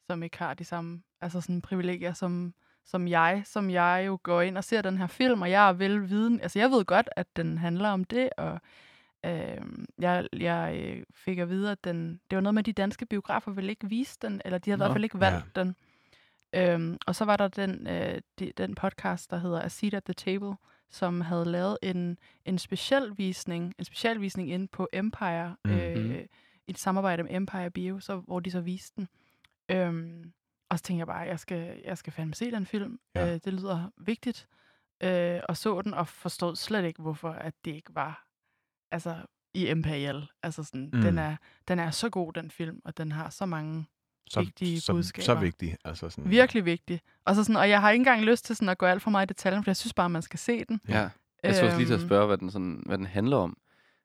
som 0.06 0.22
ikke 0.22 0.38
har 0.38 0.54
de 0.54 0.64
samme 0.64 1.02
altså 1.20 1.40
sådan 1.40 1.62
privilegier, 1.62 2.12
som, 2.12 2.54
som 2.90 3.08
jeg, 3.08 3.42
som 3.44 3.70
jeg 3.70 4.04
jo 4.06 4.18
går 4.22 4.40
ind 4.42 4.58
og 4.58 4.64
ser 4.64 4.82
den 4.82 4.98
her 4.98 5.06
film, 5.06 5.42
og 5.42 5.50
jeg 5.50 5.68
er 5.68 5.72
vel 5.72 6.08
viden, 6.10 6.40
altså 6.40 6.58
jeg 6.58 6.70
ved 6.70 6.84
godt, 6.84 7.08
at 7.16 7.26
den 7.36 7.58
handler 7.58 7.88
om 7.88 8.04
det, 8.04 8.30
og 8.36 8.60
øh, 9.26 9.60
jeg, 9.98 10.28
jeg 10.32 10.80
øh, 10.84 11.02
fik 11.14 11.38
at 11.38 11.48
vide, 11.48 11.70
at 11.72 11.84
den, 11.84 12.20
det 12.30 12.36
var 12.36 12.40
noget 12.42 12.54
med, 12.54 12.62
at 12.62 12.66
de 12.66 12.72
danske 12.72 13.06
biografer 13.06 13.50
ville 13.50 13.70
ikke 13.70 13.88
vise 13.88 14.18
den, 14.22 14.40
eller 14.44 14.58
de 14.58 14.70
havde 14.70 14.76
i 14.76 14.78
Nå, 14.78 14.84
hvert 14.84 14.94
fald 14.94 15.04
ikke 15.04 15.20
valgt 15.20 15.56
ja. 15.56 15.60
den. 15.64 15.76
Øhm, 16.54 16.98
og 17.06 17.14
så 17.14 17.24
var 17.24 17.36
der 17.36 17.48
den, 17.48 17.86
øh, 17.86 18.20
de, 18.38 18.52
den 18.56 18.74
podcast, 18.74 19.30
der 19.30 19.36
hedder 19.38 19.60
A 19.62 19.68
Seat 19.68 19.94
at 19.94 20.04
the 20.04 20.14
Table, 20.14 20.56
som 20.90 21.20
havde 21.20 21.44
lavet 21.44 21.78
en, 21.82 22.18
en 22.44 22.58
specialvisning, 22.58 23.74
en 23.78 23.84
specialvisning 23.84 24.50
inde 24.50 24.66
på 24.68 24.88
Empire, 24.92 25.56
Mhm. 25.64 25.74
øh, 25.74 26.24
i 26.66 26.70
et 26.70 26.78
samarbejde 26.78 27.22
med 27.22 27.34
Empire 27.34 27.70
Bio, 27.70 28.00
så, 28.00 28.16
hvor 28.16 28.40
de 28.40 28.50
så 28.50 28.60
viste 28.60 28.96
den. 28.96 29.08
Øhm, 29.68 30.32
og 30.70 30.78
så 30.78 30.84
tænkte 30.84 30.98
jeg 30.98 31.06
bare, 31.06 31.18
jeg 31.18 31.40
skal, 31.40 31.80
jeg 31.84 31.98
skal 31.98 32.12
fandme 32.12 32.34
se 32.34 32.50
den 32.50 32.66
film. 32.66 33.00
Ja. 33.14 33.34
Øh, 33.34 33.40
det 33.44 33.52
lyder 33.52 33.90
vigtigt. 33.96 34.48
Øh, 35.02 35.40
og 35.48 35.56
så 35.56 35.82
den, 35.82 35.94
og 35.94 36.08
forstod 36.08 36.56
slet 36.56 36.84
ikke, 36.84 37.02
hvorfor 37.02 37.30
at 37.30 37.54
det 37.64 37.70
ikke 37.70 37.94
var 37.94 38.26
altså, 38.90 39.16
i 39.54 39.66
Imperial. 39.68 40.28
Altså 40.42 40.64
sådan, 40.64 40.90
Mm. 40.92 41.00
den, 41.00 41.18
er, 41.18 41.36
den 41.68 41.78
er 41.78 41.90
så 41.90 42.10
god, 42.10 42.32
den 42.32 42.50
film, 42.50 42.80
og 42.84 42.96
den 42.96 43.12
har 43.12 43.30
så 43.30 43.46
mange 43.46 43.86
Så, 44.30 44.40
vigtige 44.40 44.80
så, 44.80 44.86
så 44.86 44.92
budskaber. 44.92 45.40
vigtig. 45.40 45.76
Altså 45.84 46.10
sådan, 46.10 46.30
virkelig 46.30 46.64
vigtige. 46.64 47.00
Og, 47.24 47.34
så 47.34 47.44
sådan, 47.44 47.56
og 47.56 47.68
jeg 47.70 47.80
har 47.80 47.90
ikke 47.90 48.00
engang 48.00 48.22
lyst 48.22 48.44
til 48.44 48.56
sådan 48.56 48.68
at 48.68 48.78
gå 48.78 48.86
alt 48.86 49.02
for 49.02 49.10
meget 49.10 49.26
i 49.26 49.32
detaljen, 49.32 49.64
for 49.64 49.70
jeg 49.70 49.76
synes 49.76 49.94
bare, 49.94 50.10
man 50.10 50.22
skal 50.22 50.38
se 50.38 50.64
den. 50.64 50.80
Ja. 50.88 51.08
Jeg 51.42 51.54
skulle 51.54 51.68
også 51.68 51.78
lige 51.78 51.86
til 51.88 51.94
at 51.94 52.00
Øhm, 52.00 52.08
spørge, 52.08 52.26
hvad 52.26 52.38
den, 52.38 52.50
sådan, 52.50 52.82
hvad 52.86 52.98
den 52.98 53.06
handler 53.06 53.36
om. 53.36 53.56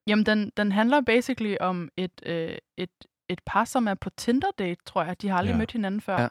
Jamen, 0.07 0.25
den, 0.25 0.51
den 0.57 0.71
handler 0.71 1.01
basically 1.01 1.55
om 1.59 1.89
et, 1.97 2.21
øh, 2.25 2.57
et, 2.77 2.89
et 3.29 3.39
par, 3.45 3.65
som 3.65 3.87
er 3.87 3.93
på 3.93 4.09
Tinder-date, 4.09 4.83
tror 4.85 5.03
jeg. 5.03 5.21
De 5.21 5.29
har 5.29 5.37
aldrig 5.37 5.53
ja. 5.53 5.57
mødt 5.57 5.71
hinanden 5.71 6.01
før. 6.01 6.21
Ja. 6.21 6.27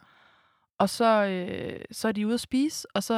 Ja. 0.82 0.84
Og 0.84 0.90
så, 0.90 1.24
øh, 1.24 1.80
så 1.92 2.08
er 2.08 2.12
de 2.12 2.26
ude 2.26 2.34
at 2.34 2.40
spise, 2.40 2.86
og 2.94 3.02
så 3.02 3.14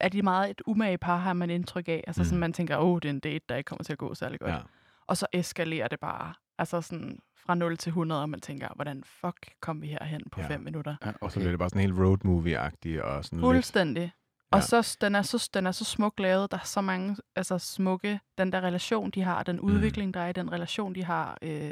er- 0.00 0.08
de 0.08 0.22
meget 0.22 0.50
et 0.50 0.62
umage 0.66 0.98
par, 0.98 1.16
har 1.16 1.32
man 1.32 1.50
indtryk 1.50 1.88
af. 1.88 2.04
Altså 2.06 2.20
Mm. 2.20 2.24
mm. 2.24 2.28
sådan, 2.28 2.40
man 2.40 2.52
tænker, 2.52 2.76
åh, 2.76 2.88
oh, 2.92 2.98
det 3.02 3.08
er 3.08 3.10
en 3.12 3.20
date, 3.20 3.44
der 3.48 3.56
ikke 3.56 3.68
kommer 3.68 3.84
til 3.84 3.92
at 3.92 3.98
gå 3.98 4.14
særlig 4.14 4.40
godt. 4.40 4.50
Ja. 4.50 4.56
Ja. 4.56 4.62
Og 5.06 5.16
så 5.16 5.26
eskalerer 5.32 5.88
det 5.88 6.00
bare. 6.00 6.34
Altså 6.58 6.80
sådan 6.80 7.18
fra 7.46 7.54
0 7.54 7.76
til 7.76 7.90
100, 7.90 8.22
og 8.22 8.28
man 8.30 8.40
tænker, 8.40 8.68
hvordan 8.74 9.02
fuck 9.06 9.48
kom 9.60 9.82
vi 9.82 9.86
herhen 9.86 10.22
på 10.32 10.40
Ja. 10.40 10.46
5 10.48 10.60
minutter? 10.60 10.96
Ja, 11.06 11.10
Og 11.20 11.32
så 11.32 11.38
bliver 11.38 11.50
det 11.52 11.58
bare 11.58 11.68
sådan 11.70 11.80
helt 11.82 11.98
road 11.98 12.18
movie-agtigt 12.24 13.02
og 13.02 13.24
sådan 13.24 13.38
lidt... 13.38 13.46
Fuldstændig. 13.46 14.12
Og 14.50 14.58
Ja. 14.58 14.62
så 14.82 14.96
den 15.00 15.14
er 15.14 15.22
så 15.22 15.50
den 15.54 15.66
er 15.66 15.72
så 15.72 15.84
smuk 15.84 16.20
lavet. 16.20 16.50
Der 16.50 16.56
er 16.58 16.64
så 16.64 16.80
mange 16.80 17.16
altså 17.36 17.58
smukke 17.58 18.20
den 18.38 18.52
der 18.52 18.60
relation 18.60 19.10
de 19.10 19.22
har, 19.22 19.42
den 19.42 19.60
udvikling 19.60 20.14
der 20.14 20.20
er 20.20 20.28
i 20.28 20.32
den 20.32 20.52
relation 20.52 20.94
de 20.94 21.04
har, 21.04 21.38
øh, 21.42 21.70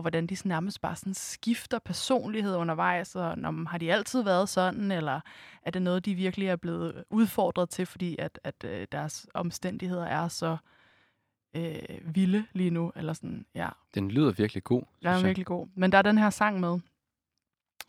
og 0.00 0.02
hvordan 0.02 0.26
de 0.26 0.36
sådan 0.36 0.48
nærmest 0.48 0.80
bare 0.80 0.96
sådan 0.96 1.14
skifter 1.14 1.78
personlighed 1.78 2.56
undervejs. 2.56 3.16
Og 3.16 3.38
man, 3.38 3.66
har 3.66 3.78
de 3.78 3.92
altid 3.92 4.22
været 4.22 4.48
sådan, 4.48 4.90
eller 4.90 5.20
er 5.62 5.70
det 5.70 5.82
noget 5.82 6.04
de 6.04 6.14
virkelig 6.14 6.48
er 6.48 6.56
blevet 6.56 7.04
udfordret 7.10 7.70
til, 7.70 7.86
fordi 7.86 8.16
at 8.18 8.40
at 8.44 8.64
øh, 8.64 8.86
deres 8.92 9.26
omstændigheder 9.34 10.06
er 10.06 10.28
så 10.28 10.56
øh, 11.56 12.14
vilde 12.14 12.44
lige 12.52 12.70
nu, 12.70 12.92
eller 12.96 13.12
sådan. 13.12 13.46
Ja, 13.54 13.68
Den 13.94 14.10
lyder 14.10 14.32
virkelig 14.32 14.64
god. 14.64 14.82
den 15.00 15.08
er 15.08 15.12
jeg. 15.16 15.24
virkelig 15.24 15.46
god. 15.46 15.66
Men 15.74 15.92
der 15.92 15.98
er 15.98 16.02
den 16.02 16.18
her 16.18 16.30
sang 16.30 16.60
med, 16.60 16.80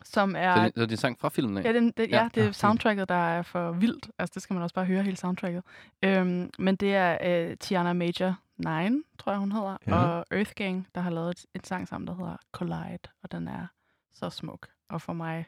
som 0.04 0.34
er 0.38 0.54
Så 0.54 0.62
det, 0.64 0.72
så 0.74 0.80
det 0.80 0.88
er 0.88 0.92
en 0.92 0.96
sang 0.96 1.20
fra 1.20 1.28
filmen 1.28 1.58
af? 1.58 1.64
Ja, 1.64 1.72
den, 1.72 1.90
det, 1.96 2.10
Ja, 2.10 2.22
ja, 2.22 2.28
det 2.34 2.44
er 2.44 2.52
soundtracket, 2.52 3.08
der 3.08 3.14
er 3.14 3.42
for 3.42 3.72
vildt. 3.72 4.10
Altså, 4.18 4.32
det 4.34 4.42
skal 4.42 4.54
man 4.54 4.62
også 4.62 4.74
bare 4.74 4.84
høre, 4.84 5.02
hele 5.02 5.16
soundtracket. 5.16 5.62
Øhm, 6.02 6.50
men 6.58 6.76
det 6.76 6.94
er 6.94 7.48
uh, 7.50 7.56
Tiana 7.58 7.92
Major 7.92 8.38
9, 8.58 9.02
tror 9.18 9.32
jeg, 9.32 9.38
hun 9.38 9.52
hedder, 9.52 9.76
Ja. 9.86 9.94
og 9.96 10.24
Earth 10.30 10.52
Gang, 10.56 10.86
der 10.94 11.00
har 11.00 11.10
lavet 11.10 11.30
et, 11.30 11.44
et 11.54 11.66
sang 11.66 11.88
sammen, 11.88 12.08
der 12.08 12.14
hedder 12.14 12.36
Collide, 12.52 12.98
og 13.22 13.32
den 13.32 13.48
er 13.48 13.66
så 14.12 14.30
smuk. 14.30 14.66
Og 14.90 15.02
for 15.02 15.12
mig 15.12 15.46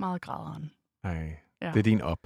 meget 0.00 0.20
græderen. 0.20 0.70
Ej, 1.04 1.36
Ja. 1.62 1.70
det 1.72 1.78
er 1.78 1.82
din 1.82 2.00
op. 2.00 2.18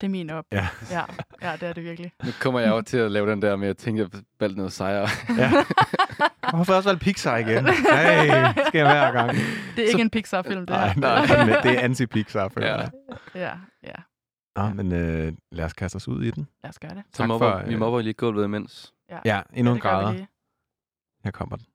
Det 0.00 0.06
er 0.06 0.10
min 0.10 0.30
op. 0.30 0.44
Ja. 0.52 0.68
ja, 0.90 1.04
ja, 1.42 1.52
det 1.60 1.68
er 1.68 1.72
det 1.72 1.84
virkelig. 1.84 2.12
Nu 2.24 2.30
kommer 2.40 2.60
jeg 2.60 2.68
jo 2.68 2.80
til 2.82 2.96
at 2.96 3.10
lave 3.12 3.30
den 3.30 3.42
der 3.42 3.56
med 3.56 3.68
at 3.68 3.76
tænke, 3.76 4.02
at 4.02 4.12
jeg 4.14 4.22
valgte 4.40 4.56
noget 4.56 4.72
sejre. 4.72 5.08
Ja. 5.38 5.50
Hvorfor 6.54 6.74
også 6.74 6.88
valgt 6.88 7.02
Pixar 7.02 7.36
igen? 7.36 7.64
Nej, 7.64 8.52
skal 8.66 8.78
jeg 8.78 8.86
hver 8.92 9.12
gang. 9.12 9.30
Det 9.76 9.84
er 9.84 9.88
ikke 9.88 10.00
en 10.00 10.10
Pixar-film, 10.10 10.60
det 10.60 10.68
Nej, 10.68 10.88
her. 10.88 11.00
nej, 11.00 11.44
men 11.46 11.54
det 11.62 11.84
er 11.84 11.88
anti-Pixar, 11.88 12.48
føler 12.48 12.66
Ja. 12.68 12.88
Ja, 13.34 13.52
ja. 13.82 13.94
Nå, 14.56 14.68
men 14.68 14.92
øh, 14.92 15.32
lad 15.52 15.64
os 15.64 15.72
kaste 15.72 15.96
os 15.96 16.08
ud 16.08 16.22
i 16.24 16.30
den. 16.30 16.48
Lad 16.62 16.68
os 16.68 16.78
gøre 16.78 16.94
det. 16.94 17.02
Så 17.12 17.16
Tak 17.16 17.28
mobber, 17.28 17.60
for, 17.60 17.66
vi 17.66 17.72
øh, 17.74 17.78
mobber 17.80 18.00
lige 18.00 18.14
gulvet 18.14 18.44
imens. 18.44 18.94
Ja, 19.24 19.42
endnu 19.52 19.70
en 19.70 19.74
det 19.74 19.82
gør 19.82 19.98
vi 19.98 20.04
grader. 20.04 20.26
Her 21.24 21.30
kommer 21.30 21.56
den. 21.56 21.66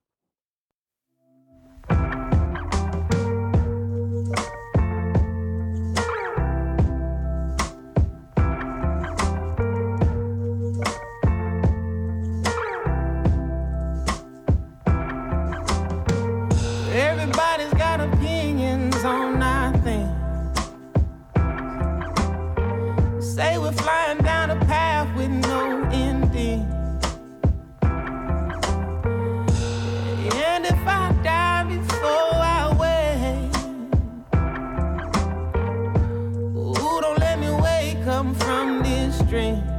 dream. 39.33 39.72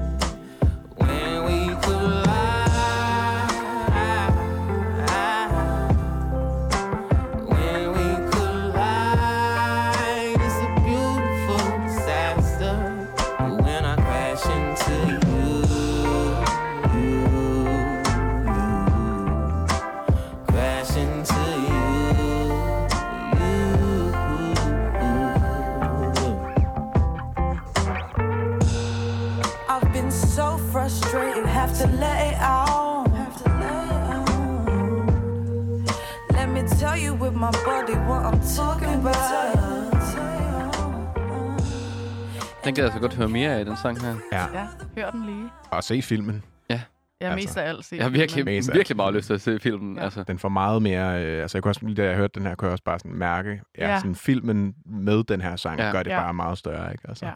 Den 42.64 42.74
kan 42.74 42.76
jeg 42.76 42.84
altså 42.84 43.00
godt 43.00 43.14
høre 43.14 43.28
mere 43.28 43.50
af, 43.58 43.64
den 43.64 43.76
sang 43.76 44.00
her. 44.02 44.14
Ja, 44.32 44.58
Ja, 44.60 44.66
hør 44.96 45.10
den 45.10 45.26
lige. 45.26 45.50
og 45.70 45.84
se 45.84 46.02
filmen. 46.02 46.42
Jeg 46.68 46.80
er 47.20 47.30
Altså, 47.30 47.46
mest 47.46 47.56
af 47.58 47.68
alt 47.68 47.84
set. 47.84 47.96
Jeg 47.96 48.04
har 48.04 48.10
virkelig, 48.10 48.44
Mest 48.44 48.74
virkelig 48.74 48.96
meget 48.96 49.14
lyst 49.14 49.26
til 49.26 49.34
at 49.34 49.40
se 49.40 49.58
filmen. 49.60 49.96
Ja. 49.96 50.02
Altså. 50.04 50.22
Den 50.22 50.38
får 50.38 50.48
meget 50.48 50.82
mere... 50.82 51.24
Øh, 51.24 51.42
altså, 51.42 51.58
jeg 51.58 51.62
kunne 51.62 51.70
også, 51.70 51.86
lige 51.86 51.94
da 51.96 52.04
jeg 52.08 52.16
hørte 52.16 52.40
den 52.40 52.46
her, 52.46 52.54
kunne 52.54 52.66
jeg 52.66 52.72
også 52.72 52.84
bare 52.84 52.98
sådan 52.98 53.12
mærke, 53.12 53.62
ja, 53.78 53.88
Ja. 53.90 53.98
sådan 53.98 54.14
filmen 54.14 54.74
med 54.86 55.24
den 55.24 55.40
her 55.40 55.56
sang, 55.56 55.78
Ja. 55.78 55.86
ja. 55.86 55.92
gør 55.92 56.02
det 56.02 56.10
Ja. 56.10 56.20
bare 56.20 56.34
meget 56.34 56.58
større, 56.58 56.92
ikke? 56.92 57.04
Altså, 57.08 57.26
Ja. 57.26 57.32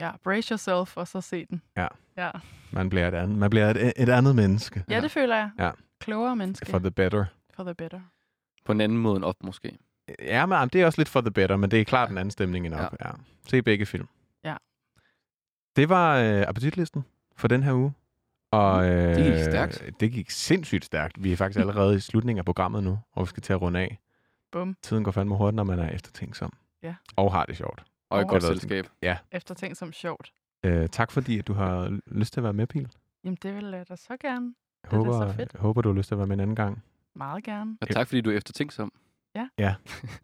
Ja, 0.00 0.10
brace 0.24 0.50
yourself, 0.50 0.96
og 0.96 1.08
så 1.08 1.20
se 1.20 1.46
den. 1.50 1.62
Ja. 1.76 1.86
Ja, 2.16 2.30
man 2.70 2.90
bliver, 2.90 3.08
et 3.08 3.14
andet, 3.14 3.38
man 3.38 3.50
bliver 3.50 3.70
et, 3.70 3.92
et 3.96 4.08
andet 4.08 4.36
menneske. 4.36 4.84
ja 4.90 5.00
det 5.00 5.10
føler 5.10 5.36
jeg. 5.36 5.50
Ja. 5.58 5.70
Klogere 6.00 6.36
menneske. 6.36 6.70
For 6.70 6.78
the 6.78 6.90
better. 6.90 7.24
For 7.56 7.64
the 7.64 7.74
better. 7.74 8.00
På 8.64 8.72
en 8.72 8.80
anden 8.80 8.98
måde 8.98 9.16
end 9.16 9.24
op, 9.24 9.34
måske. 9.44 9.78
Ja, 10.22 10.46
men 10.46 10.68
det 10.68 10.80
er 10.82 10.86
også 10.86 11.00
lidt 11.00 11.08
for 11.08 11.20
the 11.20 11.30
better, 11.30 11.56
men 11.56 11.70
det 11.70 11.80
er 11.80 11.84
klart 11.84 12.10
en 12.10 12.18
anden 12.18 12.30
stemning 12.30 12.66
end 12.66 12.74
op. 12.74 12.80
Ja. 12.80 13.06
ja. 13.06 13.12
Se 13.48 13.62
begge 13.62 13.86
film. 13.86 14.06
Ja. 15.76 15.80
Det 15.82 15.88
var 15.88 16.16
øh, 16.18 16.44
appetitlisten 16.48 17.04
for 17.36 17.48
den 17.48 17.62
her 17.62 17.72
uge. 17.72 17.92
Og, 18.50 18.84
øh, 18.90 19.16
Det 19.16 19.24
gik 19.34 19.44
stærkt. 19.44 19.84
Det 20.00 20.12
gik 20.12 20.30
sindssygt 20.30 20.84
stærkt. 20.84 21.24
Vi 21.24 21.32
er 21.32 21.36
faktisk 21.36 21.60
allerede 21.68 21.96
i 21.96 22.00
slutningen 22.00 22.38
af 22.38 22.44
programmet 22.44 22.82
nu, 22.84 22.98
og 23.12 23.22
vi 23.22 23.26
skal 23.28 23.42
til 23.42 23.52
at 23.52 23.62
runde 23.62 23.80
af. 23.80 23.98
Bum. 24.52 24.76
Tiden 24.82 25.04
går 25.04 25.10
fandme 25.10 25.36
hurtigt, 25.36 25.56
når 25.56 25.64
man 25.64 25.78
er 25.78 25.88
eftertænksom. 25.90 26.52
Ja. 26.82 26.94
Og 27.16 27.32
har 27.32 27.44
det 27.46 27.56
sjovt. 27.56 27.82
Og 28.10 28.20
et 28.20 28.28
godt 28.28 28.42
selskab. 28.42 28.86
Efter 29.32 29.54
ting 29.54 29.76
som 29.76 29.92
sjovt. 29.92 30.32
Øh, 30.64 30.88
tak 30.88 31.10
fordi, 31.10 31.38
at 31.38 31.46
du 31.46 31.52
har 31.52 31.98
lyst 32.06 32.32
til 32.32 32.40
at 32.40 32.44
være 32.44 32.52
med, 32.52 32.66
Pil. 32.66 32.88
Jamen, 33.24 33.38
det 33.42 33.54
vil 33.54 33.64
jeg 33.64 33.88
da 33.88 33.96
så 33.96 34.16
gerne. 34.20 34.54
Jeg 34.84 34.90
Det 34.90 34.96
er 34.96 35.04
håber, 35.04 35.30
så 35.30 35.36
fedt. 35.36 35.52
jeg 35.52 35.60
håber, 35.60 35.82
du 35.82 35.88
har 35.88 35.96
lyst 35.96 36.08
til 36.08 36.14
at 36.14 36.18
være 36.18 36.26
med 36.26 36.36
en 36.36 36.40
anden 36.40 36.56
gang. 36.56 36.82
Meget 37.16 37.44
gerne. 37.44 37.76
Og 37.80 37.88
tak, 37.88 38.08
fordi 38.08 38.20
du 38.20 38.30
er 38.30 38.36
eftertænksom. 38.36 38.92
Det 39.34 39.44
har 39.58 39.76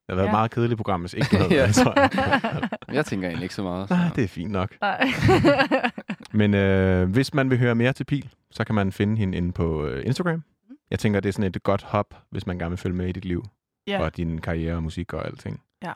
været 0.08 0.18
Ja. 0.18 0.24
et 0.24 0.30
meget 0.30 0.50
kedeligt 0.50 0.76
program, 0.78 1.00
hvis 1.00 1.14
ikke 1.14 1.26
du 1.32 1.36
havde 1.36 1.54
Ja. 1.54 1.60
været, 1.60 1.74
tror 1.74 2.00
jeg. 2.00 2.68
Jeg 2.96 3.06
tænker 3.06 3.28
egentlig 3.28 3.42
ikke 3.42 3.54
så 3.54 3.62
meget. 3.62 3.88
Så. 3.88 3.94
Nej, 3.94 4.08
det 4.16 4.24
er 4.24 4.28
fint 4.28 4.50
nok. 4.52 4.74
Nej. 4.80 5.08
Men 6.40 6.54
øh, 6.54 7.10
hvis 7.10 7.34
man 7.34 7.50
vil 7.50 7.58
høre 7.58 7.74
mere 7.74 7.92
til 7.92 8.04
Pil, 8.04 8.28
så 8.50 8.64
kan 8.64 8.74
man 8.74 8.92
finde 8.92 9.16
hende 9.16 9.38
inde 9.38 9.52
på 9.52 9.86
øh, 9.86 10.06
Instagram. 10.06 10.34
Mm. 10.34 10.74
Jeg 10.90 10.98
tænker, 10.98 11.20
det 11.20 11.28
er 11.28 11.32
sådan 11.32 11.50
et 11.54 11.62
godt 11.62 11.82
hop, 11.82 12.14
hvis 12.30 12.46
man 12.46 12.58
gerne 12.58 12.70
vil 12.70 12.78
følge 12.78 12.96
med 12.96 13.06
i 13.08 13.12
dit 13.12 13.24
liv. 13.24 13.44
ja. 13.86 14.00
Og 14.02 14.16
din 14.16 14.40
karriere 14.40 14.74
og 14.74 14.82
musik 14.82 15.12
og 15.12 15.26
alting. 15.26 15.62
Ja. 15.84 15.92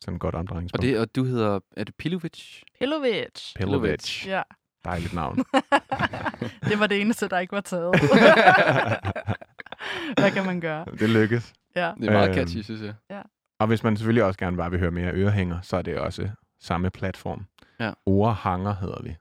Sådan 0.00 0.14
et 0.14 0.20
godt 0.20 0.34
Og, 0.34 0.38
omdrejningspunkt. 0.40 0.82
det, 0.82 0.98
og 0.98 1.16
du 1.16 1.24
hedder, 1.24 1.60
er 1.76 1.84
det 1.84 1.94
Pilovic? 1.94 2.62
Pilovic. 2.80 3.54
Pilovic. 3.56 4.26
Ja. 4.26 4.42
Dejligt 4.84 5.14
navn. 5.14 5.36
det 6.68 6.80
var 6.80 6.86
det 6.86 7.00
eneste, 7.00 7.28
der 7.28 7.38
ikke 7.38 7.52
var 7.52 7.60
taget. 7.60 8.00
Hvad 10.18 10.30
kan 10.30 10.46
man 10.46 10.60
gøre? 10.60 10.84
det 11.00 11.08
lykkes. 11.10 11.52
Ja. 11.76 11.92
Det 12.00 12.08
er 12.08 12.12
meget 12.12 12.28
Øhm, 12.28 12.34
catchy, 12.34 12.62
synes 12.62 12.82
jeg. 13.08 13.22
Og 13.58 13.66
hvis 13.66 13.82
man 13.82 13.96
selvfølgelig 13.96 14.24
også 14.24 14.38
gerne 14.38 14.56
bare 14.56 14.70
vil 14.70 14.80
høre 14.80 14.90
mere 14.90 15.12
ørehænger, 15.12 15.60
så 15.60 15.76
er 15.76 15.82
det 15.82 15.98
også 15.98 16.28
samme 16.60 16.90
platform. 16.90 17.46
Ja. 17.80 17.92
Ordhanger 18.06 18.74
hedder 18.74 19.02
vi. 19.02 19.16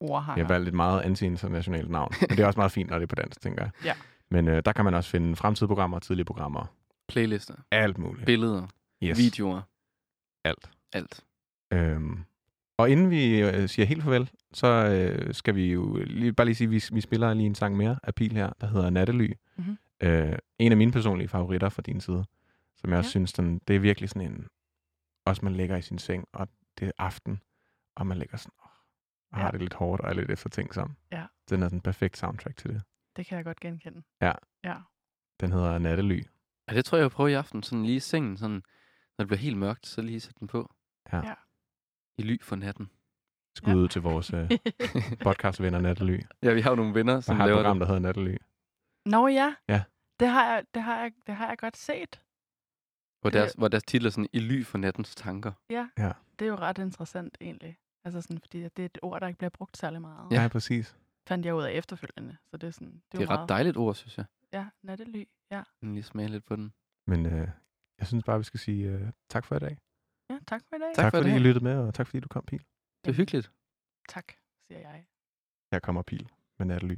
Ordhanger. 0.00 0.36
Jeg 0.40 0.46
har 0.46 0.54
valgt 0.54 0.68
et 0.68 0.74
meget 0.74 1.00
anti-internationalt 1.02 1.90
navn. 1.90 2.12
Men 2.20 2.28
det 2.30 2.40
er 2.40 2.46
også 2.46 2.58
meget 2.60 2.72
fint, 2.72 2.90
når 2.90 2.98
det 2.98 3.02
er 3.02 3.06
på 3.06 3.14
dansk, 3.14 3.40
tænker 3.40 3.62
jeg. 3.62 3.70
Ja. 3.84 3.92
Men 4.30 4.48
øh, 4.48 4.62
der 4.64 4.72
kan 4.72 4.84
man 4.84 4.94
også 4.94 5.10
finde 5.10 5.36
fremtidige 5.36 5.68
programmer, 5.68 5.98
tidlige 5.98 6.24
programmer. 6.24 6.64
Playlister, 7.08 7.54
Alt 7.70 7.98
muligt. 7.98 8.26
billeder, 8.26 8.66
Yes. 9.02 9.18
videoer, 9.18 9.60
Alt. 10.44 10.70
alt. 10.92 11.24
Øhm, 11.72 12.18
og 12.78 12.90
inden 12.90 13.10
vi 13.10 13.40
øh, 13.42 13.68
siger 13.68 13.86
helt 13.86 14.02
farvel, 14.02 14.30
så 14.52 14.66
øh, 14.66 15.34
skal 15.34 15.54
vi 15.54 15.72
jo 15.72 15.96
lige, 16.06 16.32
bare 16.32 16.44
lige 16.44 16.54
sige, 16.54 16.66
at 16.66 16.70
vi, 16.70 16.82
vi 16.92 17.00
spiller 17.00 17.34
lige 17.34 17.46
en 17.46 17.54
sang 17.54 17.76
mere 17.76 17.98
af 18.02 18.14
Pil 18.14 18.32
her, 18.32 18.50
der 18.60 18.66
hedder 18.66 18.90
Nattely. 18.90 19.32
Mhm. 19.56 19.78
Øh, 20.02 20.38
en 20.58 20.72
af 20.72 20.78
mine 20.78 20.92
personlige 20.92 21.28
favoritter 21.28 21.68
fra 21.68 21.82
din 21.82 22.00
side, 22.00 22.24
som 22.76 22.90
jeg 22.90 22.98
også 22.98 23.08
Ja. 23.08 23.10
synes, 23.10 23.32
den, 23.32 23.58
det 23.58 23.76
er 23.76 23.80
virkelig 23.80 24.08
sådan 24.10 24.32
en, 24.32 24.46
også 25.24 25.44
man 25.44 25.52
ligger 25.54 25.76
i 25.76 25.82
sin 25.82 25.98
seng, 25.98 26.28
og 26.32 26.48
det 26.78 26.88
er 26.88 26.92
aften, 26.98 27.40
og 27.96 28.06
man 28.06 28.18
ligger 28.18 28.36
sådan, 28.36 28.52
åh, 28.64 28.70
og 29.32 29.38
har 29.38 29.44
Ja. 29.44 29.50
det 29.50 29.60
lidt 29.60 29.74
hårdt 29.74 30.02
og 30.02 30.10
er 30.10 30.14
lidt 30.14 30.30
eftertænksom. 30.30 30.96
Ja. 31.12 31.26
Den 31.50 31.62
er 31.62 31.66
sådan 31.66 31.76
en 31.78 31.82
perfekt 31.82 32.16
soundtrack 32.18 32.56
til 32.56 32.70
det. 32.74 32.82
Det 33.16 33.26
kan 33.26 33.36
jeg 33.36 33.44
godt 33.44 33.60
genkende. 33.60 34.02
Ja. 34.20 34.32
Ja. 34.64 34.76
Den 35.40 35.52
hedder 35.52 35.78
Nattely. 35.78 36.22
Ja, 36.70 36.74
det 36.74 36.84
tror 36.84 36.98
jeg, 36.98 37.02
jeg 37.02 37.10
prøver 37.10 37.28
i 37.28 37.34
aften. 37.34 37.62
Sådan 37.62 37.84
lige 37.84 37.96
i 37.96 38.00
sengen, 38.00 38.36
sådan, 38.36 38.62
når 39.18 39.22
det 39.22 39.26
bliver 39.26 39.38
helt 39.38 39.56
mørkt, 39.58 39.86
så 39.86 40.02
lige 40.02 40.20
sætte 40.20 40.40
den 40.40 40.48
på. 40.48 40.74
Ja. 41.12 41.16
Ja. 41.26 41.34
I 42.18 42.22
ly 42.22 42.42
for 42.42 42.56
natten. 42.56 42.90
Skud 43.54 43.74
ud 43.74 43.88
til 43.88 44.02
vores 44.02 44.32
øh, 44.32 44.50
podcastvenner 45.24 45.80
Nattely, 45.80 46.20
Ja, 46.42 46.52
vi 46.52 46.60
har 46.60 46.70
jo 46.70 46.76
nogle 46.76 46.94
venner, 46.94 47.12
der 47.12 47.20
som 47.20 47.36
har 47.36 47.44
et 47.44 47.48
laver 47.48 47.58
program, 47.62 47.76
det. 47.78 47.80
der 47.80 47.86
hedder 47.94 48.00
Nattely. 48.08 48.36
Nå 49.06 49.26
ja. 49.28 49.54
Ja. 49.68 49.82
Det 50.20 50.28
har 50.28 50.52
jeg, 50.52 50.64
det 50.74 50.82
har 50.82 51.00
jeg, 51.00 51.12
det 51.26 51.34
har 51.34 51.48
jeg 51.48 51.58
godt 51.58 51.76
set. 51.76 52.22
Hvor 53.20 53.30
deres, 53.30 53.52
hvor 53.52 53.68
deres 53.68 53.82
titel 53.84 54.06
er 54.06 54.10
sådan, 54.10 54.28
I 54.32 54.38
ly 54.38 54.64
for 54.64 54.78
nattens 54.78 55.14
tanker. 55.14 55.52
Det 56.38 56.44
er 56.44 56.46
jo 56.46 56.54
ret 56.56 56.78
interessant 56.78 57.38
egentlig. 57.40 57.78
Altså 58.04 58.20
sådan, 58.22 58.38
fordi 58.40 58.62
det 58.62 58.78
er 58.78 58.84
et 58.84 58.98
ord, 59.02 59.20
der 59.20 59.26
ikke 59.26 59.38
bliver 59.38 59.50
brugt 59.50 59.76
særlig 59.76 60.00
meget. 60.00 60.32
Ja, 60.32 60.48
præcis. 60.48 60.96
Fandt 61.28 61.46
jeg 61.46 61.54
ud 61.54 61.62
af 61.62 61.72
efterfølgende. 61.72 62.36
Så 62.46 62.56
det 62.56 62.66
er 62.66 62.70
sådan, 62.70 62.88
det 62.88 62.94
er, 63.14 63.18
Det 63.18 63.20
er 63.26 63.30
ret 63.30 63.38
meget, 63.38 63.48
dejligt 63.48 63.76
ord, 63.76 63.94
synes 63.94 64.18
jeg. 64.18 64.26
Ja, 64.52 64.66
nattely. 64.82 65.24
Ja. 65.50 65.56
Jeg 65.82 65.90
lige 65.90 66.02
smage 66.02 66.28
lidt 66.28 66.44
på 66.44 66.56
den. 66.56 66.72
Men 67.06 67.26
øh, 67.26 67.48
jeg 67.98 68.06
synes 68.06 68.24
bare, 68.24 68.38
vi 68.38 68.44
skal 68.44 68.60
sige 68.60 68.88
øh, 68.88 69.10
tak 69.28 69.44
for 69.44 69.56
i 69.56 69.58
dag. 69.58 69.78
ja, 70.30 70.38
tak 70.46 70.62
for 70.68 70.76
i 70.76 70.78
dag. 70.78 70.94
Tak 70.94 71.02
tak 71.04 71.12
for 71.12 71.18
fordi 71.18 71.30
det. 71.30 71.36
I 71.36 71.42
lyttede 71.42 71.64
med, 71.64 71.78
og 71.78 71.94
tak 71.94 72.06
fordi 72.06 72.20
du 72.20 72.28
kom, 72.28 72.44
Pil. 72.44 72.64
Det 73.04 73.10
er 73.10 73.14
hyggeligt. 73.14 73.52
Tak, 74.08 74.32
siger 74.66 74.78
jeg. 74.80 75.06
Her 75.72 75.78
kommer 75.78 76.02
Pil 76.02 76.30
med 76.58 76.66
Nattely. 76.66 76.96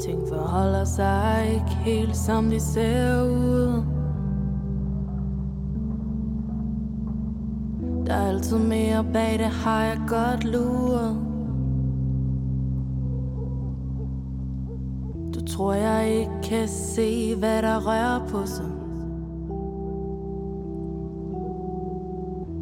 Ting 0.00 0.28
forholder 0.28 0.84
sig 0.84 1.50
ikke 1.54 1.74
helt 1.84 2.16
som 2.16 2.50
de 2.50 2.60
ser 2.60 3.22
ud. 3.22 3.82
Der 8.06 8.14
er 8.14 8.28
altid 8.28 8.58
mere 8.58 9.04
bag 9.12 9.38
det, 9.38 9.46
har 9.46 9.84
jeg 9.84 10.00
godt 10.08 10.44
luret. 10.44 11.16
Du 15.34 15.46
tror 15.46 15.72
jeg 15.74 16.10
ikke 16.10 16.32
kan 16.42 16.68
se, 16.68 17.36
hvad 17.36 17.62
der 17.62 17.86
rører 17.88 18.26
på 18.28 18.46
sig. 18.46 18.75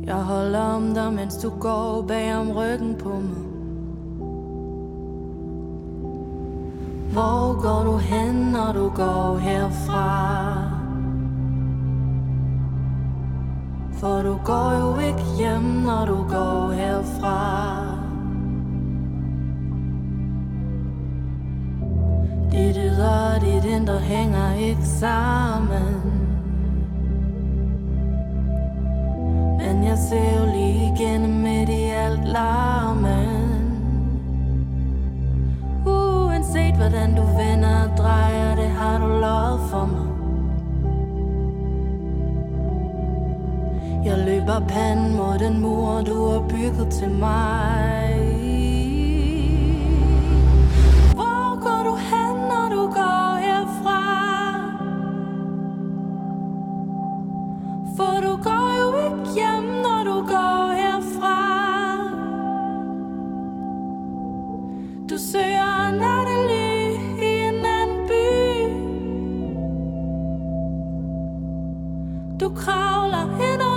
Jeg 0.06 0.14
holder 0.14 0.60
om 0.60 0.94
dig, 0.94 1.12
mens 1.12 1.36
du 1.36 1.50
går 1.60 2.04
bag 2.08 2.36
om 2.36 2.50
ryggen 2.50 2.94
på 2.98 3.08
mig. 3.08 3.44
Hvor 7.12 7.62
går 7.62 7.92
du 7.92 7.98
hen, 7.98 8.34
når 8.34 8.72
du 8.72 8.88
går 8.88 9.38
herfra? 9.38 10.74
For 13.92 14.22
du 14.22 14.38
går 14.44 14.72
jo 14.80 15.08
ikke 15.08 15.24
hjem, 15.38 15.62
når 15.62 16.06
du 16.06 16.16
går 16.16 16.72
herfra. 16.72 17.40
Dit 22.52 22.76
ydre 22.76 23.34
og 23.34 23.40
dit 23.40 23.64
indre 23.64 23.98
hænger 23.98 24.54
ikke 24.54 24.86
sammen. 24.86 26.23
Men 29.64 29.84
jeg 29.84 29.98
ser 29.98 30.40
jo 30.40 30.46
lige 30.52 30.92
igennem 30.94 31.30
midt 31.30 31.68
i 31.68 31.82
alt 31.82 32.28
larmen 32.28 33.64
Uanset 35.86 36.74
hvordan 36.74 37.14
du 37.16 37.22
vender 37.22 37.82
og 37.84 37.96
drejer, 37.98 38.54
det 38.54 38.68
har 38.68 38.98
du 38.98 39.06
lovet 39.06 39.60
for 39.70 39.86
mig. 39.86 40.08
Jeg 44.04 44.18
løber 44.18 44.66
panden 44.68 45.16
mod 45.16 45.38
den 45.38 45.60
mur, 45.60 46.02
du 46.06 46.28
har 46.28 46.40
bygget 46.48 46.88
til 46.90 47.10
mig. 47.10 48.13
For 57.96 58.20
du 58.20 58.36
går 58.42 58.68
jo 58.80 58.88
ikke 59.06 59.34
hjem, 59.34 59.64
når 59.64 60.04
du 60.04 60.26
går 60.26 60.72
herfra. 60.80 61.40
Du 65.10 65.18
søger 65.18 65.90
nattely 65.90 66.98
i 67.22 67.32
en 67.48 67.64
anden 67.64 68.06
by 68.08 68.24
Du 72.40 72.54
kravler 72.54 73.52
ind 73.52 73.73